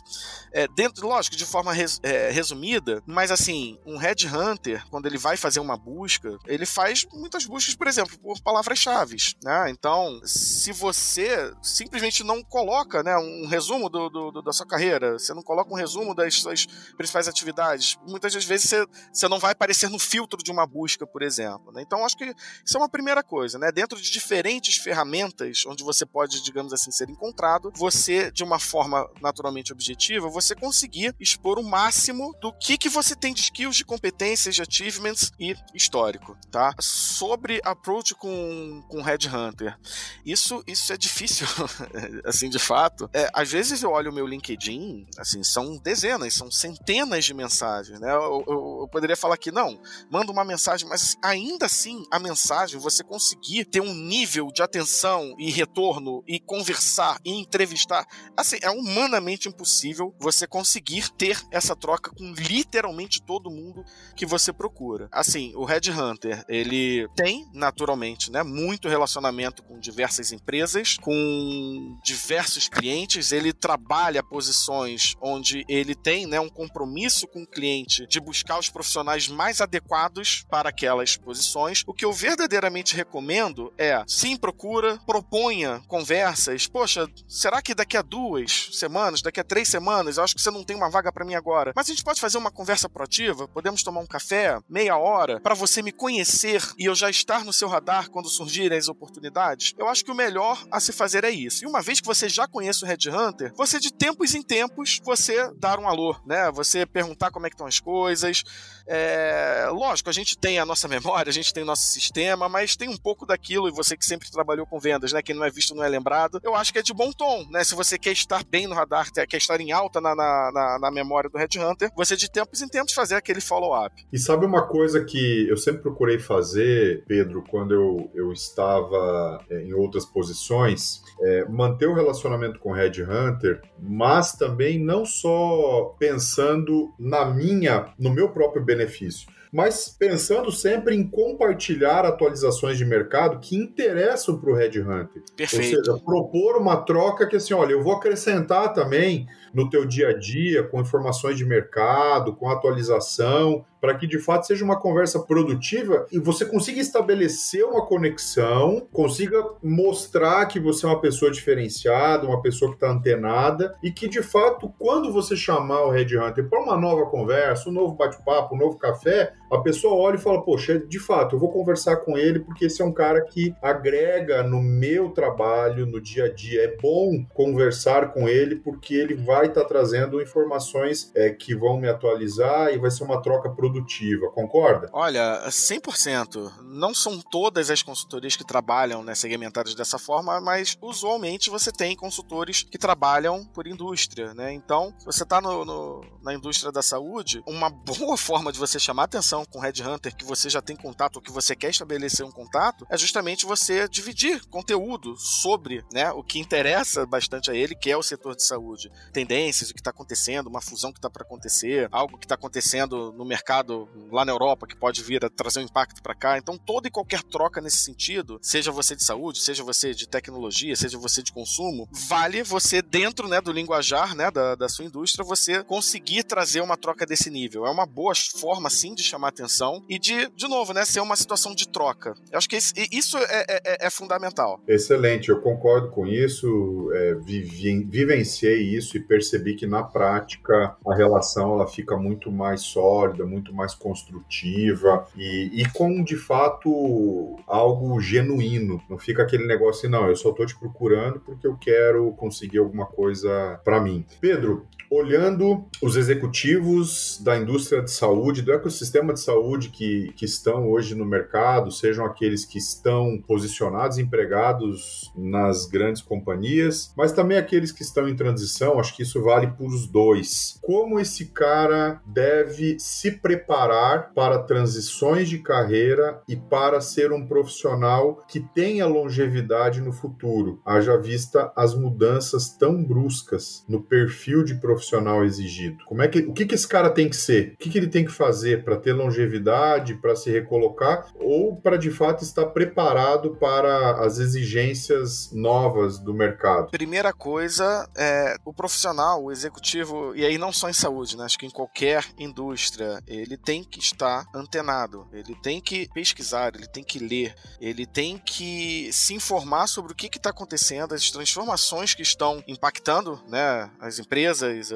é, 0.52 0.68
dentro, 0.68 1.08
lógico, 1.08 1.34
de 1.34 1.46
forma 1.46 1.72
é, 2.02 2.30
resumida, 2.30 3.02
mas 3.06 3.30
assim, 3.30 3.78
um 3.86 3.96
headhunter, 3.96 4.84
quando 4.88 5.06
ele 5.06 5.18
vai 5.18 5.36
fazer 5.36 5.60
uma 5.60 5.76
busca, 5.76 6.38
ele 6.46 6.66
faz 6.66 7.06
muitas 7.12 7.44
buscas, 7.46 7.74
por 7.74 7.86
exemplo, 7.86 8.18
por 8.18 8.40
palavras-chave, 8.40 9.16
né? 9.42 9.70
Então, 9.70 10.20
se 10.24 10.72
você 10.72 11.52
simplesmente 11.62 12.24
não 12.24 12.42
coloca, 12.42 13.02
né, 13.02 13.16
um 13.16 13.46
resumo 13.46 13.88
do, 13.88 14.08
do, 14.08 14.42
da 14.42 14.52
sua 14.52 14.66
carreira, 14.66 15.18
você 15.18 15.34
não 15.34 15.42
coloca 15.42 15.72
um 15.72 15.76
resumo 15.76 16.14
das 16.14 16.34
suas 16.34 16.66
principais 16.96 17.28
atividades, 17.28 17.98
muitas 18.06 18.32
das 18.32 18.44
vezes 18.44 18.68
você, 18.68 18.86
você 19.12 19.28
não 19.28 19.38
vai 19.38 19.52
aparecer 19.52 19.88
no 19.88 19.98
filtro 19.98 20.42
de 20.42 20.50
uma 20.50 20.66
busca, 20.66 21.06
por 21.06 21.22
exemplo. 21.22 21.72
Né? 21.72 21.82
Então, 21.82 22.04
acho 22.04 22.16
que 22.16 22.34
isso 22.64 22.76
é 22.76 22.80
uma 22.80 22.88
primeira 22.88 23.22
coisa, 23.22 23.58
né? 23.58 23.70
Dentro 23.72 24.00
de 24.00 24.10
diferentes 24.10 24.76
ferramentas 24.76 25.64
onde 25.66 25.82
você 25.82 26.04
pode, 26.04 26.42
digamos 26.42 26.72
assim, 26.72 26.90
ser 26.90 27.08
encontrado, 27.08 27.72
você, 27.74 28.30
de 28.30 28.42
uma 28.42 28.58
forma 28.58 29.08
naturalmente 29.20 29.72
objetiva, 29.72 30.28
você 30.28 30.54
conseguir 30.54 31.14
expor 31.18 31.58
o 31.58 31.62
máximo 31.72 32.36
do 32.38 32.52
que, 32.52 32.76
que 32.76 32.90
você 32.90 33.16
tem 33.16 33.32
de 33.32 33.40
skills, 33.40 33.76
de 33.76 33.84
competências, 33.84 34.54
de 34.54 34.60
achievements 34.60 35.32
e 35.40 35.56
histórico, 35.74 36.36
tá? 36.50 36.74
Sobre 36.78 37.62
approach 37.64 38.14
com, 38.14 38.84
com 38.90 39.00
Headhunter. 39.00 39.78
Isso, 40.22 40.62
isso 40.66 40.92
é 40.92 40.98
difícil, 40.98 41.46
assim, 42.26 42.50
de 42.50 42.58
fato. 42.58 43.08
É, 43.14 43.30
às 43.32 43.50
vezes 43.50 43.82
eu 43.82 43.90
olho 43.90 44.10
o 44.10 44.14
meu 44.14 44.26
LinkedIn, 44.26 45.06
assim, 45.16 45.42
são 45.42 45.78
dezenas, 45.78 46.34
são 46.34 46.50
centenas 46.50 47.24
de 47.24 47.32
mensagens, 47.32 47.98
né? 47.98 48.12
Eu, 48.12 48.44
eu, 48.46 48.78
eu 48.82 48.88
poderia 48.92 49.16
falar 49.16 49.38
que 49.38 49.50
não, 49.50 49.80
manda 50.10 50.30
uma 50.30 50.44
mensagem, 50.44 50.86
mas 50.86 51.02
assim, 51.02 51.18
ainda 51.22 51.64
assim, 51.64 52.04
a 52.10 52.18
mensagem, 52.18 52.78
você 52.78 53.02
conseguir 53.02 53.64
ter 53.64 53.80
um 53.80 53.94
nível 53.94 54.48
de 54.52 54.62
atenção 54.62 55.34
e 55.38 55.50
retorno 55.50 56.22
e 56.28 56.38
conversar 56.38 57.18
e 57.24 57.30
entrevistar, 57.32 58.06
assim, 58.36 58.58
é 58.60 58.68
humanamente 58.68 59.48
impossível 59.48 60.14
você 60.18 60.46
conseguir 60.46 61.08
ter 61.14 61.40
essa 61.50 61.61
troca 61.76 62.10
com 62.10 62.32
literalmente 62.32 63.22
todo 63.22 63.50
mundo 63.50 63.84
que 64.16 64.26
você 64.26 64.52
procura. 64.52 65.08
Assim, 65.12 65.52
o 65.54 65.64
Red 65.64 65.90
Hunter, 65.90 66.44
ele 66.48 67.08
tem 67.14 67.46
naturalmente, 67.52 68.30
né, 68.30 68.42
muito 68.42 68.88
relacionamento 68.88 69.62
com 69.62 69.78
diversas 69.78 70.32
empresas, 70.32 70.96
com 71.00 71.98
diversos 72.02 72.68
clientes, 72.68 73.32
ele 73.32 73.52
trabalha 73.52 74.22
posições 74.22 75.14
onde 75.20 75.64
ele 75.68 75.94
tem, 75.94 76.26
né, 76.26 76.40
um 76.40 76.48
compromisso 76.48 77.26
com 77.26 77.42
o 77.42 77.46
cliente 77.46 78.06
de 78.06 78.20
buscar 78.20 78.58
os 78.58 78.68
profissionais 78.68 79.28
mais 79.28 79.60
adequados 79.60 80.44
para 80.50 80.68
aquelas 80.68 81.16
posições. 81.16 81.82
O 81.86 81.94
que 81.94 82.04
eu 82.04 82.12
verdadeiramente 82.12 82.94
recomendo 82.94 83.72
é, 83.78 84.02
sim, 84.06 84.36
procura, 84.36 84.98
proponha 85.06 85.82
conversas. 85.86 86.66
Poxa, 86.66 87.08
será 87.28 87.62
que 87.62 87.74
daqui 87.74 87.96
a 87.96 88.02
duas 88.02 88.70
semanas, 88.72 89.22
daqui 89.22 89.40
a 89.40 89.44
três 89.44 89.68
semanas, 89.68 90.16
eu 90.16 90.24
acho 90.24 90.34
que 90.34 90.42
você 90.42 90.50
não 90.50 90.64
tem 90.64 90.76
uma 90.76 90.90
vaga 90.90 91.12
para 91.12 91.24
mim 91.24 91.34
agora, 91.34 91.51
mas 91.74 91.88
a 91.88 91.92
gente 91.92 92.04
pode 92.04 92.20
fazer 92.20 92.38
uma 92.38 92.50
conversa 92.50 92.88
proativa? 92.88 93.46
Podemos 93.48 93.82
tomar 93.82 94.00
um 94.00 94.06
café, 94.06 94.58
meia 94.68 94.96
hora, 94.96 95.40
para 95.40 95.54
você 95.54 95.82
me 95.82 95.92
conhecer 95.92 96.62
e 96.78 96.86
eu 96.86 96.94
já 96.94 97.10
estar 97.10 97.44
no 97.44 97.52
seu 97.52 97.68
radar 97.68 98.10
quando 98.10 98.28
surgirem 98.28 98.78
as 98.78 98.88
oportunidades? 98.88 99.74
Eu 99.78 99.88
acho 99.88 100.04
que 100.04 100.10
o 100.10 100.14
melhor 100.14 100.64
a 100.70 100.80
se 100.80 100.92
fazer 100.92 101.24
é 101.24 101.30
isso. 101.30 101.64
E 101.64 101.66
uma 101.66 101.82
vez 101.82 102.00
que 102.00 102.06
você 102.06 102.28
já 102.28 102.46
conhece 102.48 102.84
o 102.84 102.86
Red 102.86 103.10
Hunter, 103.10 103.52
você 103.56 103.78
de 103.78 103.92
tempos 103.92 104.34
em 104.34 104.42
tempos, 104.42 105.00
você 105.04 105.50
dar 105.56 105.78
um 105.78 105.88
alô, 105.88 106.16
né? 106.24 106.50
Você 106.52 106.86
perguntar 106.86 107.30
como 107.30 107.46
é 107.46 107.50
que 107.50 107.54
estão 107.54 107.66
as 107.66 107.80
coisas. 107.80 108.42
É... 108.86 109.66
Lógico, 109.70 110.10
a 110.10 110.12
gente 110.12 110.36
tem 110.36 110.58
a 110.58 110.66
nossa 110.66 110.88
memória, 110.88 111.30
a 111.30 111.32
gente 111.32 111.52
tem 111.52 111.62
o 111.62 111.66
nosso 111.66 111.82
sistema, 111.82 112.48
mas 112.48 112.76
tem 112.76 112.88
um 112.88 112.96
pouco 112.96 113.26
daquilo, 113.26 113.68
e 113.68 113.72
você 113.72 113.96
que 113.96 114.04
sempre 114.04 114.30
trabalhou 114.30 114.66
com 114.66 114.78
vendas, 114.78 115.12
né? 115.12 115.22
Quem 115.22 115.34
não 115.34 115.44
é 115.44 115.50
visto 115.50 115.74
não 115.74 115.84
é 115.84 115.88
lembrado. 115.88 116.40
Eu 116.42 116.54
acho 116.54 116.72
que 116.72 116.78
é 116.78 116.82
de 116.82 116.92
bom 116.92 117.12
tom, 117.12 117.46
né? 117.50 117.64
Se 117.64 117.74
você 117.74 117.98
quer 117.98 118.12
estar 118.12 118.44
bem 118.44 118.66
no 118.66 118.74
radar, 118.74 119.10
quer 119.12 119.36
estar 119.36 119.60
em 119.60 119.72
alta 119.72 120.00
na, 120.00 120.14
na, 120.14 120.50
na, 120.52 120.78
na 120.78 120.90
memória 120.90 121.30
do 121.30 121.38
Red 121.38 121.58
Hunter, 121.58 121.90
você 121.96 122.16
de 122.16 122.30
tempos 122.30 122.62
em 122.62 122.68
tempos 122.68 122.92
fazer 122.92 123.14
aquele 123.14 123.40
follow-up. 123.40 123.94
E 124.12 124.18
sabe 124.18 124.46
uma 124.46 124.66
coisa 124.66 125.04
que 125.04 125.48
eu 125.48 125.56
sempre 125.56 125.82
procurei 125.82 126.18
fazer, 126.18 127.04
Pedro, 127.06 127.44
quando 127.50 127.72
eu, 127.72 128.10
eu 128.14 128.32
estava 128.32 129.44
é, 129.50 129.62
em 129.62 129.72
outras 129.72 130.04
posições, 130.04 131.02
é, 131.20 131.44
manter 131.48 131.86
o 131.86 131.94
relacionamento 131.94 132.58
com 132.58 132.70
o 132.70 132.74
Red 132.74 133.02
Hunter, 133.02 133.60
mas 133.78 134.32
também 134.32 134.78
não 134.78 135.04
só 135.04 135.94
pensando 135.98 136.92
na 136.98 137.24
minha, 137.24 137.92
no 137.98 138.10
meu 138.10 138.28
próprio 138.30 138.64
benefício 138.74 139.26
mas 139.52 139.94
pensando 139.98 140.50
sempre 140.50 140.96
em 140.96 141.06
compartilhar 141.06 142.06
atualizações 142.06 142.78
de 142.78 142.86
mercado 142.86 143.38
que 143.38 143.54
interessam 143.54 144.38
para 144.40 144.50
o 144.50 144.54
Red 144.54 144.80
Hunter. 144.80 145.22
Perfeito. 145.36 145.78
Ou 145.78 145.84
seja, 145.84 146.02
propor 146.02 146.56
uma 146.56 146.78
troca 146.78 147.26
que 147.26 147.36
assim, 147.36 147.52
olha, 147.52 147.72
eu 147.72 147.82
vou 147.82 147.94
acrescentar 147.94 148.72
também 148.72 149.26
no 149.52 149.68
teu 149.68 149.84
dia 149.84 150.08
a 150.08 150.18
dia 150.18 150.62
com 150.62 150.80
informações 150.80 151.36
de 151.36 151.44
mercado, 151.44 152.34
com 152.34 152.48
atualização, 152.48 153.64
para 153.82 153.94
que 153.96 154.06
de 154.06 154.20
fato 154.20 154.46
seja 154.46 154.64
uma 154.64 154.78
conversa 154.78 155.18
produtiva 155.18 156.06
e 156.12 156.18
você 156.20 156.46
consiga 156.46 156.80
estabelecer 156.80 157.64
uma 157.64 157.84
conexão, 157.84 158.86
consiga 158.92 159.44
mostrar 159.60 160.46
que 160.46 160.60
você 160.60 160.86
é 160.86 160.88
uma 160.88 161.00
pessoa 161.00 161.32
diferenciada, 161.32 162.28
uma 162.28 162.40
pessoa 162.40 162.70
que 162.70 162.76
está 162.76 162.88
antenada 162.88 163.74
e 163.82 163.90
que 163.90 164.08
de 164.08 164.22
fato, 164.22 164.72
quando 164.78 165.12
você 165.12 165.34
chamar 165.34 165.82
o 165.82 165.90
Red 165.90 166.16
Hunter 166.16 166.48
para 166.48 166.62
uma 166.62 166.76
nova 166.76 167.06
conversa, 167.06 167.68
um 167.68 167.72
novo 167.72 167.96
bate-papo, 167.96 168.54
um 168.54 168.58
novo 168.58 168.78
café, 168.78 169.32
a 169.50 169.58
pessoa 169.58 169.94
olha 169.94 170.14
e 170.14 170.20
fala: 170.20 170.42
Poxa, 170.42 170.78
de 170.78 170.98
fato, 170.98 171.34
eu 171.36 171.40
vou 171.40 171.50
conversar 171.50 171.96
com 171.96 172.16
ele 172.16 172.40
porque 172.40 172.66
esse 172.66 172.80
é 172.80 172.84
um 172.84 172.92
cara 172.92 173.20
que 173.20 173.54
agrega 173.60 174.42
no 174.42 174.62
meu 174.62 175.10
trabalho, 175.10 175.86
no 175.86 176.00
dia 176.00 176.26
a 176.26 176.32
dia. 176.32 176.62
É 176.62 176.76
bom 176.80 177.24
conversar 177.34 178.12
com 178.12 178.28
ele 178.28 178.56
porque 178.56 178.94
ele 178.94 179.14
vai 179.14 179.41
estar 179.48 179.62
tá 179.62 179.68
trazendo 179.68 180.20
informações 180.20 181.10
é, 181.14 181.30
que 181.30 181.54
vão 181.54 181.78
me 181.78 181.88
atualizar 181.88 182.72
e 182.72 182.78
vai 182.78 182.90
ser 182.90 183.04
uma 183.04 183.20
troca 183.20 183.50
produtiva 183.50 184.30
concorda? 184.30 184.88
Olha, 184.92 185.42
100%. 185.48 186.52
Não 186.64 186.94
são 186.94 187.20
todas 187.20 187.70
as 187.70 187.82
consultorias 187.82 188.36
que 188.36 188.44
trabalham 188.44 189.02
né, 189.02 189.14
segmentadas 189.14 189.74
dessa 189.74 189.98
forma, 189.98 190.40
mas 190.40 190.76
usualmente 190.80 191.50
você 191.50 191.70
tem 191.70 191.96
consultores 191.96 192.62
que 192.62 192.78
trabalham 192.78 193.44
por 193.44 193.66
indústria, 193.66 194.34
né? 194.34 194.52
Então, 194.52 194.94
se 194.98 195.06
você 195.06 195.22
está 195.22 195.40
na 195.40 196.34
indústria 196.34 196.72
da 196.72 196.82
saúde, 196.82 197.42
uma 197.46 197.70
boa 197.70 198.16
forma 198.16 198.52
de 198.52 198.58
você 198.58 198.78
chamar 198.78 199.04
atenção 199.04 199.44
com 199.44 199.58
o 199.58 199.62
Headhunter 199.62 200.14
que 200.16 200.24
você 200.24 200.48
já 200.48 200.60
tem 200.60 200.76
contato 200.76 201.16
ou 201.16 201.22
que 201.22 201.32
você 201.32 201.54
quer 201.54 201.70
estabelecer 201.70 202.24
um 202.24 202.30
contato 202.30 202.86
é 202.90 202.96
justamente 202.96 203.46
você 203.46 203.88
dividir 203.88 204.44
conteúdo 204.46 205.16
sobre 205.16 205.84
né, 205.92 206.10
o 206.12 206.22
que 206.22 206.38
interessa 206.38 207.06
bastante 207.06 207.50
a 207.50 207.54
ele, 207.54 207.74
que 207.74 207.90
é 207.90 207.96
o 207.96 208.02
setor 208.02 208.34
de 208.34 208.44
saúde. 208.44 208.90
Tendências, 209.32 209.70
o 209.70 209.74
que 209.74 209.80
está 209.80 209.90
acontecendo, 209.90 210.48
uma 210.48 210.60
fusão 210.60 210.92
que 210.92 210.98
está 210.98 211.08
para 211.08 211.22
acontecer, 211.22 211.88
algo 211.90 212.18
que 212.18 212.26
está 212.26 212.34
acontecendo 212.34 213.14
no 213.16 213.24
mercado 213.24 213.88
lá 214.10 214.26
na 214.26 214.32
Europa 214.32 214.66
que 214.66 214.76
pode 214.76 215.02
vir 215.02 215.24
a 215.24 215.30
trazer 215.30 215.60
um 215.60 215.62
impacto 215.62 216.02
para 216.02 216.14
cá. 216.14 216.36
Então, 216.36 216.58
toda 216.58 216.86
e 216.86 216.90
qualquer 216.90 217.22
troca 217.22 217.58
nesse 217.58 217.78
sentido, 217.78 218.38
seja 218.42 218.70
você 218.70 218.94
de 218.94 219.02
saúde, 219.02 219.40
seja 219.40 219.64
você 219.64 219.94
de 219.94 220.06
tecnologia, 220.06 220.76
seja 220.76 220.98
você 220.98 221.22
de 221.22 221.32
consumo, 221.32 221.88
vale 221.90 222.42
você, 222.42 222.82
dentro 222.82 223.26
né, 223.26 223.40
do 223.40 223.52
linguajar 223.52 224.14
né, 224.14 224.30
da, 224.30 224.54
da 224.54 224.68
sua 224.68 224.84
indústria, 224.84 225.24
você 225.24 225.64
conseguir 225.64 226.24
trazer 226.24 226.60
uma 226.60 226.76
troca 226.76 227.06
desse 227.06 227.30
nível. 227.30 227.64
É 227.64 227.70
uma 227.70 227.86
boa 227.86 228.12
forma, 228.14 228.68
sim, 228.68 228.94
de 228.94 229.02
chamar 229.02 229.28
atenção 229.28 229.82
e 229.88 229.98
de, 229.98 230.28
de 230.36 230.46
novo, 230.46 230.74
né, 230.74 230.84
ser 230.84 231.00
uma 231.00 231.16
situação 231.16 231.54
de 231.54 231.66
troca. 231.66 232.12
Eu 232.30 232.36
acho 232.36 232.48
que 232.48 232.58
isso 232.92 233.16
é, 233.16 233.46
é, 233.48 233.62
é, 233.64 233.86
é, 233.86 233.90
fundamental. 233.90 234.60
Excelente, 234.68 235.30
eu 235.30 235.40
concordo 235.40 235.90
com 235.90 236.06
isso, 236.06 236.90
é, 236.92 237.14
vivenciei 237.24 238.76
isso 238.76 238.94
e 238.98 239.00
percebi 239.00 239.21
que 239.56 239.66
na 239.66 239.82
prática 239.82 240.76
a 240.86 240.94
relação 240.94 241.54
ela 241.54 241.66
fica 241.66 241.96
muito 241.96 242.30
mais 242.30 242.62
sólida, 242.62 243.24
muito 243.24 243.42
muito 243.42 243.54
mais 243.54 243.74
construtiva 243.74 245.06
e, 245.16 245.50
e 245.52 245.68
com, 245.70 246.02
de 246.02 246.16
fato, 246.16 247.36
algo 247.46 248.00
genuíno. 248.00 248.80
Não 248.88 248.98
fica 248.98 249.22
aquele 249.22 249.46
negócio 249.46 249.80
assim, 249.80 249.88
não, 249.88 250.08
eu 250.08 250.16
só 250.16 250.30
estou 250.30 250.46
te 250.46 250.58
procurando 250.58 251.20
porque 251.20 251.46
eu 251.46 251.56
quero 251.56 252.10
conseguir 252.12 252.58
alguma 252.58 252.86
coisa 252.86 253.60
para 253.64 253.80
mim. 253.80 254.04
Pedro, 254.20 254.66
olhando 254.90 255.64
os 255.80 255.96
executivos 255.96 257.18
da 257.24 257.38
indústria 257.38 257.80
de 257.80 257.90
saúde, 257.90 258.42
do 258.42 258.52
ecossistema 258.52 259.14
de 259.14 259.20
saúde 259.20 259.70
que, 259.70 260.12
que 260.14 260.26
estão 260.26 260.70
hoje 260.70 260.94
no 260.94 261.06
mercado, 261.06 261.72
sejam 261.72 262.04
aqueles 262.04 262.44
que 262.44 262.58
estão 262.58 263.18
posicionados, 263.26 263.98
empregados 263.98 265.10
nas 265.16 265.64
grandes 265.64 266.02
companhias, 266.02 266.92
mas 266.94 267.10
também 267.10 267.38
aqueles 267.38 267.72
que 267.72 267.82
estão 267.82 268.06
em 268.06 268.14
transição, 268.14 268.78
acho 268.78 268.94
que 268.94 269.02
isso 269.02 269.11
vale 269.20 269.48
para 269.48 269.66
os 269.66 269.86
dois. 269.86 270.58
Como 270.62 271.00
esse 271.00 271.26
cara 271.26 272.00
deve 272.06 272.76
se 272.78 273.10
preparar 273.10 274.12
para 274.14 274.38
transições 274.38 275.28
de 275.28 275.38
carreira 275.38 276.20
e 276.28 276.36
para 276.36 276.80
ser 276.80 277.12
um 277.12 277.26
profissional 277.26 278.22
que 278.28 278.40
tenha 278.40 278.86
longevidade 278.86 279.80
no 279.80 279.92
futuro, 279.92 280.60
haja 280.64 280.96
vista 280.96 281.52
as 281.56 281.74
mudanças 281.74 282.50
tão 282.50 282.82
bruscas 282.82 283.64
no 283.68 283.82
perfil 283.82 284.44
de 284.44 284.54
profissional 284.54 285.24
exigido? 285.24 285.84
Como 285.86 286.02
é 286.02 286.08
que, 286.08 286.20
o 286.20 286.32
que, 286.32 286.46
que 286.46 286.54
esse 286.54 286.68
cara 286.68 286.90
tem 286.90 287.08
que 287.08 287.16
ser? 287.16 287.54
O 287.54 287.56
que, 287.58 287.70
que 287.70 287.78
ele 287.78 287.88
tem 287.88 288.04
que 288.04 288.12
fazer 288.12 288.64
para 288.64 288.76
ter 288.76 288.92
longevidade, 288.92 289.94
para 289.94 290.14
se 290.14 290.30
recolocar 290.30 291.06
ou 291.18 291.56
para 291.56 291.76
de 291.76 291.90
fato 291.90 292.22
estar 292.22 292.46
preparado 292.46 293.36
para 293.36 294.04
as 294.04 294.18
exigências 294.18 295.30
novas 295.32 295.98
do 295.98 296.14
mercado? 296.14 296.70
Primeira 296.70 297.12
coisa 297.12 297.88
é 297.96 298.36
o 298.44 298.52
profissional, 298.52 298.91
o 299.00 299.30
executivo, 299.30 300.14
e 300.14 300.24
aí 300.24 300.38
não 300.38 300.52
só 300.52 300.68
em 300.68 300.72
saúde, 300.72 301.16
né? 301.16 301.24
acho 301.24 301.38
que 301.38 301.46
em 301.46 301.50
qualquer 301.50 302.04
indústria, 302.18 303.02
ele 303.06 303.36
tem 303.36 303.64
que 303.64 303.78
estar 303.78 304.26
antenado, 304.34 305.08
ele 305.12 305.34
tem 305.36 305.60
que 305.60 305.88
pesquisar, 305.92 306.54
ele 306.54 306.66
tem 306.66 306.84
que 306.84 306.98
ler, 306.98 307.34
ele 307.60 307.86
tem 307.86 308.18
que 308.18 308.90
se 308.92 309.14
informar 309.14 309.66
sobre 309.66 309.92
o 309.92 309.94
que 309.94 310.06
está 310.06 310.30
acontecendo, 310.30 310.94
as 310.94 311.10
transformações 311.10 311.94
que 311.94 312.02
estão 312.02 312.42
impactando 312.46 313.22
né, 313.28 313.70
as 313.80 313.98
empresas, 313.98 314.70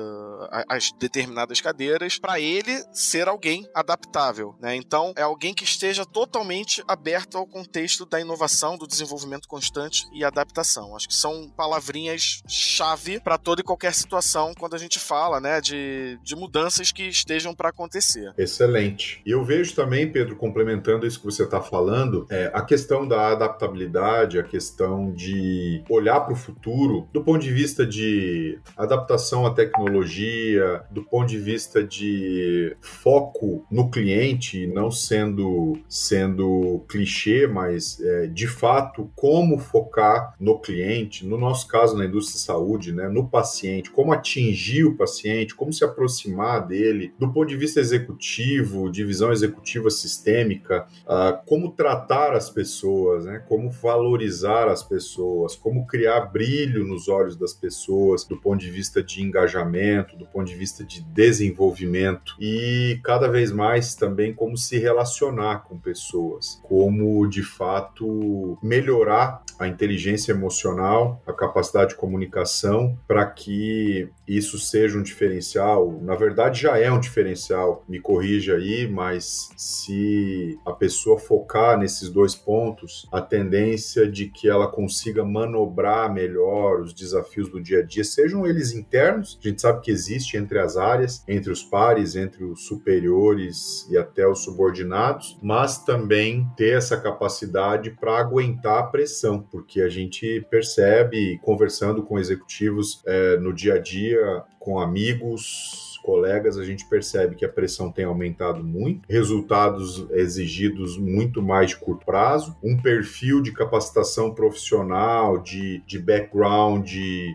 as 0.69 0.91
determinadas 0.93 1.61
cadeiras 1.61 2.19
para 2.19 2.41
ele 2.41 2.85
ser 2.93 3.29
alguém 3.29 3.69
adaptável, 3.75 4.55
né? 4.61 4.75
Então 4.77 5.13
é 5.17 5.23
alguém 5.23 5.55
que 5.55 5.65
esteja 5.65 6.05
totalmente 6.05 6.83
aberto 6.89 7.37
ao 7.37 7.47
contexto 7.47 8.07
da 8.07 8.21
inovação, 8.21 8.77
do 8.77 8.87
desenvolvimento 8.87 9.49
constante 9.49 10.07
e 10.13 10.25
adaptação. 10.25 10.97
Acho 10.97 11.09
que 11.09 11.15
são 11.15 11.49
palavrinhas 11.51 12.43
chave 12.49 13.21
para 13.21 13.39
toda 13.39 13.61
e 13.61 13.65
qualquer 13.65 13.95
situação 14.07 14.55
quando 14.59 14.75
a 14.75 14.79
gente 14.79 14.99
fala, 14.99 15.41
né, 15.41 15.61
de 15.61 16.07
de, 16.23 16.37
mudanças 16.37 16.93
que 16.93 17.09
estejam 17.09 17.55
para 17.55 17.71
acontecer. 17.71 18.33
Excelente. 18.37 19.21
E 19.25 19.31
eu 19.31 19.45
vejo 19.45 19.75
também, 19.75 20.11
Pedro, 20.11 20.37
complementando 20.37 21.07
isso 21.07 21.19
que 21.19 21.25
você 21.25 21.45
está 21.45 21.61
falando, 21.61 22.27
é, 22.31 22.51
a 22.53 22.63
questão 22.63 23.07
da 23.07 23.33
adaptabilidade, 23.33 24.39
a 24.39 24.43
questão 24.43 25.13
de 25.13 25.83
olhar 25.89 26.21
para 26.21 26.35
o 26.35 26.37
futuro 26.37 27.09
do 27.13 27.23
ponto 27.23 27.41
de 27.41 27.53
vista 27.53 27.87
de 27.87 28.59
adaptação 28.77 29.47
à 29.47 29.55
tecnologia, 29.55 30.83
do 30.91 31.03
ponto 31.03 31.29
de 31.29 31.39
vista 31.39 31.83
de 31.83 32.77
foco 32.81 33.65
no 33.71 33.91
cliente, 33.91 34.67
não 34.67 34.91
sendo, 34.91 35.79
sendo 35.89 36.85
clichê, 36.89 37.47
mas 37.47 38.01
é, 38.01 38.27
de 38.27 38.47
fato 38.47 39.11
como 39.17 39.59
focar 39.59 40.35
no 40.39 40.61
cliente, 40.61 41.27
no 41.27 41.39
nosso 41.39 41.67
caso 41.67 41.97
na 41.97 42.05
indústria 42.05 42.39
de 42.39 42.45
saúde, 42.45 42.93
né, 42.93 43.09
no 43.09 43.29
paciente, 43.29 43.91
como 43.97 44.13
atingir 44.13 44.85
o 44.85 44.95
paciente, 44.95 45.55
como 45.55 45.73
se 45.73 45.83
aproximar 45.83 46.67
dele, 46.67 47.15
do 47.19 47.33
ponto 47.33 47.49
de 47.49 47.57
vista 47.57 47.81
executivo, 47.81 48.91
divisão 48.91 49.33
executiva 49.33 49.89
sistêmica, 49.89 50.87
uh, 51.07 51.43
como 51.47 51.73
tratar 51.73 52.35
as 52.35 52.51
pessoas, 52.51 53.25
né, 53.25 53.43
como 53.49 53.71
valorizar 53.71 54.69
as 54.69 54.83
pessoas, 54.83 55.57
como 55.57 55.87
criar 55.87 56.21
brilho 56.27 56.85
nos 56.85 57.09
olhos 57.09 57.37
das 57.37 57.55
pessoas, 57.55 58.23
do 58.23 58.37
ponto 58.37 58.61
de 58.61 58.71
vista 58.71 59.03
de 59.03 59.23
engajamento, 59.23 60.15
do 60.15 60.27
ponto 60.27 60.47
de 60.47 60.55
vista 60.55 60.85
de 60.85 61.01
desenvolvimento. 61.01 62.35
E 62.39 63.01
cada 63.03 63.29
vez 63.29 63.51
mais 63.51 63.95
também 63.95 64.35
como 64.35 64.59
se 64.59 64.79
relacionar 64.79 65.65
com 65.67 65.79
pessoas, 65.79 66.61
como 66.65 67.27
de 67.27 67.43
fato 67.43 68.59
melhorar 68.63 69.43
a 69.59 69.67
inteligência 69.67 70.33
emocional, 70.33 71.23
a 71.27 71.33
capacidade 71.33 71.91
de 71.91 71.97
comunicação 71.97 72.99
para 73.09 73.25
que 73.25 73.86
isso 74.27 74.59
seja 74.59 74.99
um 74.99 75.03
diferencial. 75.03 76.01
Na 76.03 76.15
verdade, 76.15 76.63
já 76.63 76.79
é 76.79 76.91
um 76.91 77.01
diferencial, 77.01 77.85
me 77.89 78.01
corrija 78.01 78.57
aí, 78.57 78.89
mas 78.89 79.51
se 79.57 80.59
a 80.67 80.73
pessoa 80.73 81.19
focar 81.19 81.79
nesses 81.79 82.09
dois 82.11 82.35
pontos, 82.35 83.07
a 83.13 83.21
tendência 83.21 84.11
de 84.11 84.29
que 84.29 84.49
ela 84.49 84.69
consiga 84.69 85.25
manobrar 85.25 86.13
melhor 86.13 86.81
os 86.81 86.93
desafios 86.93 87.49
do 87.49 87.63
dia 87.63 87.81
a 87.81 87.83
dia, 87.83 88.05
sejam 88.05 88.47
eles 88.47 88.73
internos, 88.73 89.39
a 89.43 89.49
gente 89.49 89.61
sabe 89.61 89.81
que 89.81 89.91
existe 89.91 90.37
entre 90.37 90.59
as 90.59 90.77
áreas, 90.77 91.23
entre 91.29 91.53
os 91.53 91.63
pares, 91.63 92.17
entre 92.17 92.45
os 92.45 92.67
superiores 92.67 93.87
e 93.91 93.97
até 93.97 94.27
os 94.27 94.41
subordinados, 94.41 95.39
mas 95.43 95.85
também 95.85 96.47
ter 96.57 96.77
essa 96.77 96.97
capacidade 96.97 97.91
para 97.91 98.19
aguentar 98.19 98.79
a 98.79 98.83
pressão, 98.85 99.41
porque 99.51 99.81
a 99.81 99.89
gente 99.89 100.45
percebe, 100.51 101.39
conversando 101.43 102.03
com 102.03 102.19
executivos 102.19 103.03
é, 103.07 103.37
no 103.39 103.53
dia 103.53 103.76
a 103.77 103.81
dia, 103.81 104.43
com 104.59 104.79
amigos, 104.79 105.96
colegas, 106.07 106.57
a 106.57 106.65
gente 106.65 106.87
percebe 106.87 107.35
que 107.35 107.45
a 107.45 107.49
pressão 107.49 107.91
tem 107.91 108.05
aumentado 108.05 108.63
muito, 108.63 109.03
resultados 109.09 110.07
exigidos 110.13 110.97
muito 110.97 111.43
mais 111.43 111.71
de 111.71 111.77
curto 111.77 112.07
prazo, 112.07 112.57
um 112.63 112.77
perfil 112.81 113.43
de 113.43 113.53
capacitação 113.53 114.33
profissional, 114.33 115.39
de, 115.39 115.83
de 115.85 115.99
background, 115.99 116.89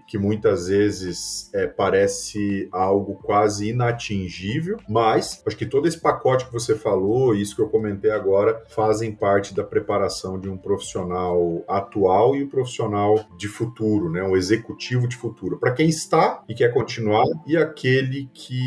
que 0.08 0.18
muitas 0.18 0.68
vezes 0.70 1.50
é, 1.54 1.68
parece 1.68 2.70
algo 2.72 3.16
quase 3.16 3.70
inatingível, 3.70 4.78
mas 4.88 5.44
acho 5.46 5.58
que 5.58 5.66
todo 5.66 5.86
esse 5.86 6.00
pacote 6.00 6.46
que 6.46 6.54
você 6.54 6.74
falou, 6.74 7.36
isso 7.36 7.56
que 7.56 7.62
eu 7.62 7.68
comentei 7.68 8.12
agora, 8.12 8.64
fazem 8.70 9.12
parte 9.12 9.54
da 9.54 9.66
preparação 9.66 10.40
de 10.40 10.50
um 10.50 10.56
profissional 10.56 11.62
atual 11.68 12.38
e 12.38 12.44
um 12.44 12.48
profissional 12.48 13.20
de 13.38 13.50
futuro, 13.50 14.10
né? 14.10 14.24
um 14.24 14.38
executivo 14.38 15.10
de 15.10 15.18
futuro. 15.18 15.60
Para 15.60 15.74
quem 15.74 15.90
está 15.90 16.42
e 16.48 16.56
quer 16.56 16.74
continuar, 16.74 17.26
e 17.46 17.58
aquele 17.58 18.30
que 18.34 18.61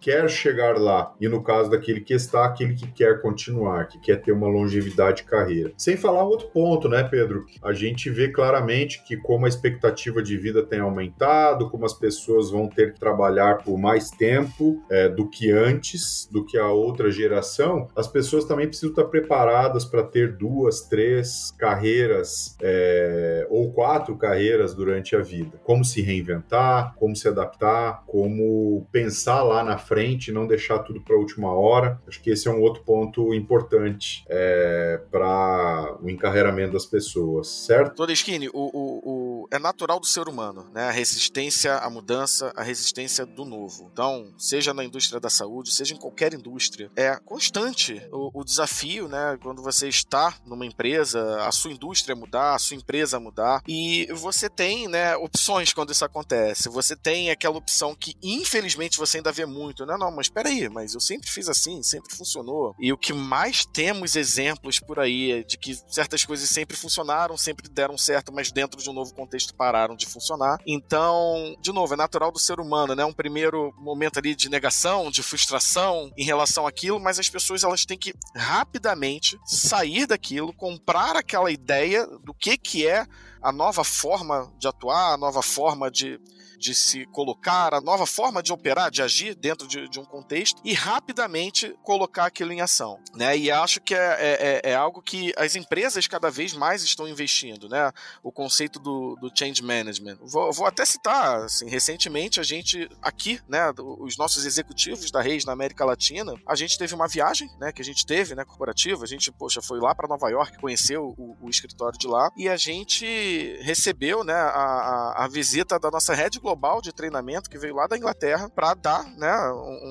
quer 0.00 0.28
chegar 0.28 0.78
lá, 0.78 1.14
e 1.20 1.28
no 1.28 1.42
caso 1.42 1.70
daquele 1.70 2.00
que 2.00 2.14
está, 2.14 2.44
aquele 2.44 2.74
que 2.74 2.86
quer 2.92 3.20
continuar, 3.20 3.86
que 3.88 3.98
quer 4.00 4.16
ter 4.20 4.32
uma 4.32 4.48
longevidade 4.48 5.18
de 5.18 5.24
carreira. 5.24 5.72
Sem 5.76 5.96
falar 5.96 6.22
outro 6.24 6.48
ponto, 6.48 6.88
né, 6.88 7.02
Pedro? 7.02 7.44
A 7.62 7.72
gente 7.72 8.10
vê 8.10 8.28
claramente 8.28 9.02
que 9.04 9.16
como 9.16 9.46
a 9.46 9.48
expectativa 9.48 10.22
de 10.22 10.36
vida 10.36 10.62
tem 10.62 10.80
aumentado, 10.80 11.70
como 11.70 11.84
as 11.84 11.94
pessoas 11.94 12.50
vão 12.50 12.68
ter 12.68 12.92
que 12.92 13.00
trabalhar 13.00 13.58
por 13.58 13.78
mais 13.78 14.10
tempo 14.10 14.82
é, 14.90 15.08
do 15.08 15.28
que 15.28 15.50
antes, 15.50 16.28
do 16.30 16.44
que 16.44 16.56
a 16.58 16.70
outra 16.70 17.10
geração, 17.10 17.88
as 17.96 18.06
pessoas 18.06 18.44
também 18.44 18.66
precisam 18.66 18.90
estar 18.90 19.04
preparadas 19.04 19.84
para 19.84 20.02
ter 20.02 20.36
duas, 20.36 20.82
três 20.82 21.52
carreiras 21.58 22.56
é, 22.62 23.46
ou 23.50 23.72
quatro 23.72 24.16
carreiras 24.16 24.74
durante 24.74 25.16
a 25.16 25.20
vida. 25.20 25.60
Como 25.64 25.84
se 25.84 26.00
reinventar, 26.00 26.94
como 26.96 27.16
se 27.16 27.28
adaptar, 27.28 28.04
como 28.06 28.86
pensar 28.92 29.07
pensar 29.08 29.42
lá 29.42 29.64
na 29.64 29.78
frente, 29.78 30.30
não 30.30 30.46
deixar 30.46 30.80
tudo 30.80 31.00
para 31.00 31.16
a 31.16 31.18
última 31.18 31.50
hora. 31.50 31.98
Acho 32.06 32.20
que 32.22 32.30
esse 32.30 32.46
é 32.46 32.50
um 32.50 32.60
outro 32.60 32.82
ponto 32.82 33.32
importante 33.32 34.22
é, 34.28 35.00
para 35.10 35.96
o 36.02 36.10
encarreiramento 36.10 36.74
das 36.74 36.84
pessoas, 36.84 37.48
certo? 37.48 37.94
Toda 37.94 38.12
Skinny, 38.12 38.48
o, 38.48 38.52
o, 38.52 39.00
o, 39.02 39.17
é 39.50 39.58
natural 39.58 40.00
do 40.00 40.06
ser 40.06 40.28
humano, 40.28 40.68
né? 40.72 40.88
A 40.88 40.90
resistência 40.90 41.76
à 41.76 41.90
mudança, 41.90 42.52
a 42.56 42.62
resistência 42.62 43.24
do 43.24 43.44
novo. 43.44 43.88
Então, 43.92 44.32
seja 44.36 44.74
na 44.74 44.84
indústria 44.84 45.20
da 45.20 45.30
saúde, 45.30 45.72
seja 45.72 45.94
em 45.94 45.98
qualquer 45.98 46.34
indústria, 46.34 46.90
é 46.96 47.16
constante 47.16 48.02
o, 48.12 48.40
o 48.40 48.44
desafio, 48.44 49.08
né? 49.08 49.38
Quando 49.42 49.62
você 49.62 49.88
está 49.88 50.34
numa 50.44 50.66
empresa, 50.66 51.42
a 51.44 51.52
sua 51.52 51.72
indústria 51.72 52.14
mudar, 52.14 52.54
a 52.54 52.58
sua 52.58 52.76
empresa 52.76 53.18
mudar, 53.20 53.62
e 53.66 54.06
você 54.12 54.48
tem, 54.48 54.88
né, 54.88 55.16
opções 55.16 55.72
quando 55.72 55.92
isso 55.92 56.04
acontece. 56.04 56.68
Você 56.68 56.96
tem 56.96 57.30
aquela 57.30 57.56
opção 57.56 57.94
que, 57.94 58.14
infelizmente, 58.22 58.98
você 58.98 59.18
ainda 59.18 59.32
vê 59.32 59.46
muito. 59.46 59.86
Não, 59.86 59.98
não, 59.98 60.10
mas 60.10 60.26
espera 60.26 60.48
aí, 60.48 60.68
mas 60.68 60.94
eu 60.94 61.00
sempre 61.00 61.30
fiz 61.30 61.48
assim, 61.48 61.82
sempre 61.82 62.14
funcionou. 62.14 62.74
E 62.78 62.92
o 62.92 62.98
que 62.98 63.12
mais 63.12 63.64
temos 63.64 64.16
exemplos 64.16 64.78
por 64.80 64.98
aí 64.98 65.32
é 65.32 65.42
de 65.42 65.56
que 65.56 65.74
certas 65.88 66.24
coisas 66.24 66.48
sempre 66.48 66.76
funcionaram, 66.76 67.36
sempre 67.36 67.68
deram 67.68 67.96
certo, 67.96 68.32
mas 68.32 68.50
dentro 68.50 68.80
de 68.80 68.88
um 68.90 68.92
novo 68.92 69.14
contexto 69.14 69.37
pararam 69.46 69.96
de 69.96 70.06
funcionar. 70.06 70.58
Então, 70.66 71.56
de 71.60 71.72
novo, 71.72 71.94
é 71.94 71.96
natural 71.96 72.30
do 72.30 72.38
ser 72.38 72.60
humano, 72.60 72.94
né? 72.94 73.04
Um 73.04 73.12
primeiro 73.12 73.72
momento 73.78 74.18
ali 74.18 74.34
de 74.34 74.48
negação, 74.48 75.10
de 75.10 75.22
frustração 75.22 76.12
em 76.16 76.24
relação 76.24 76.66
àquilo, 76.66 77.00
mas 77.00 77.18
as 77.18 77.28
pessoas 77.28 77.62
elas 77.62 77.84
têm 77.84 77.98
que 77.98 78.14
rapidamente 78.34 79.38
sair 79.44 80.06
daquilo, 80.06 80.52
comprar 80.52 81.16
aquela 81.16 81.50
ideia 81.50 82.06
do 82.24 82.34
que 82.34 82.56
que 82.56 82.86
é 82.86 83.06
a 83.42 83.52
nova 83.52 83.84
forma 83.84 84.52
de 84.58 84.66
atuar, 84.66 85.14
a 85.14 85.16
nova 85.16 85.42
forma 85.42 85.90
de 85.90 86.20
de 86.58 86.74
se 86.74 87.06
colocar, 87.06 87.72
a 87.72 87.80
nova 87.80 88.06
forma 88.06 88.42
de 88.42 88.52
operar, 88.52 88.90
de 88.90 89.02
agir 89.02 89.34
dentro 89.34 89.66
de, 89.66 89.88
de 89.88 90.00
um 90.00 90.04
contexto 90.04 90.60
e 90.64 90.74
rapidamente 90.74 91.74
colocar 91.82 92.26
aquilo 92.26 92.52
em 92.52 92.60
ação. 92.60 92.98
Né? 93.14 93.36
E 93.38 93.50
acho 93.50 93.80
que 93.80 93.94
é, 93.94 93.98
é, 93.98 94.60
é, 94.64 94.70
é, 94.72 94.74
algo 94.74 95.00
que 95.00 95.32
as 95.36 95.54
empresas 95.54 96.06
cada 96.06 96.30
vez 96.30 96.52
mais 96.52 96.82
estão 96.82 97.08
investindo, 97.08 97.68
né? 97.68 97.92
O 98.22 98.32
conceito 98.32 98.78
do, 98.78 99.16
do 99.16 99.30
change 99.34 99.62
management. 99.62 100.18
Vou, 100.22 100.52
vou 100.52 100.66
até 100.66 100.84
citar, 100.84 101.42
assim, 101.42 101.68
recentemente 101.68 102.40
a 102.40 102.42
gente 102.42 102.88
aqui, 103.00 103.40
né, 103.48 103.72
os 103.76 104.16
nossos 104.16 104.44
executivos 104.44 105.10
da 105.10 105.20
Reis 105.20 105.44
na 105.44 105.52
América 105.52 105.84
Latina, 105.84 106.34
a 106.46 106.54
gente 106.54 106.76
teve 106.76 106.94
uma 106.94 107.06
viagem, 107.06 107.48
né, 107.60 107.72
que 107.72 107.82
a 107.82 107.84
gente 107.84 108.04
teve, 108.04 108.34
né, 108.34 108.44
corporativa, 108.44 109.04
a 109.04 109.06
gente, 109.06 109.30
poxa, 109.30 109.62
foi 109.62 109.78
lá 109.80 109.94
para 109.94 110.08
Nova 110.08 110.28
York, 110.28 110.58
conheceu 110.58 111.14
o, 111.16 111.36
o, 111.40 111.48
escritório 111.48 111.98
de 111.98 112.06
lá 112.06 112.30
e 112.36 112.48
a 112.48 112.56
gente 112.56 113.56
recebeu, 113.60 114.24
né, 114.24 114.34
a, 114.34 114.48
a, 114.48 115.24
a 115.24 115.28
visita 115.28 115.78
da 115.78 115.90
nossa 115.90 116.14
head 116.14 116.38
global 116.38 116.47
de 116.82 116.92
treinamento 116.92 117.48
que 117.48 117.58
veio 117.58 117.74
lá 117.74 117.86
da 117.86 117.96
Inglaterra 117.96 118.48
para 118.48 118.74
dar 118.74 119.04
né, 119.16 119.34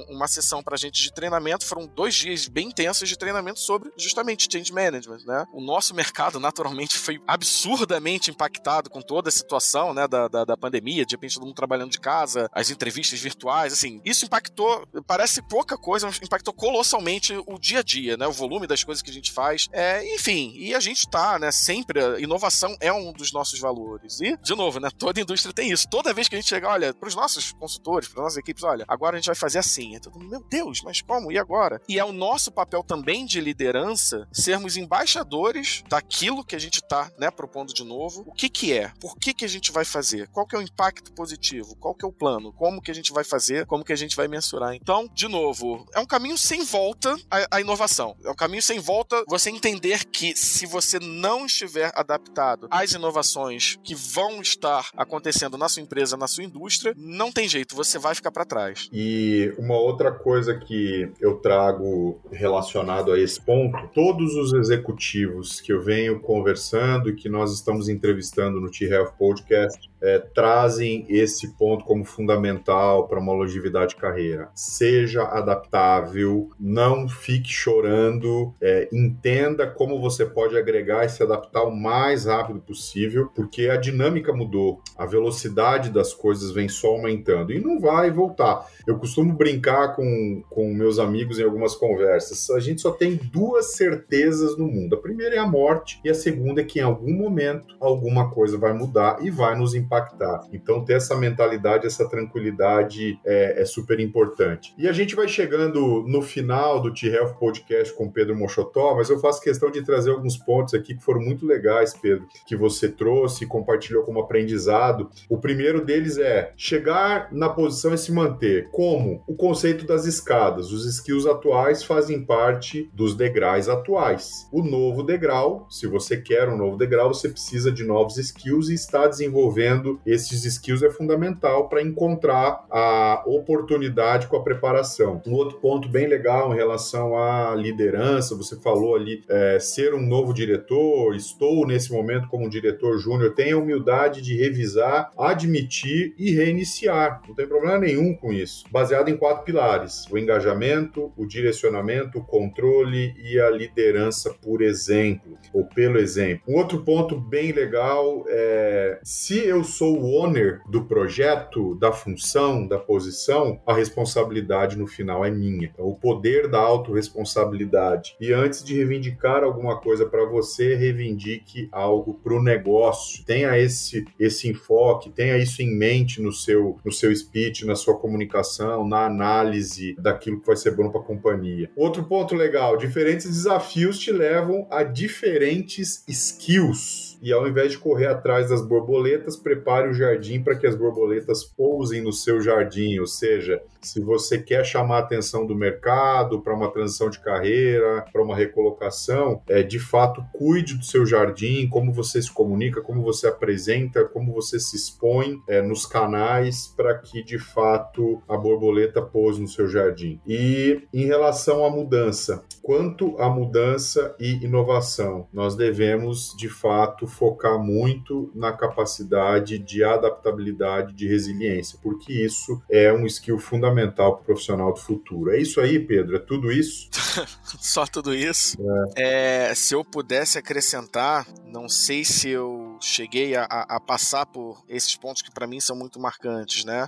uma 0.10 0.28
sessão 0.28 0.64
para 0.64 0.76
a 0.76 0.78
gente 0.78 1.02
de 1.02 1.14
treinamento. 1.14 1.66
Foram 1.66 1.88
dois 1.88 2.16
dias 2.16 2.48
bem 2.48 2.68
intensos 2.68 3.08
de 3.08 3.18
treinamento 3.18 3.60
sobre 3.60 3.92
justamente 3.98 4.48
change 4.52 4.72
management. 4.72 5.20
Né? 5.26 5.46
O 5.54 5.62
nosso 5.62 5.94
mercado, 5.94 6.40
naturalmente, 6.40 6.98
foi 6.98 7.22
absurdamente 7.28 8.32
impactado 8.32 8.90
com 8.90 9.02
toda 9.02 9.30
a 9.30 9.32
situação 9.32 9.94
né, 9.94 10.08
da, 10.08 10.28
da, 10.28 10.46
da 10.46 10.58
pandemia, 10.58 11.06
de 11.06 11.16
repente 11.16 11.36
todo 11.36 11.46
mundo 11.46 11.56
trabalhando 11.56 11.92
de 11.92 12.00
casa, 12.00 12.50
as 12.52 12.70
entrevistas 12.70 13.20
virtuais. 13.20 13.74
assim 13.74 14.02
Isso 14.06 14.26
impactou, 14.26 14.88
parece 15.06 15.42
pouca 15.42 15.78
coisa, 15.78 16.08
mas 16.08 16.20
impactou 16.22 16.54
colossalmente 16.54 17.34
o 17.46 17.58
dia 17.60 17.80
a 17.80 17.84
dia, 17.84 18.18
né, 18.18 18.28
o 18.28 18.32
volume 18.32 18.68
das 18.68 18.84
coisas 18.84 19.02
que 19.02 19.10
a 19.10 19.14
gente 19.14 19.32
faz. 19.32 19.68
É, 19.72 20.16
enfim, 20.16 20.54
e 20.56 20.74
a 20.74 20.80
gente 20.80 21.00
está 21.00 21.40
né, 21.40 21.52
sempre. 21.52 22.00
Inovação 22.22 22.76
é 22.80 22.92
um 22.92 23.12
dos 23.12 23.32
nossos 23.32 23.60
valores. 23.60 24.20
E, 24.22 24.38
de 24.38 24.56
novo, 24.56 24.80
né, 24.80 24.90
toda 24.98 25.22
indústria 25.22 25.54
tem 25.54 25.72
isso. 25.72 25.88
Toda 25.90 26.14
vez 26.14 26.28
que 26.28 26.36
a 26.36 26.40
gente 26.40 26.47
chegar, 26.50 26.70
olha, 26.70 26.94
para 26.94 27.08
os 27.08 27.16
nossos 27.16 27.52
consultores, 27.52 28.08
para 28.08 28.24
nossas 28.24 28.38
equipes, 28.38 28.64
olha, 28.64 28.86
agora 28.88 29.16
a 29.16 29.20
gente 29.20 29.28
vai 29.28 29.36
fazer 29.36 29.60
assim. 29.60 29.98
Meu 30.16 30.44
Deus, 30.50 30.82
mas 30.84 31.02
como? 31.02 31.32
E 31.32 31.38
agora? 31.38 31.82
E 31.88 32.00
é 32.00 32.06
o 32.06 32.12
nosso 32.12 32.52
papel 32.52 32.84
também 32.84 33.26
de 33.26 33.40
liderança 33.40 34.28
sermos 34.32 34.78
embaixadores 34.78 35.84
daquilo 35.88 36.44
que 36.44 36.56
a 36.56 36.60
gente 36.60 36.76
está 36.76 37.12
né, 37.18 37.30
propondo 37.32 37.74
de 37.74 37.84
novo. 37.84 38.24
O 38.26 38.34
que 38.34 38.50
que 38.50 38.74
é? 38.74 38.92
Por 39.00 39.18
que 39.18 39.34
que 39.34 39.46
a 39.46 39.50
gente 39.50 39.72
vai 39.72 39.86
fazer? 39.86 40.28
Qual 40.30 40.46
que 40.46 40.56
é 40.56 40.60
o 40.60 40.62
impacto 40.62 41.12
positivo? 41.14 41.76
Qual 41.76 41.94
que 41.94 42.06
é 42.06 42.08
o 42.08 42.12
plano? 42.12 42.52
Como 42.54 42.82
que 42.82 42.92
a 42.92 42.96
gente 42.96 43.12
vai 43.12 43.24
fazer? 43.24 43.66
Como 43.66 43.84
que 43.84 43.94
a 43.94 43.98
gente 43.98 44.16
vai 44.16 44.28
mensurar? 44.28 44.74
Então, 44.74 45.08
de 45.14 45.28
novo, 45.28 45.86
é 45.94 46.00
um 46.00 46.06
caminho 46.06 46.38
sem 46.38 46.64
volta 46.64 47.16
a, 47.30 47.58
a 47.58 47.62
inovação. 47.62 48.16
É 48.24 48.30
um 48.30 48.36
caminho 48.36 48.62
sem 48.62 48.80
volta 48.80 49.24
você 49.28 49.50
entender 49.50 50.06
que 50.06 50.36
se 50.36 50.66
você 50.66 51.00
não 51.00 51.46
estiver 51.46 51.92
adaptado 51.96 52.68
às 52.70 52.92
inovações 52.92 53.78
que 53.84 53.96
vão 53.96 54.42
estar 54.42 54.90
acontecendo 54.96 55.58
na 55.58 55.70
sua 55.70 55.82
empresa, 55.82 56.18
na 56.18 56.28
sua 56.28 56.37
sua 56.38 56.44
indústria, 56.44 56.94
não 56.96 57.32
tem 57.32 57.50
jeito, 57.50 57.76
você 57.76 57.98
vai 57.98 58.14
ficar 58.14 58.32
para 58.32 58.46
trás. 58.46 58.88
E 58.94 59.54
uma 59.58 59.76
outra 59.76 60.12
coisa 60.12 60.56
que 60.56 61.12
eu 61.20 61.38
trago 61.38 62.22
relacionado 62.32 63.12
a 63.12 63.20
esse 63.20 63.42
ponto, 63.42 63.90
todos 63.94 64.36
os 64.36 64.54
executivos 64.54 65.60
que 65.60 65.74
eu 65.74 65.82
venho 65.82 66.20
conversando 66.20 67.10
e 67.10 67.16
que 67.16 67.28
nós 67.28 67.52
estamos 67.54 67.90
entrevistando 67.90 68.62
no 68.62 68.70
T-Health 68.70 69.14
Podcast, 69.18 69.90
é, 70.00 70.20
trazem 70.20 71.08
esse 71.10 71.56
ponto 71.58 71.84
como 71.84 72.06
fundamental 72.06 73.08
para 73.08 73.20
uma 73.20 73.34
longevidade 73.34 73.96
de 73.96 74.02
carreira. 74.02 74.50
Seja 74.54 75.24
adaptável, 75.24 76.52
não 76.60 77.10
fique 77.10 77.50
chorando, 77.50 78.54
é, 78.62 78.88
entenda 78.94 79.66
como 79.66 80.00
você 80.00 80.24
pode 80.24 80.56
agregar 80.56 81.06
e 81.06 81.10
se 81.10 81.24
adaptar 81.24 81.64
o 81.64 81.76
mais 81.76 82.26
rápido 82.26 82.60
possível, 82.60 83.32
porque 83.36 83.70
a 83.70 83.78
dinâmica 83.78 84.32
mudou, 84.32 84.82
a 84.96 85.06
velocidade 85.06 85.90
das 85.90 86.14
coisas 86.14 86.27
vem 86.54 86.68
só 86.68 86.90
aumentando 86.90 87.52
e 87.52 87.60
não 87.60 87.80
vai 87.80 88.12
voltar. 88.12 88.66
Eu 88.86 88.98
costumo 88.98 89.34
brincar 89.34 89.96
com, 89.96 90.44
com 90.50 90.74
meus 90.74 91.00
amigos 91.00 91.40
em 91.40 91.44
algumas 91.44 91.76
conversas. 91.76 92.50
A 92.50 92.60
gente 92.60 92.82
só 92.82 92.92
tem 92.92 93.16
duas 93.16 93.74
certezas 93.74 94.58
no 94.58 94.68
mundo. 94.68 94.96
A 94.96 95.02
primeira 95.02 95.36
é 95.36 95.40
a 95.40 95.48
morte 95.48 96.00
e 96.04 96.10
a 96.10 96.14
segunda 96.14 96.62
é 96.62 96.64
que 96.64 96.80
em 96.80 96.84
algum 96.84 97.14
momento 97.14 97.76
alguma 97.80 98.32
coisa 98.32 98.58
vai 98.58 98.74
mudar 98.74 99.18
e 99.22 99.30
vai 99.30 99.58
nos 99.58 99.74
impactar. 99.74 100.42
Então, 100.52 100.84
ter 100.84 100.94
essa 100.94 101.16
mentalidade, 101.16 101.86
essa 101.86 102.08
tranquilidade 102.08 103.20
é, 103.26 103.62
é 103.62 103.66
super 103.66 104.00
importante. 104.00 104.74
E 104.78 104.88
a 104.88 104.92
gente 104.92 105.16
vai 105.16 105.28
chegando 105.28 106.04
no 106.08 106.22
final 106.22 106.82
do 106.82 106.94
T-Health 106.94 107.36
Podcast 107.40 107.94
com 107.94 108.10
Pedro 108.10 108.36
Mochotó, 108.36 108.96
mas 108.96 109.10
eu 109.10 109.20
faço 109.20 109.42
questão 109.42 109.70
de 109.70 109.84
trazer 109.84 110.12
alguns 110.12 110.38
pontos 110.38 110.74
aqui 110.74 110.96
que 110.96 111.04
foram 111.04 111.22
muito 111.22 111.46
legais, 111.46 111.94
Pedro, 111.94 112.28
que 112.46 112.56
você 112.56 112.90
trouxe 112.90 113.44
e 113.44 113.48
compartilhou 113.48 114.04
como 114.04 114.20
aprendizado. 114.20 115.10
O 115.30 115.38
primeiro 115.38 115.84
deles 115.84 116.17
é 116.18 116.52
chegar 116.56 117.30
na 117.32 117.50
posição 117.50 117.94
e 117.94 117.98
se 117.98 118.12
manter. 118.12 118.70
Como? 118.72 119.24
O 119.28 119.36
conceito 119.36 119.86
das 119.86 120.06
escadas. 120.06 120.72
Os 120.72 120.86
skills 120.86 121.26
atuais 121.26 121.84
fazem 121.84 122.24
parte 122.24 122.90
dos 122.94 123.16
degraus 123.16 123.68
atuais. 123.70 124.48
O 124.52 124.62
novo 124.62 125.04
degrau, 125.04 125.68
se 125.70 125.88
você 125.88 126.18
quer 126.18 126.50
um 126.50 126.58
novo 126.58 126.78
degrau, 126.78 127.14
você 127.14 127.30
precisa 127.30 127.72
de 127.72 127.84
novos 127.84 128.18
skills 128.18 128.70
e 128.70 128.74
está 128.74 129.08
desenvolvendo 129.08 130.00
esses 130.06 130.46
skills 130.46 130.84
é 130.84 130.90
fundamental 130.90 131.70
para 131.70 131.82
encontrar 131.82 132.66
a 132.70 133.24
oportunidade 133.26 134.28
com 134.28 134.38
a 134.38 134.44
preparação. 134.44 135.22
Um 135.26 135.34
outro 135.34 135.58
ponto 135.60 135.88
bem 135.88 136.08
legal 136.08 136.54
em 136.54 136.58
relação 136.58 137.18
à 137.18 137.56
liderança, 137.56 138.36
você 138.36 138.56
falou 138.60 138.96
ali, 138.96 139.24
é, 139.30 139.60
ser 139.60 139.94
um 139.94 140.06
novo 140.06 140.34
diretor, 140.34 141.16
estou 141.16 141.66
nesse 141.66 141.92
momento 141.92 142.28
como 142.28 142.50
diretor 142.50 142.98
júnior, 142.98 143.34
tenha 143.34 143.58
humildade 143.58 144.22
de 144.22 144.36
revisar, 144.36 145.12
admitir 145.18 146.07
e 146.18 146.32
reiniciar. 146.32 147.22
Não 147.28 147.36
tem 147.36 147.48
problema 147.48 147.78
nenhum 147.78 148.14
com 148.14 148.32
isso. 148.32 148.66
Baseado 148.72 149.10
em 149.10 149.18
quatro 149.18 149.44
pilares: 149.44 150.06
o 150.12 150.18
engajamento, 150.18 151.12
o 151.18 151.26
direcionamento, 151.26 152.20
o 152.20 152.24
controle 152.24 153.14
e 153.18 153.40
a 153.40 153.50
liderança 153.50 154.34
por 154.42 154.62
exemplo, 154.62 155.38
ou 155.54 155.66
pelo 155.66 155.98
exemplo. 155.98 156.44
Um 156.48 156.58
outro 156.58 156.84
ponto 156.84 157.20
bem 157.20 157.52
legal 157.52 158.26
é 158.28 159.00
se 159.04 159.38
eu 159.40 159.64
sou 159.64 160.00
o 160.00 160.14
owner 160.16 160.62
do 160.70 160.86
projeto, 160.86 161.76
da 161.76 161.92
função, 161.92 162.68
da 162.68 162.78
posição, 162.78 163.60
a 163.66 163.74
responsabilidade 163.74 164.78
no 164.78 164.88
final 164.88 165.24
é 165.26 165.32
minha. 165.32 165.70
Então, 165.74 165.88
o 165.88 165.96
poder 165.96 166.48
da 166.48 166.60
autorresponsabilidade. 166.60 168.16
E 168.20 168.32
antes 168.32 168.64
de 168.64 168.76
reivindicar 168.76 169.44
alguma 169.44 169.80
coisa 169.80 170.06
para 170.06 170.26
você, 170.26 170.76
reivindique 170.76 171.68
algo 171.72 172.14
para 172.24 172.34
o 172.34 172.42
negócio. 172.42 173.24
Tenha 173.26 173.58
esse, 173.58 174.06
esse 174.20 174.50
enfoque, 174.50 175.10
tenha 175.10 175.38
isso 175.38 175.62
em 175.62 175.76
mente 175.76 175.97
no 176.22 176.32
seu, 176.32 176.78
no 176.84 176.92
seu 176.92 177.16
speech, 177.16 177.66
na 177.66 177.76
sua 177.76 177.98
comunicação, 177.98 178.88
na 178.88 179.06
análise 179.06 179.96
daquilo 180.00 180.40
que 180.40 180.48
vai 180.48 180.56
ser 180.56 180.76
bom 180.76 180.90
para 180.90 181.02
a 181.02 181.04
companhia. 181.04 181.70
Outro 181.76 182.04
ponto 182.04 182.36
legal: 182.36 182.78
diferentes 182.78 183.28
desafios 183.28 184.00
te 184.00 184.12
levam 184.12 184.68
a 184.70 184.84
diferentes 184.84 186.04
skills 186.08 187.07
e 187.22 187.34
ao 187.34 187.48
invés 187.48 187.72
de 187.72 187.78
correr 187.78 188.08
atrás 188.08 188.50
das 188.50 188.62
borboletas, 188.62 189.36
prepare 189.36 189.90
o 189.90 189.94
jardim 189.94 190.42
para 190.42 190.56
que 190.56 190.68
as 190.68 190.76
borboletas 190.76 191.44
pousem 191.44 192.02
no 192.02 192.14
seu 192.14 192.42
jardim. 192.42 193.00
Ou 193.00 193.08
seja, 193.08 193.62
se 193.82 194.00
você 194.02 194.38
quer 194.38 194.66
chamar 194.66 194.98
a 194.98 195.00
atenção 195.00 195.46
do 195.46 195.56
mercado 195.56 196.42
para 196.42 196.54
uma 196.54 196.72
transição 196.72 197.10
de 197.10 197.20
carreira, 197.20 198.06
para 198.12 198.22
uma 198.22 198.36
recolocação, 198.36 199.42
é, 199.48 199.64
de 199.64 199.80
fato, 199.80 200.24
cuide 200.34 200.76
do 200.76 200.86
seu 200.86 201.06
jardim, 201.06 201.68
como 201.70 201.94
você 201.94 202.22
se 202.22 202.32
comunica, 202.32 202.82
como 202.82 203.02
você 203.02 203.28
apresenta, 203.28 204.06
como 204.06 204.34
você 204.34 204.60
se 204.60 204.76
expõe 204.76 205.40
é, 205.48 205.62
nos 205.62 205.86
canais 205.86 206.68
para 206.76 206.98
que, 206.98 207.24
de 207.24 207.40
fato, 207.40 208.22
a 208.28 208.38
borboleta 208.38 209.02
pouse 209.02 209.42
no 209.42 209.48
seu 209.48 209.68
jardim. 209.68 210.20
E 210.28 210.82
em 210.94 211.06
relação 211.06 211.66
à 211.66 211.70
mudança, 211.70 212.44
quanto 212.62 213.18
à 213.20 213.30
mudança 213.30 214.16
e 214.20 214.44
inovação, 214.46 215.28
nós 215.32 215.56
devemos, 215.56 216.36
de 216.38 216.50
fato, 216.50 217.07
focar 217.08 217.58
muito 217.60 218.32
na 218.36 218.52
capacidade 218.52 219.58
de 219.58 219.84
adaptabilidade, 219.84 220.94
de 220.94 221.08
resiliência, 221.08 221.80
porque 221.82 222.14
isso 222.14 222.62
é 222.70 222.92
um 222.92 223.06
skill 223.06 223.40
fundamental 223.40 224.16
para 224.16 224.22
o 224.22 224.26
profissional 224.26 224.74
do 224.74 224.80
futuro. 224.80 225.32
É 225.32 225.40
isso 225.40 225.60
aí, 225.62 225.80
Pedro? 225.80 226.16
É 226.16 226.20
tudo 226.20 226.52
isso? 226.52 226.90
Só 227.60 227.86
tudo 227.86 228.14
isso? 228.14 228.58
É. 228.96 229.50
É, 229.50 229.56
se 229.56 229.74
eu 229.74 229.84
pudesse 229.84 230.38
acrescentar, 230.38 231.28
não 231.46 231.68
sei 231.70 232.04
se 232.04 232.30
eu 232.30 232.78
cheguei 232.82 233.36
a, 233.36 233.44
a 233.46 233.80
passar 233.80 234.26
por 234.26 234.64
esses 234.68 234.96
pontos 234.96 235.22
que 235.22 235.32
para 235.32 235.48
mim 235.48 235.60
são 235.60 235.76
muito 235.76 236.00
marcantes, 236.00 236.66
né? 236.66 236.88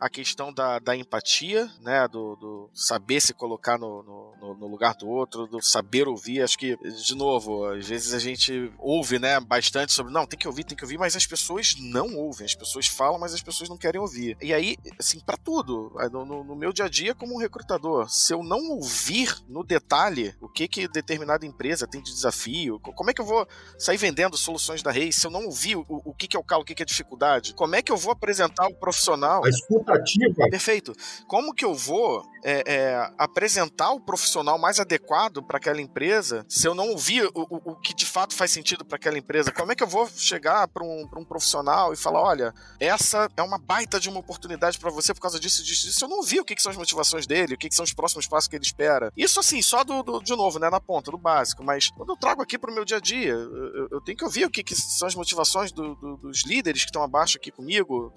A 0.00 0.08
questão 0.08 0.52
da, 0.52 0.78
da 0.78 0.96
empatia, 0.96 1.70
né? 1.80 2.06
Do, 2.08 2.36
do 2.36 2.70
saber 2.74 3.20
se 3.20 3.34
colocar 3.34 3.78
no, 3.78 4.02
no, 4.02 4.54
no, 4.54 4.66
lugar 4.66 4.94
do 4.94 5.08
outro, 5.08 5.46
do 5.46 5.62
saber 5.62 6.08
ouvir. 6.08 6.42
Acho 6.42 6.58
que, 6.58 6.76
de 6.76 7.14
novo, 7.14 7.66
às 7.66 7.86
vezes 7.86 8.12
a 8.12 8.18
gente 8.18 8.72
ouve, 8.78 9.18
né, 9.18 9.38
bastante 9.40 9.92
sobre 9.92 10.12
não, 10.12 10.26
tem 10.26 10.38
que 10.38 10.46
ouvir, 10.46 10.64
tem 10.64 10.76
que 10.76 10.84
ouvir, 10.84 10.98
mas 10.98 11.16
as 11.16 11.26
pessoas 11.26 11.74
não 11.78 12.14
ouvem, 12.16 12.44
as 12.44 12.54
pessoas 12.54 12.86
falam, 12.86 13.18
mas 13.18 13.34
as 13.34 13.42
pessoas 13.42 13.68
não 13.68 13.76
querem 13.76 14.00
ouvir. 14.00 14.36
E 14.40 14.52
aí, 14.52 14.76
assim, 14.98 15.20
para 15.20 15.36
tudo, 15.36 15.92
no, 16.12 16.44
no, 16.44 16.56
meu 16.56 16.72
dia 16.72 16.84
a 16.84 16.88
dia 16.88 17.14
como 17.14 17.34
um 17.34 17.38
recrutador, 17.38 18.08
se 18.10 18.32
eu 18.32 18.42
não 18.42 18.70
ouvir 18.70 19.34
no 19.48 19.64
detalhe 19.64 20.34
o 20.40 20.48
que 20.48 20.68
que 20.68 20.88
determinada 20.88 21.46
empresa 21.46 21.86
tem 21.86 22.02
de 22.02 22.12
desafio, 22.12 22.78
como 22.80 23.10
é 23.10 23.14
que 23.14 23.20
eu 23.20 23.26
vou 23.26 23.46
sair 23.78 23.96
vendendo 23.96 24.36
soluções 24.36 24.82
da 24.82 24.90
Reis 24.90 25.16
se 25.16 25.26
eu 25.26 25.30
não 25.30 25.44
ouvir 25.46 25.76
o, 25.76 25.84
o 25.88 26.14
que 26.14 26.28
que 26.28 26.36
é 26.36 26.40
o 26.40 26.44
calo, 26.44 26.62
o 26.62 26.64
que 26.64 26.74
que 26.74 26.82
é 26.82 26.86
dificuldade? 26.86 27.54
Como 27.54 27.74
é 27.74 27.82
que 27.82 27.92
eu 27.92 27.96
vou 27.96 28.12
apresentar 28.12 28.66
o 28.66 28.74
profissional? 28.74 29.44
A 29.44 29.48
escuta 29.48 29.85
expectativa. 29.86 30.48
Perfeito. 30.50 30.92
Como 31.26 31.54
que 31.54 31.64
eu 31.64 31.74
vou 31.74 32.24
é, 32.44 32.62
é, 32.66 33.12
apresentar 33.18 33.90
o 33.92 34.00
profissional 34.00 34.58
mais 34.58 34.78
adequado 34.78 35.42
para 35.42 35.56
aquela 35.56 35.80
empresa 35.80 36.44
se 36.48 36.66
eu 36.66 36.74
não 36.74 36.90
ouvir 36.90 37.24
o, 37.34 37.42
o, 37.50 37.72
o 37.72 37.76
que 37.76 37.94
de 37.94 38.06
fato 38.06 38.34
faz 38.34 38.50
sentido 38.50 38.84
para 38.84 38.96
aquela 38.96 39.18
empresa? 39.18 39.52
Como 39.52 39.72
é 39.72 39.74
que 39.74 39.82
eu 39.82 39.86
vou 39.88 40.08
chegar 40.08 40.68
para 40.68 40.84
um, 40.84 41.08
um 41.16 41.24
profissional 41.24 41.92
e 41.92 41.96
falar: 41.96 42.22
olha, 42.22 42.54
essa 42.78 43.28
é 43.36 43.42
uma 43.42 43.58
baita 43.58 43.98
de 43.98 44.08
uma 44.08 44.20
oportunidade 44.20 44.78
para 44.78 44.90
você 44.90 45.14
por 45.14 45.20
causa 45.20 45.38
disso, 45.38 45.62
disso, 45.62 45.86
disso? 45.86 46.04
Eu 46.04 46.08
não 46.08 46.18
ouvi 46.18 46.40
o 46.40 46.44
que, 46.44 46.54
que, 46.54 46.62
são 46.62 46.70
as 46.70 46.78
motivações 46.78 47.26
dele, 47.26 47.54
o 47.54 47.58
que, 47.58 47.68
que, 47.68 47.74
são 47.74 47.84
os 47.84 47.92
próximos 47.92 48.26
passos 48.26 48.48
que 48.48 48.56
ele 48.56 48.64
espera. 48.64 49.12
Isso, 49.16 49.40
assim, 49.40 49.60
só 49.62 49.84
do, 49.84 50.02
do 50.02 50.22
de 50.22 50.34
novo, 50.36 50.58
né, 50.58 50.70
na 50.70 50.80
ponta, 50.80 51.10
do 51.10 51.18
básico. 51.18 51.62
Mas 51.62 51.90
quando 51.90 52.10
eu 52.10 52.16
trago 52.16 52.42
aqui 52.42 52.58
para 52.58 52.70
o 52.70 52.74
meu 52.74 52.84
dia 52.84 52.96
a 52.96 53.00
dia, 53.00 53.32
eu, 53.32 53.88
eu, 53.90 54.00
tenho 54.00 54.16
que 54.16 54.24
ouvir 54.24 54.44
o 54.44 54.50
que, 54.50 54.62
que 54.62 54.74
são 54.74 55.06
as 55.06 55.14
motivações 55.14 55.72
do, 55.72 55.94
do, 55.94 56.16
dos 56.16 56.44
líderes 56.44 56.82
que 56.82 56.88
estão 56.88 57.02
abaixo 57.02 57.36
aqui 57.36 57.50
comigo, 57.50 58.12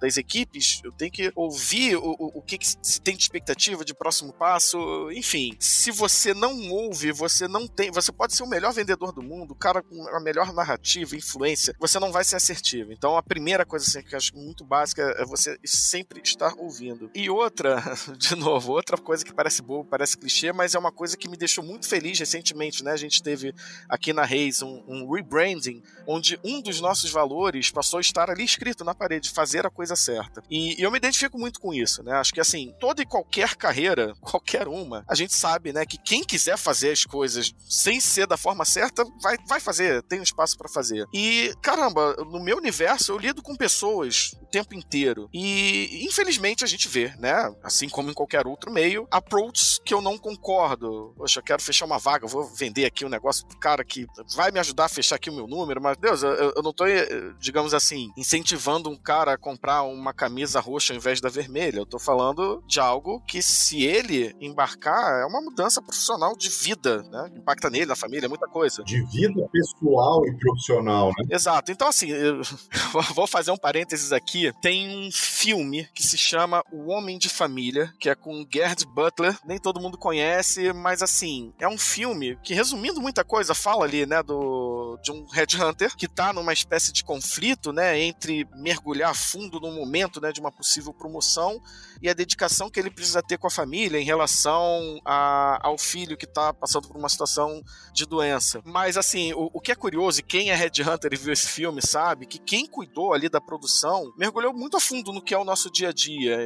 das 0.00 0.16
equipes. 0.16 0.80
Tenho 0.96 1.10
que 1.10 1.32
ouvir 1.34 1.96
o, 1.96 2.10
o, 2.18 2.38
o 2.38 2.42
que, 2.42 2.58
que 2.58 2.66
se 2.66 3.00
tem 3.00 3.16
de 3.16 3.22
expectativa 3.22 3.84
de 3.84 3.94
próximo 3.94 4.32
passo, 4.32 5.10
enfim. 5.12 5.56
Se 5.58 5.90
você 5.90 6.34
não 6.34 6.70
ouve, 6.70 7.12
você 7.12 7.48
não 7.48 7.66
tem. 7.66 7.90
Você 7.90 8.12
pode 8.12 8.34
ser 8.34 8.42
o 8.42 8.48
melhor 8.48 8.72
vendedor 8.72 9.12
do 9.12 9.22
mundo, 9.22 9.52
o 9.52 9.56
cara 9.56 9.82
com 9.82 10.08
a 10.08 10.20
melhor 10.20 10.52
narrativa, 10.52 11.16
influência, 11.16 11.74
você 11.78 11.98
não 11.98 12.12
vai 12.12 12.24
ser 12.24 12.36
assertivo. 12.36 12.92
Então 12.92 13.16
a 13.16 13.22
primeira 13.22 13.64
coisa 13.64 13.84
assim, 13.86 14.02
que 14.02 14.14
eu 14.14 14.18
acho 14.18 14.36
muito 14.36 14.64
básica 14.64 15.02
é 15.18 15.24
você 15.24 15.58
sempre 15.64 16.20
estar 16.22 16.54
ouvindo. 16.58 17.10
E 17.14 17.28
outra, 17.28 17.82
de 18.16 18.36
novo, 18.36 18.72
outra 18.72 18.96
coisa 18.96 19.24
que 19.24 19.32
parece 19.34 19.62
boa, 19.62 19.84
parece 19.84 20.16
clichê, 20.16 20.52
mas 20.52 20.74
é 20.74 20.78
uma 20.78 20.92
coisa 20.92 21.16
que 21.16 21.28
me 21.28 21.36
deixou 21.36 21.64
muito 21.64 21.88
feliz 21.88 22.18
recentemente, 22.18 22.84
né? 22.84 22.92
A 22.92 22.96
gente 22.96 23.22
teve 23.22 23.54
aqui 23.88 24.12
na 24.12 24.24
Reis 24.24 24.62
um, 24.62 24.82
um 24.86 25.10
rebranding, 25.10 25.82
onde 26.06 26.38
um 26.44 26.60
dos 26.60 26.80
nossos 26.80 27.10
valores 27.10 27.70
passou 27.70 27.98
a 27.98 28.00
estar 28.00 28.30
ali 28.30 28.44
escrito 28.44 28.84
na 28.84 28.94
parede, 28.94 29.30
fazer 29.30 29.66
a 29.66 29.70
coisa 29.70 29.96
certa. 29.96 30.42
E 30.50 30.83
eu 30.84 30.90
me 30.90 30.98
identifico 30.98 31.38
muito 31.38 31.60
com 31.60 31.72
isso, 31.72 32.02
né? 32.02 32.12
Acho 32.12 32.32
que 32.32 32.40
assim, 32.40 32.74
toda 32.78 33.02
e 33.02 33.06
qualquer 33.06 33.56
carreira, 33.56 34.14
qualquer 34.20 34.68
uma, 34.68 35.04
a 35.08 35.14
gente 35.14 35.34
sabe, 35.34 35.72
né, 35.72 35.84
que 35.86 35.98
quem 35.98 36.22
quiser 36.22 36.56
fazer 36.56 36.90
as 36.90 37.04
coisas 37.04 37.54
sem 37.68 38.00
ser 38.00 38.26
da 38.26 38.36
forma 38.36 38.64
certa, 38.64 39.04
vai, 39.22 39.36
vai 39.48 39.60
fazer, 39.60 40.02
tem 40.02 40.20
um 40.20 40.24
espaço 40.24 40.56
para 40.56 40.68
fazer. 40.68 41.06
E, 41.12 41.54
caramba, 41.62 42.14
no 42.30 42.42
meu 42.42 42.58
universo 42.58 43.12
eu 43.12 43.18
lido 43.18 43.42
com 43.42 43.56
pessoas 43.56 44.32
o 44.40 44.46
tempo 44.46 44.74
inteiro. 44.74 45.28
E, 45.32 46.04
infelizmente, 46.04 46.64
a 46.64 46.66
gente 46.66 46.88
vê, 46.88 47.14
né, 47.18 47.54
assim 47.62 47.88
como 47.88 48.10
em 48.10 48.14
qualquer 48.14 48.46
outro 48.46 48.70
meio, 48.70 49.06
approaches 49.10 49.80
que 49.84 49.94
eu 49.94 50.00
não 50.00 50.18
concordo. 50.18 51.14
Poxa, 51.16 51.40
eu 51.40 51.44
quero 51.44 51.62
fechar 51.62 51.86
uma 51.86 51.98
vaga, 51.98 52.26
vou 52.26 52.44
vender 52.44 52.84
aqui 52.84 53.04
um 53.04 53.08
negócio 53.08 53.46
pro 53.46 53.58
cara 53.58 53.84
que 53.84 54.06
vai 54.34 54.50
me 54.50 54.60
ajudar 54.60 54.86
a 54.86 54.88
fechar 54.88 55.16
aqui 55.16 55.30
o 55.30 55.34
meu 55.34 55.46
número, 55.46 55.80
mas, 55.80 55.96
Deus, 55.96 56.22
eu, 56.22 56.52
eu 56.56 56.62
não 56.62 56.72
tô, 56.72 56.86
eh, 56.86 57.32
digamos 57.38 57.74
assim, 57.74 58.10
incentivando 58.16 58.90
um 58.90 58.96
cara 58.96 59.32
a 59.32 59.38
comprar 59.38 59.82
uma 59.82 60.12
camisa 60.12 60.60
roxa 60.60 60.73
ao 60.92 60.96
invés 60.96 61.20
da 61.20 61.28
vermelha. 61.28 61.78
Eu 61.78 61.86
tô 61.86 61.98
falando 61.98 62.62
de 62.66 62.80
algo 62.80 63.20
que, 63.26 63.42
se 63.42 63.84
ele 63.84 64.34
embarcar, 64.40 65.22
é 65.22 65.26
uma 65.26 65.40
mudança 65.40 65.80
profissional 65.82 66.36
de 66.36 66.48
vida, 66.48 67.02
né? 67.04 67.30
Impacta 67.36 67.70
nele, 67.70 67.86
na 67.86 67.96
família, 67.96 68.28
muita 68.28 68.46
coisa. 68.46 68.82
De 68.84 69.02
vida 69.06 69.48
pessoal 69.52 70.26
e 70.26 70.36
profissional, 70.36 71.08
né? 71.08 71.26
Exato. 71.30 71.70
Então, 71.72 71.88
assim, 71.88 72.10
eu 72.10 72.42
vou 73.14 73.26
fazer 73.26 73.50
um 73.50 73.56
parênteses 73.56 74.12
aqui. 74.12 74.52
Tem 74.60 75.06
um 75.06 75.10
filme 75.12 75.88
que 75.94 76.02
se 76.02 76.16
chama 76.16 76.62
O 76.72 76.90
Homem 76.90 77.18
de 77.18 77.28
Família, 77.28 77.92
que 78.00 78.08
é 78.08 78.14
com 78.14 78.46
Gerd 78.52 78.84
Butler. 78.86 79.38
Nem 79.44 79.58
todo 79.58 79.80
mundo 79.80 79.98
conhece, 79.98 80.72
mas 80.72 81.02
assim, 81.02 81.52
é 81.58 81.68
um 81.68 81.78
filme 81.78 82.38
que, 82.42 82.54
resumindo 82.54 83.00
muita 83.00 83.24
coisa, 83.24 83.54
fala 83.54 83.84
ali, 83.84 84.06
né, 84.06 84.22
do 84.22 84.98
de 85.02 85.12
um 85.12 85.26
headhunter 85.26 85.94
que 85.96 86.08
tá 86.08 86.32
numa 86.32 86.52
espécie 86.52 86.92
de 86.92 87.04
conflito, 87.04 87.72
né, 87.72 87.98
entre 88.00 88.46
mergulhar 88.54 89.14
fundo 89.14 89.60
no 89.60 89.72
momento, 89.72 90.20
né, 90.20 90.32
de 90.32 90.40
uma 90.40 90.52
possível 90.64 90.94
promoção 90.94 91.60
e 92.04 92.08
a 92.10 92.12
dedicação 92.12 92.68
que 92.68 92.78
ele 92.78 92.90
precisa 92.90 93.22
ter 93.22 93.38
com 93.38 93.46
a 93.46 93.50
família 93.50 93.98
em 93.98 94.04
relação 94.04 95.00
a, 95.06 95.58
ao 95.66 95.78
filho 95.78 96.18
que 96.18 96.26
tá 96.26 96.52
passando 96.52 96.86
por 96.86 96.98
uma 96.98 97.08
situação 97.08 97.64
de 97.94 98.04
doença. 98.04 98.60
Mas 98.62 98.98
assim, 98.98 99.32
o, 99.32 99.48
o 99.54 99.58
que 99.58 99.72
é 99.72 99.74
curioso, 99.74 100.20
e 100.20 100.22
quem 100.22 100.50
é 100.50 100.54
headhunter 100.54 101.14
e 101.14 101.16
viu 101.16 101.32
esse 101.32 101.48
filme 101.48 101.80
sabe 101.80 102.26
que 102.26 102.38
quem 102.38 102.66
cuidou 102.66 103.14
ali 103.14 103.30
da 103.30 103.40
produção 103.40 104.12
mergulhou 104.18 104.52
muito 104.52 104.76
a 104.76 104.80
fundo 104.80 105.14
no 105.14 105.22
que 105.22 105.32
é 105.32 105.38
o 105.38 105.44
nosso 105.44 105.72
dia 105.72 105.88
a 105.88 105.92
dia, 105.94 106.36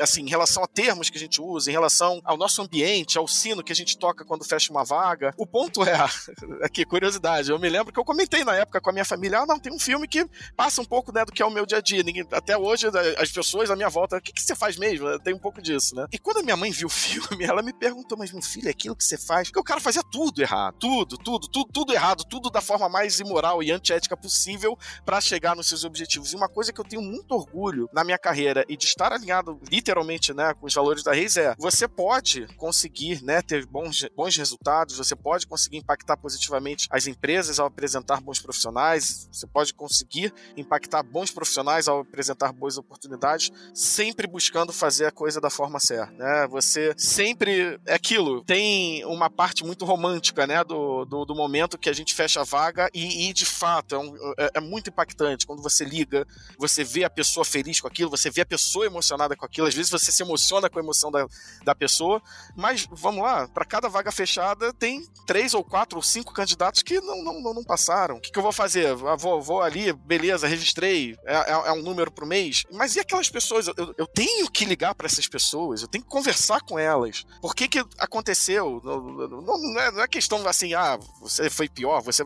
assim, 0.00 0.22
em 0.22 0.28
relação 0.28 0.64
a 0.64 0.66
termos 0.66 1.08
que 1.08 1.16
a 1.16 1.20
gente 1.20 1.40
usa, 1.40 1.70
em 1.70 1.72
relação 1.72 2.20
ao 2.24 2.36
nosso 2.36 2.60
ambiente, 2.60 3.16
ao 3.16 3.28
sino 3.28 3.62
que 3.62 3.70
a 3.70 3.76
gente 3.76 3.96
toca 3.96 4.24
quando 4.24 4.44
fecha 4.44 4.72
uma 4.72 4.82
vaga. 4.84 5.32
O 5.36 5.46
ponto 5.46 5.84
é, 5.84 5.94
aqui, 6.62 6.84
curiosidade, 6.84 7.50
eu 7.50 7.60
me 7.60 7.68
lembro 7.68 7.92
que 7.92 8.00
eu 8.00 8.04
comentei 8.04 8.42
na 8.42 8.56
época 8.56 8.80
com 8.80 8.90
a 8.90 8.92
minha 8.92 9.04
família, 9.04 9.38
ah, 9.38 9.46
não, 9.46 9.60
tem 9.60 9.72
um 9.72 9.78
filme 9.78 10.08
que 10.08 10.28
passa 10.56 10.82
um 10.82 10.84
pouco 10.84 11.12
né, 11.12 11.24
do 11.24 11.30
que 11.30 11.42
é 11.42 11.46
o 11.46 11.50
meu 11.50 11.64
dia 11.64 11.78
a 11.78 11.80
dia. 11.80 12.02
Ninguém, 12.02 12.26
até 12.32 12.58
hoje, 12.58 12.88
as 13.18 13.30
pessoas 13.30 13.70
à 13.70 13.76
minha 13.76 13.88
volta, 13.88 14.16
o 14.16 14.20
que, 14.20 14.32
que 14.32 14.42
você 14.42 14.56
faz 14.56 14.76
mesmo? 14.76 14.95
Tem 15.22 15.34
um 15.34 15.38
pouco 15.38 15.60
disso, 15.60 15.94
né? 15.94 16.06
E 16.12 16.18
quando 16.18 16.38
a 16.38 16.42
minha 16.42 16.56
mãe 16.56 16.70
viu 16.70 16.86
o 16.86 16.90
filme, 16.90 17.44
ela 17.44 17.62
me 17.62 17.72
perguntou, 17.72 18.16
mas 18.18 18.32
meu 18.32 18.42
filho, 18.42 18.68
é 18.68 18.70
aquilo 18.70 18.96
que 18.96 19.04
você 19.04 19.18
faz? 19.18 19.48
Porque 19.48 19.60
o 19.60 19.64
cara 19.64 19.80
fazia 19.80 20.02
tudo 20.02 20.40
errado. 20.40 20.76
Tudo, 20.78 21.16
tudo, 21.16 21.48
tudo, 21.48 21.70
tudo 21.72 21.92
errado, 21.92 22.24
tudo 22.24 22.50
da 22.50 22.60
forma 22.60 22.88
mais 22.88 23.20
imoral 23.20 23.62
e 23.62 23.70
antiética 23.70 24.16
possível 24.16 24.78
para 25.04 25.20
chegar 25.20 25.56
nos 25.56 25.68
seus 25.68 25.84
objetivos. 25.84 26.32
E 26.32 26.36
uma 26.36 26.48
coisa 26.48 26.72
que 26.72 26.80
eu 26.80 26.84
tenho 26.84 27.02
muito 27.02 27.32
orgulho 27.32 27.88
na 27.92 28.04
minha 28.04 28.18
carreira 28.18 28.64
e 28.68 28.76
de 28.76 28.84
estar 28.84 29.12
alinhado 29.12 29.58
literalmente, 29.70 30.32
né, 30.32 30.54
com 30.54 30.66
os 30.66 30.74
valores 30.74 31.02
da 31.02 31.12
Reis 31.12 31.36
é, 31.36 31.54
você 31.58 31.88
pode 31.88 32.46
conseguir, 32.56 33.22
né, 33.22 33.42
ter 33.42 33.66
bons, 33.66 34.06
bons 34.14 34.36
resultados, 34.36 34.96
você 34.96 35.14
pode 35.14 35.46
conseguir 35.46 35.78
impactar 35.78 36.16
positivamente 36.16 36.86
as 36.90 37.06
empresas 37.06 37.58
ao 37.58 37.66
apresentar 37.66 38.20
bons 38.20 38.38
profissionais, 38.38 39.28
você 39.30 39.46
pode 39.46 39.74
conseguir 39.74 40.32
impactar 40.56 41.02
bons 41.02 41.30
profissionais 41.30 41.88
ao 41.88 42.00
apresentar 42.00 42.52
boas 42.52 42.78
oportunidades, 42.78 43.50
sempre 43.74 44.26
buscando 44.26 44.72
fazer 44.76 45.06
a 45.06 45.10
coisa 45.10 45.40
da 45.40 45.50
forma 45.50 45.80
certa, 45.80 46.12
né? 46.12 46.46
Você 46.48 46.94
sempre 46.96 47.80
é 47.86 47.94
aquilo, 47.94 48.44
tem 48.44 49.04
uma 49.04 49.30
parte 49.30 49.64
muito 49.64 49.84
romântica, 49.84 50.46
né, 50.46 50.62
do, 50.62 51.04
do, 51.04 51.24
do 51.24 51.34
momento 51.34 51.78
que 51.78 51.88
a 51.88 51.92
gente 51.92 52.14
fecha 52.14 52.40
a 52.40 52.44
vaga 52.44 52.88
e, 52.94 53.28
e 53.28 53.32
de 53.32 53.44
fato 53.44 53.94
é, 53.94 53.98
um, 53.98 54.16
é, 54.38 54.50
é, 54.54 54.60
muito 54.60 54.90
impactante 54.90 55.46
quando 55.46 55.62
você 55.62 55.84
liga, 55.84 56.26
você 56.58 56.84
vê 56.84 57.04
a 57.04 57.10
pessoa 57.10 57.44
feliz 57.44 57.80
com 57.80 57.88
aquilo, 57.88 58.10
você 58.10 58.30
vê 58.30 58.42
a 58.42 58.46
pessoa 58.46 58.86
emocionada 58.86 59.34
com 59.34 59.44
aquilo, 59.44 59.66
às 59.66 59.74
vezes 59.74 59.90
você 59.90 60.12
se 60.12 60.22
emociona 60.22 60.68
com 60.68 60.78
a 60.78 60.82
emoção 60.82 61.10
da, 61.10 61.26
da 61.64 61.74
pessoa, 61.74 62.22
mas 62.54 62.86
vamos 62.90 63.22
lá, 63.22 63.48
para 63.48 63.64
cada 63.64 63.88
vaga 63.88 64.12
fechada 64.12 64.72
tem 64.72 65.06
três 65.26 65.54
ou 65.54 65.64
quatro 65.64 65.98
ou 65.98 66.02
cinco 66.02 66.32
candidatos 66.32 66.82
que 66.82 67.00
não, 67.00 67.22
não, 67.24 67.54
não, 67.54 67.64
passaram. 67.64 68.16
O 68.16 68.20
que, 68.20 68.30
que 68.30 68.38
eu 68.38 68.42
vou 68.42 68.52
fazer? 68.52 68.88
Ah, 69.06 69.16
vou, 69.16 69.40
vou 69.40 69.62
ali, 69.62 69.92
beleza, 69.92 70.46
registrei, 70.46 71.16
é, 71.24 71.34
é, 71.34 71.52
é 71.52 71.72
um 71.72 71.82
número 71.82 72.10
pro 72.10 72.26
mês, 72.26 72.64
mas 72.72 72.94
e 72.96 73.00
aquelas 73.00 73.30
pessoas? 73.30 73.68
Eu, 73.68 73.94
eu 73.96 74.06
tenho 74.06 74.50
que 74.50 74.65
ligar 74.66 74.94
para 74.94 75.06
essas 75.06 75.26
pessoas, 75.26 75.82
eu 75.82 75.88
tenho 75.88 76.04
que 76.04 76.10
conversar 76.10 76.60
com 76.60 76.78
elas. 76.78 77.24
Por 77.40 77.54
que 77.54 77.68
que 77.68 77.78
aconteceu? 77.98 78.80
Não, 78.84 79.00
não, 79.00 79.42
não, 79.42 79.80
é, 79.80 79.90
não 79.90 80.02
é 80.02 80.08
questão 80.08 80.46
assim, 80.46 80.74
ah, 80.74 80.98
você 81.20 81.48
foi 81.48 81.68
pior, 81.68 82.02
você. 82.02 82.22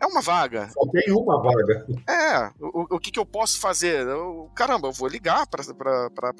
É 0.00 0.06
uma 0.06 0.22
vaga. 0.22 0.70
Só 0.72 0.86
tem 0.90 1.12
uma 1.12 1.42
vaga. 1.42 1.86
É, 2.08 2.50
o, 2.60 2.96
o 2.96 2.98
que 2.98 3.10
que 3.10 3.18
eu 3.18 3.26
posso 3.26 3.58
fazer? 3.58 4.06
Eu, 4.06 4.50
caramba, 4.54 4.88
eu 4.88 4.92
vou 4.92 5.08
ligar 5.08 5.46
para 5.46 5.62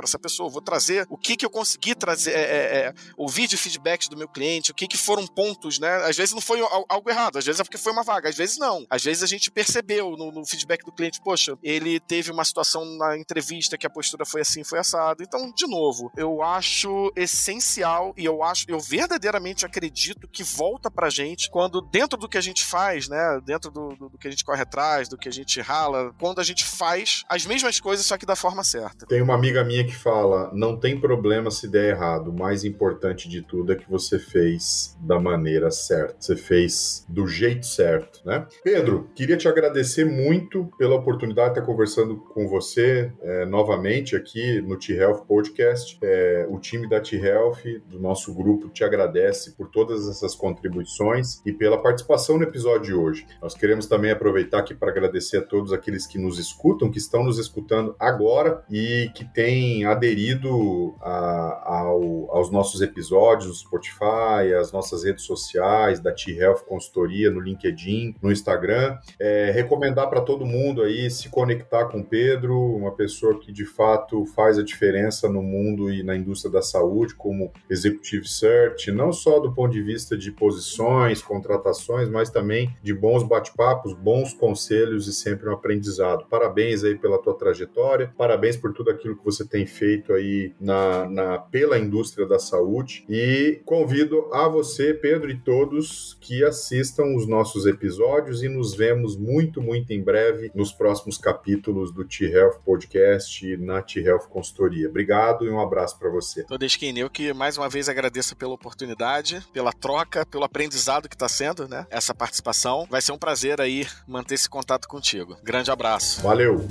essa 0.02 0.18
pessoa, 0.18 0.48
vou 0.48 0.62
trazer 0.62 1.06
o 1.08 1.16
que 1.16 1.36
que 1.36 1.44
eu 1.44 1.50
consegui 1.50 1.94
trazer, 1.94 2.32
é, 2.32 2.40
é, 2.40 2.76
é, 2.78 2.94
ouvir 3.16 3.46
de 3.46 3.56
feedbacks 3.56 4.08
do 4.08 4.16
meu 4.16 4.28
cliente, 4.28 4.70
o 4.70 4.74
que 4.74 4.86
que 4.86 4.96
foram 4.96 5.26
pontos, 5.26 5.78
né? 5.78 5.96
Às 6.04 6.16
vezes 6.16 6.34
não 6.34 6.40
foi 6.40 6.60
algo 6.88 7.10
errado, 7.10 7.38
às 7.38 7.44
vezes 7.44 7.60
é 7.60 7.64
porque 7.64 7.78
foi 7.78 7.92
uma 7.92 8.02
vaga, 8.02 8.28
às 8.28 8.36
vezes 8.36 8.58
não. 8.58 8.86
Às 8.88 9.02
vezes 9.02 9.22
a 9.22 9.26
gente 9.26 9.50
percebeu 9.50 10.16
no, 10.16 10.32
no 10.32 10.46
feedback 10.46 10.84
do 10.84 10.92
cliente, 10.92 11.20
poxa, 11.20 11.56
ele 11.62 12.00
teve 12.00 12.30
uma 12.30 12.44
situação 12.44 12.84
na 12.96 13.16
entrevista 13.16 13.78
que 13.78 13.86
a 13.86 13.90
postura 13.90 14.24
foi 14.24 14.42
assim, 14.42 14.64
foi 14.64 14.78
assado. 14.78 15.22
Então, 15.22 15.39
de 15.54 15.66
novo, 15.66 16.10
eu 16.16 16.42
acho 16.42 17.12
essencial 17.14 18.12
e 18.16 18.24
eu 18.24 18.42
acho, 18.42 18.64
eu 18.68 18.80
verdadeiramente 18.80 19.64
acredito 19.64 20.28
que 20.28 20.42
volta 20.42 20.90
pra 20.90 21.08
gente 21.08 21.50
quando 21.50 21.80
dentro 21.80 22.18
do 22.18 22.28
que 22.28 22.38
a 22.38 22.40
gente 22.40 22.64
faz, 22.64 23.08
né, 23.08 23.40
dentro 23.44 23.70
do, 23.70 23.94
do, 23.94 24.08
do 24.10 24.18
que 24.18 24.26
a 24.28 24.30
gente 24.30 24.44
corre 24.44 24.62
atrás, 24.62 25.08
do 25.08 25.16
que 25.16 25.28
a 25.28 25.32
gente 25.32 25.60
rala, 25.60 26.12
quando 26.18 26.40
a 26.40 26.44
gente 26.44 26.64
faz 26.64 27.24
as 27.28 27.46
mesmas 27.46 27.78
coisas 27.78 28.04
só 28.06 28.18
que 28.18 28.26
da 28.26 28.36
forma 28.36 28.64
certa. 28.64 29.06
Tem 29.06 29.22
uma 29.22 29.34
amiga 29.34 29.64
minha 29.64 29.84
que 29.84 29.94
fala, 29.94 30.50
não 30.52 30.78
tem 30.78 30.98
problema 30.98 31.50
se 31.50 31.68
der 31.68 31.90
errado, 31.90 32.28
o 32.28 32.38
mais 32.38 32.64
importante 32.64 33.28
de 33.28 33.42
tudo 33.42 33.72
é 33.72 33.76
que 33.76 33.88
você 33.88 34.18
fez 34.18 34.96
da 35.00 35.20
maneira 35.20 35.70
certa, 35.70 36.16
você 36.18 36.36
fez 36.36 37.04
do 37.08 37.26
jeito 37.26 37.66
certo, 37.66 38.20
né? 38.24 38.46
Pedro, 38.62 39.10
queria 39.14 39.36
te 39.36 39.48
agradecer 39.48 40.04
muito 40.04 40.70
pela 40.78 40.96
oportunidade 40.96 41.54
de 41.54 41.60
estar 41.60 41.66
conversando 41.66 42.16
com 42.16 42.48
você 42.48 43.12
é, 43.22 43.46
novamente 43.46 44.16
aqui 44.16 44.60
no 44.62 44.78
T-Health 44.78 45.24
Podcast. 45.30 45.96
É, 46.02 46.44
o 46.50 46.58
time 46.58 46.88
da 46.88 46.98
T-Health, 46.98 47.62
do 47.86 48.00
nosso 48.00 48.34
grupo, 48.34 48.68
te 48.68 48.82
agradece 48.82 49.52
por 49.52 49.68
todas 49.68 50.08
essas 50.08 50.34
contribuições 50.34 51.40
e 51.46 51.52
pela 51.52 51.80
participação 51.80 52.36
no 52.36 52.42
episódio 52.42 52.86
de 52.86 52.94
hoje. 52.94 53.26
Nós 53.40 53.54
queremos 53.54 53.86
também 53.86 54.10
aproveitar 54.10 54.58
aqui 54.58 54.74
para 54.74 54.90
agradecer 54.90 55.36
a 55.36 55.42
todos 55.42 55.72
aqueles 55.72 56.04
que 56.04 56.18
nos 56.18 56.36
escutam, 56.40 56.90
que 56.90 56.98
estão 56.98 57.22
nos 57.22 57.38
escutando 57.38 57.94
agora 57.96 58.64
e 58.68 59.08
que 59.14 59.24
têm 59.24 59.84
aderido 59.84 60.96
a, 61.00 61.76
ao, 61.76 62.36
aos 62.36 62.50
nossos 62.50 62.80
episódios 62.80 63.46
no 63.46 63.54
Spotify, 63.54 64.52
às 64.58 64.72
nossas 64.72 65.04
redes 65.04 65.24
sociais, 65.24 66.00
da 66.00 66.10
T-Health 66.10 66.64
Consultoria, 66.66 67.30
no 67.30 67.38
LinkedIn, 67.38 68.16
no 68.20 68.32
Instagram. 68.32 68.98
É, 69.20 69.52
recomendar 69.52 70.10
para 70.10 70.22
todo 70.22 70.44
mundo 70.44 70.82
aí 70.82 71.08
se 71.08 71.28
conectar 71.28 71.84
com 71.84 72.00
o 72.00 72.04
Pedro, 72.04 72.58
uma 72.58 72.96
pessoa 72.96 73.38
que 73.38 73.52
de 73.52 73.64
fato 73.64 74.26
faz 74.26 74.58
a 74.58 74.64
diferença 74.64 75.19
no 75.28 75.42
mundo 75.42 75.90
e 75.92 76.02
na 76.02 76.16
indústria 76.16 76.50
da 76.50 76.62
saúde, 76.62 77.14
como 77.14 77.52
Executive 77.68 78.26
Search, 78.26 78.90
não 78.90 79.12
só 79.12 79.38
do 79.38 79.52
ponto 79.52 79.72
de 79.72 79.82
vista 79.82 80.16
de 80.16 80.30
posições, 80.32 81.22
contratações, 81.22 82.08
mas 82.08 82.30
também 82.30 82.74
de 82.82 82.94
bons 82.94 83.22
bate-papos, 83.22 83.92
bons 83.92 84.32
conselhos 84.32 85.06
e 85.06 85.12
sempre 85.12 85.48
um 85.48 85.52
aprendizado. 85.52 86.26
Parabéns 86.28 86.84
aí 86.84 86.96
pela 86.96 87.18
tua 87.18 87.34
trajetória, 87.34 88.12
parabéns 88.16 88.56
por 88.56 88.72
tudo 88.72 88.90
aquilo 88.90 89.16
que 89.16 89.24
você 89.24 89.46
tem 89.46 89.66
feito 89.66 90.12
aí 90.12 90.52
na, 90.60 91.08
na 91.08 91.38
pela 91.38 91.78
indústria 91.78 92.26
da 92.26 92.38
saúde 92.38 93.04
e 93.08 93.60
convido 93.64 94.28
a 94.32 94.48
você, 94.48 94.94
Pedro, 94.94 95.30
e 95.30 95.38
todos 95.38 96.16
que 96.20 96.44
assistam 96.44 97.14
os 97.16 97.26
nossos 97.26 97.66
episódios 97.66 98.42
e 98.42 98.48
nos 98.48 98.74
vemos 98.74 99.16
muito, 99.16 99.60
muito 99.60 99.92
em 99.92 100.02
breve 100.02 100.50
nos 100.54 100.72
próximos 100.72 101.18
capítulos 101.18 101.92
do 101.92 102.04
T-Health 102.04 102.60
Podcast 102.64 103.56
na 103.56 103.82
T-Health 103.82 104.28
Consultoria. 104.28 104.88
Obrigado 104.88 105.09
e 105.44 105.50
um 105.50 105.60
abraço 105.60 105.98
para 105.98 106.08
você. 106.08 106.44
Tô 106.44 106.56
Skin, 106.66 106.98
eu 106.98 107.10
que 107.10 107.32
mais 107.32 107.58
uma 107.58 107.68
vez 107.68 107.88
agradeço 107.88 108.36
pela 108.36 108.54
oportunidade, 108.54 109.44
pela 109.52 109.72
troca, 109.72 110.24
pelo 110.24 110.44
aprendizado 110.44 111.08
que 111.08 111.14
está 111.14 111.28
sendo, 111.28 111.66
né? 111.66 111.86
Essa 111.90 112.14
participação. 112.14 112.86
Vai 112.88 113.02
ser 113.02 113.12
um 113.12 113.18
prazer 113.18 113.60
aí 113.60 113.86
manter 114.06 114.34
esse 114.34 114.48
contato 114.48 114.86
contigo. 114.86 115.36
Grande 115.42 115.70
abraço. 115.70 116.22
Valeu. 116.22 116.64